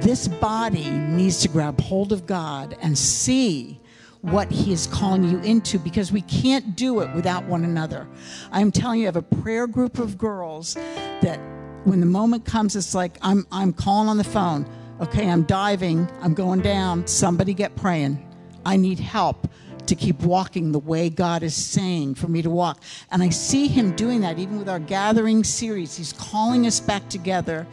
This 0.00 0.28
body 0.28 0.88
needs 0.88 1.40
to 1.40 1.48
grab 1.48 1.80
hold 1.80 2.12
of 2.12 2.26
God 2.26 2.76
and 2.80 2.96
see 2.96 3.80
what 4.20 4.52
He 4.52 4.72
is 4.72 4.86
calling 4.86 5.24
you 5.24 5.40
into 5.40 5.80
because 5.80 6.12
we 6.12 6.20
can't 6.20 6.76
do 6.76 7.00
it 7.00 7.12
without 7.12 7.44
one 7.46 7.64
another. 7.64 8.06
I'm 8.52 8.70
telling 8.70 9.00
you, 9.00 9.06
I 9.06 9.08
have 9.08 9.16
a 9.16 9.22
prayer 9.22 9.66
group 9.66 9.98
of 9.98 10.16
girls 10.16 10.74
that 10.74 11.40
when 11.82 11.98
the 11.98 12.06
moment 12.06 12.44
comes, 12.44 12.76
it's 12.76 12.94
like 12.94 13.18
I'm, 13.20 13.48
I'm 13.50 13.72
calling 13.72 14.08
on 14.08 14.16
the 14.16 14.22
phone 14.22 14.64
okay, 15.00 15.28
I'm 15.28 15.42
diving, 15.44 16.08
I'm 16.20 16.34
going 16.34 16.60
down, 16.60 17.06
somebody 17.06 17.54
get 17.54 17.74
praying. 17.76 18.30
I 18.64 18.76
need 18.76 18.98
help 18.98 19.48
to 19.86 19.94
keep 19.94 20.20
walking 20.22 20.72
the 20.72 20.78
way 20.78 21.10
God 21.10 21.42
is 21.42 21.54
saying 21.54 22.14
for 22.14 22.28
me 22.28 22.42
to 22.42 22.50
walk. 22.50 22.80
And 23.10 23.22
I 23.22 23.28
see 23.28 23.66
Him 23.66 23.94
doing 23.96 24.20
that 24.22 24.38
even 24.38 24.58
with 24.58 24.68
our 24.68 24.78
gathering 24.78 25.44
series. 25.44 25.96
He's 25.96 26.12
calling 26.14 26.66
us 26.66 26.80
back 26.80 27.08
together 27.08 27.66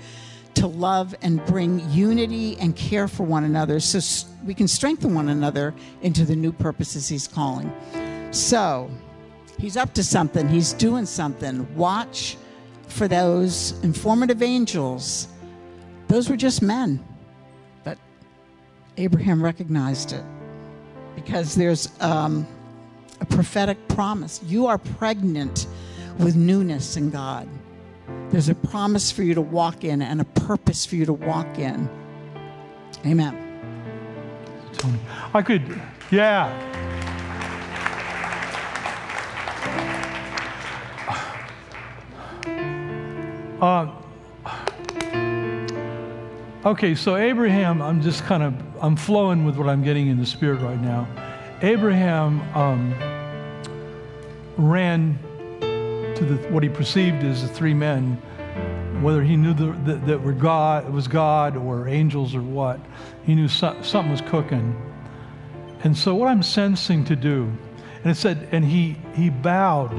to 0.56 0.68
love 0.68 1.16
and 1.22 1.44
bring 1.46 1.90
unity 1.90 2.58
and 2.60 2.76
care 2.76 3.08
for 3.08 3.24
one 3.24 3.46
another 3.46 3.80
so 3.80 4.28
we 4.46 4.54
can 4.54 4.68
strengthen 4.68 5.14
one 5.14 5.30
another 5.30 5.74
into 6.02 6.26
the 6.26 6.36
new 6.36 6.52
purposes 6.52 7.08
He's 7.08 7.28
calling. 7.28 7.72
So, 8.32 8.90
He's 9.58 9.78
up 9.78 9.94
to 9.94 10.04
something, 10.04 10.50
He's 10.50 10.74
doing 10.74 11.06
something. 11.06 11.74
Watch 11.76 12.38
for 12.88 13.08
those 13.08 13.80
informative 13.84 14.42
angels. 14.42 15.28
Those 16.08 16.30
were 16.30 16.36
just 16.36 16.62
men. 16.62 17.02
Abraham 18.98 19.44
recognized 19.44 20.14
it 20.14 20.24
because 21.16 21.56
there's 21.56 21.90
um, 22.02 22.48
a 23.20 23.26
prophetic 23.26 23.88
promise. 23.88 24.42
You 24.44 24.68
are 24.68 24.78
pregnant 24.78 25.68
with 26.20 26.36
newness 26.36 26.98
in 26.98 27.10
God. 27.10 27.48
There's 28.30 28.50
a 28.50 28.56
promise 28.56 29.12
for 29.12 29.24
you 29.24 29.34
to 29.36 29.42
walk 29.42 29.84
in 29.84 30.02
and 30.02 30.22
a 30.22 30.26
purpose 30.26 30.86
for 30.86 30.96
you 30.96 31.06
to 31.06 31.14
walk 31.14 31.60
in. 31.60 31.90
Amen. 33.06 33.48
I 35.34 35.42
could, 35.42 35.80
yeah. 36.12 36.68
Uh, 43.62 44.02
Okay, 46.64 46.94
so 46.94 47.16
Abraham, 47.16 47.82
I'm 47.82 48.04
just 48.04 48.24
kind 48.26 48.44
of, 48.44 48.54
I'm 48.82 48.96
flowing 48.96 49.46
with 49.46 49.58
what 49.58 49.70
I'm 49.70 49.84
getting 49.84 50.08
in 50.08 50.18
the 50.18 50.26
spirit 50.26 50.60
right 50.62 50.82
now. 50.82 51.08
Abraham 51.62 52.42
um, 52.56 52.96
ran 54.58 55.20
to 56.16 56.26
the, 56.26 56.36
what 56.50 56.64
he 56.64 56.70
perceived 56.70 57.24
as 57.24 57.44
the 57.44 57.48
three 57.48 57.76
men, 57.76 58.14
whether 59.04 59.22
he 59.22 59.36
knew 59.36 59.54
the, 59.54 59.72
the, 59.86 59.96
that 60.08 60.24
were 60.24 60.34
God, 60.34 60.88
it 60.88 60.92
was 60.92 61.08
God 61.08 61.56
or 61.56 61.88
angels 61.88 62.34
or 62.34 62.42
what. 62.42 62.80
He 63.24 63.36
knew 63.36 63.48
so, 63.48 63.80
something 63.84 64.12
was 64.12 64.22
cooking. 64.22 64.76
And 65.84 65.96
so 65.96 66.16
what 66.16 66.28
I'm 66.28 66.42
sensing 66.42 67.06
to 67.06 67.16
do, 67.16 67.52
and 68.04 68.12
it 68.12 68.16
said, 68.16 68.50
and 68.52 68.66
he, 68.66 68.98
he 69.14 69.30
bowed. 69.30 69.94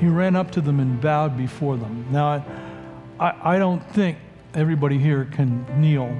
He 0.00 0.06
ran 0.06 0.36
up 0.36 0.50
to 0.50 0.60
them 0.60 0.80
and 0.80 1.00
bowed 1.00 1.34
before 1.34 1.78
them. 1.78 2.06
Now, 2.10 2.44
I, 3.18 3.54
I 3.54 3.58
don't 3.58 3.80
think 3.92 4.18
everybody 4.52 4.98
here 4.98 5.24
can 5.24 5.64
kneel. 5.80 6.14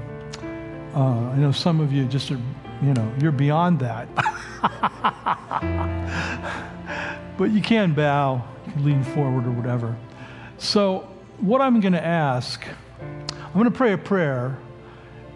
Uh, 0.99 1.31
I 1.31 1.37
know 1.37 1.53
some 1.53 1.81
of 1.81 1.93
you 1.93 2.07
just 2.07 2.33
are, 2.33 2.41
you 2.83 2.93
know, 2.93 3.13
you're 3.21 3.31
beyond 3.31 3.79
that. 3.79 4.09
but 7.39 7.51
you 7.51 7.63
can 7.63 7.95
bow, 7.95 8.45
you 8.67 8.73
can 8.73 8.85
lean 8.85 9.05
forward 9.05 9.47
or 9.47 9.53
whatever. 9.53 9.97
So, 10.59 11.09
what 11.39 11.61
I'm 11.61 11.79
going 11.79 11.93
to 11.93 12.05
ask, 12.05 12.67
I'm 13.01 13.53
going 13.53 13.67
to 13.67 13.71
pray 13.71 13.93
a 13.93 13.99
prayer, 13.99 14.59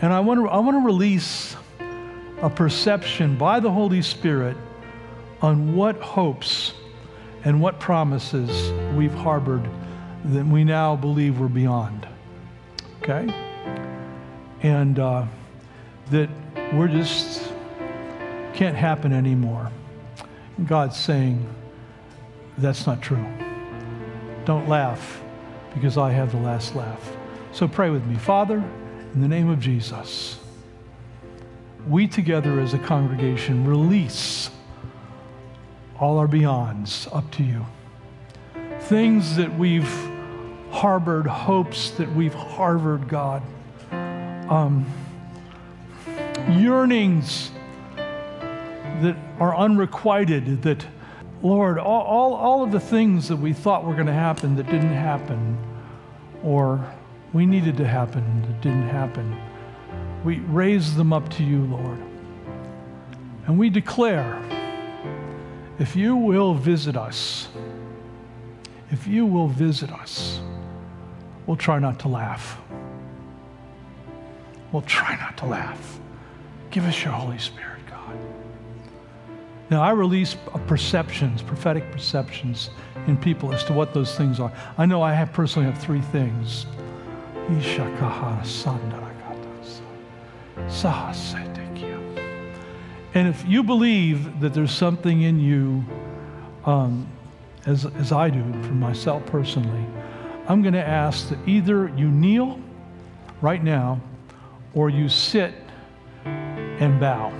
and 0.00 0.12
I 0.12 0.18
want 0.18 0.40
to, 0.40 0.48
I 0.48 0.58
want 0.58 0.82
to 0.82 0.84
release 0.84 1.54
a 2.40 2.50
perception 2.50 3.38
by 3.38 3.60
the 3.60 3.70
Holy 3.70 4.02
Spirit 4.02 4.56
on 5.40 5.76
what 5.76 5.94
hopes 6.00 6.74
and 7.44 7.60
what 7.60 7.78
promises 7.78 8.72
we've 8.96 9.14
harbored 9.14 9.68
that 10.24 10.44
we 10.44 10.64
now 10.64 10.96
believe 10.96 11.38
we're 11.38 11.46
beyond 11.46 12.08
okay? 13.02 13.32
And 14.62 14.98
uh, 14.98 15.26
that 16.12 16.28
we're 16.74 16.88
just 16.88 17.52
can't 18.54 18.76
happen 18.76 19.12
anymore. 19.12 19.70
God's 20.66 20.96
saying, 20.96 21.46
that's 22.58 22.86
not 22.86 23.00
true. 23.00 23.26
Don't 24.44 24.68
laugh 24.68 25.22
because 25.74 25.96
I 25.96 26.12
have 26.12 26.30
the 26.32 26.38
last 26.38 26.76
laugh. 26.76 27.16
So 27.52 27.66
pray 27.66 27.90
with 27.90 28.04
me. 28.06 28.16
Father, 28.16 28.62
in 29.14 29.20
the 29.22 29.28
name 29.28 29.48
of 29.48 29.58
Jesus, 29.58 30.38
we 31.88 32.06
together 32.06 32.60
as 32.60 32.74
a 32.74 32.78
congregation 32.78 33.66
release 33.66 34.50
all 35.98 36.18
our 36.18 36.28
beyonds 36.28 37.08
up 37.16 37.30
to 37.32 37.42
you. 37.42 37.64
Things 38.80 39.36
that 39.36 39.58
we've 39.58 39.90
harbored 40.70 41.26
hopes 41.26 41.90
that 41.92 42.12
we've 42.14 42.34
harbored, 42.34 43.08
God. 43.08 43.42
Um, 43.90 44.86
yearnings 46.50 47.50
that 47.96 49.16
are 49.38 49.54
unrequited, 49.56 50.62
that, 50.62 50.84
Lord, 51.42 51.78
all, 51.78 52.02
all, 52.02 52.34
all 52.34 52.62
of 52.62 52.72
the 52.72 52.80
things 52.80 53.28
that 53.28 53.36
we 53.36 53.52
thought 53.52 53.84
were 53.84 53.94
going 53.94 54.06
to 54.06 54.12
happen 54.12 54.56
that 54.56 54.66
didn't 54.66 54.94
happen, 54.94 55.58
or 56.42 56.84
we 57.32 57.46
needed 57.46 57.76
to 57.78 57.86
happen 57.86 58.42
that 58.42 58.60
didn't 58.60 58.88
happen. 58.88 59.36
We 60.24 60.38
raise 60.40 60.94
them 60.94 61.12
up 61.12 61.28
to 61.30 61.44
you, 61.44 61.64
Lord. 61.64 61.98
And 63.46 63.58
we 63.58 63.70
declare 63.70 64.40
if 65.78 65.96
you 65.96 66.14
will 66.14 66.54
visit 66.54 66.96
us, 66.96 67.48
if 68.90 69.06
you 69.06 69.26
will 69.26 69.48
visit 69.48 69.90
us, 69.90 70.40
we'll 71.46 71.56
try 71.56 71.78
not 71.78 71.98
to 72.00 72.08
laugh. 72.08 72.60
We'll 74.70 74.82
try 74.82 75.16
not 75.16 75.36
to 75.38 75.46
laugh. 75.46 75.98
Give 76.72 76.86
us 76.86 77.04
your 77.04 77.12
Holy 77.12 77.36
Spirit, 77.36 77.80
God. 77.86 78.16
Now, 79.68 79.82
I 79.82 79.90
release 79.90 80.36
perceptions, 80.66 81.42
prophetic 81.42 81.90
perceptions 81.92 82.70
in 83.06 83.18
people 83.18 83.52
as 83.52 83.62
to 83.64 83.74
what 83.74 83.92
those 83.92 84.16
things 84.16 84.40
are. 84.40 84.50
I 84.78 84.86
know 84.86 85.02
I 85.02 85.12
have 85.12 85.34
personally 85.34 85.70
have 85.70 85.78
three 85.78 86.00
things. 86.00 86.64
And 93.14 93.28
if 93.28 93.46
you 93.46 93.62
believe 93.62 94.40
that 94.40 94.54
there's 94.54 94.72
something 94.72 95.20
in 95.20 95.40
you, 95.40 95.84
um, 96.64 97.06
as, 97.66 97.84
as 97.84 98.12
I 98.12 98.30
do 98.30 98.42
for 98.62 98.72
myself 98.72 99.26
personally, 99.26 99.84
I'm 100.48 100.62
going 100.62 100.72
to 100.72 100.88
ask 100.88 101.28
that 101.28 101.38
either 101.46 101.92
you 101.98 102.08
kneel 102.08 102.58
right 103.42 103.62
now 103.62 104.00
or 104.72 104.88
you 104.88 105.10
sit 105.10 105.52
and 106.80 106.98
bow. 107.00 107.30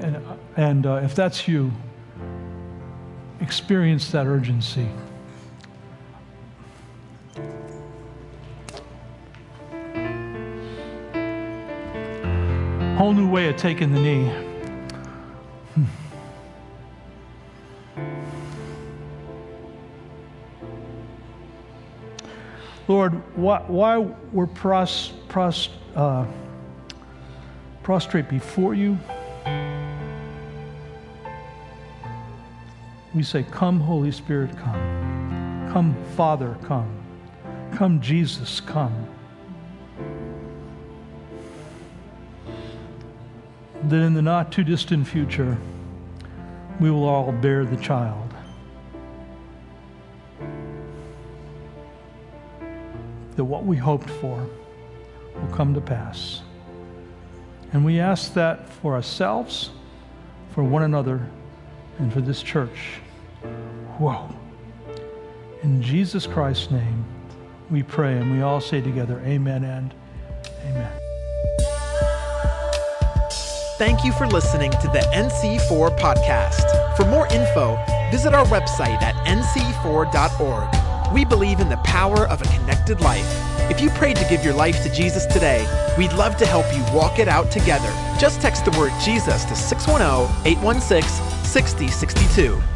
And, 0.00 0.22
and 0.56 0.86
uh, 0.86 1.00
if 1.02 1.14
that's 1.14 1.46
you, 1.48 1.72
experience 3.40 4.10
that 4.10 4.26
urgency. 4.26 4.88
Whole 12.96 13.12
new 13.12 13.28
way 13.28 13.48
of 13.48 13.56
taking 13.56 13.92
the 13.92 14.00
knee. 14.00 14.28
Hmm. 15.74 15.84
Lord, 22.86 23.12
why, 23.36 23.58
why 23.66 23.98
we're 23.98 24.46
pros, 24.46 25.12
pros, 25.28 25.68
uh, 25.96 26.24
prostrate 27.84 28.30
before 28.30 28.72
you, 28.72 28.98
we 33.14 33.22
say, 33.22 33.44
Come, 33.50 33.78
Holy 33.78 34.10
Spirit, 34.10 34.56
come. 34.56 35.68
Come, 35.70 35.94
Father, 36.16 36.56
come. 36.64 36.90
Come, 37.74 38.00
Jesus, 38.00 38.60
come. 38.60 39.06
That 43.84 43.96
in 43.96 44.14
the 44.14 44.22
not 44.22 44.50
too 44.50 44.64
distant 44.64 45.06
future, 45.06 45.58
we 46.80 46.90
will 46.90 47.04
all 47.04 47.32
bear 47.32 47.66
the 47.66 47.76
child. 47.76 48.32
That 53.36 53.44
what 53.44 53.66
we 53.66 53.76
hoped 53.76 54.08
for 54.08 54.48
will 55.34 55.54
come 55.54 55.74
to 55.74 55.82
pass. 55.82 56.43
And 57.74 57.84
we 57.84 57.98
ask 57.98 58.32
that 58.34 58.68
for 58.68 58.94
ourselves, 58.94 59.70
for 60.52 60.62
one 60.62 60.84
another, 60.84 61.28
and 61.98 62.12
for 62.12 62.20
this 62.20 62.40
church. 62.40 63.00
Whoa. 63.98 64.32
In 65.64 65.82
Jesus 65.82 66.24
Christ's 66.24 66.70
name, 66.70 67.04
we 67.70 67.82
pray, 67.82 68.16
and 68.16 68.30
we 68.30 68.42
all 68.42 68.60
say 68.60 68.80
together, 68.80 69.20
Amen 69.26 69.64
and 69.64 69.92
Amen. 70.66 70.92
Thank 73.76 74.04
you 74.04 74.12
for 74.12 74.28
listening 74.28 74.70
to 74.70 74.86
the 74.92 75.00
NC4 75.12 75.98
podcast. 75.98 76.96
For 76.96 77.04
more 77.06 77.26
info, 77.26 77.76
visit 78.12 78.34
our 78.34 78.46
website 78.46 79.02
at 79.02 79.16
nc4.org. 79.26 81.12
We 81.12 81.24
believe 81.24 81.58
in 81.58 81.68
the 81.68 81.78
power 81.78 82.28
of 82.28 82.40
a 82.40 82.44
connected 82.44 83.00
life. 83.00 83.43
If 83.70 83.80
you 83.80 83.88
prayed 83.90 84.16
to 84.16 84.28
give 84.28 84.44
your 84.44 84.54
life 84.54 84.82
to 84.82 84.90
Jesus 84.90 85.24
today, 85.24 85.66
we'd 85.96 86.12
love 86.12 86.36
to 86.36 86.46
help 86.46 86.66
you 86.74 86.84
walk 86.94 87.18
it 87.18 87.28
out 87.28 87.50
together. 87.50 87.90
Just 88.18 88.40
text 88.42 88.64
the 88.66 88.78
word 88.78 88.92
Jesus 89.02 89.44
to 89.46 89.56
610 89.56 90.46
816 90.46 91.44
6062. 91.44 92.73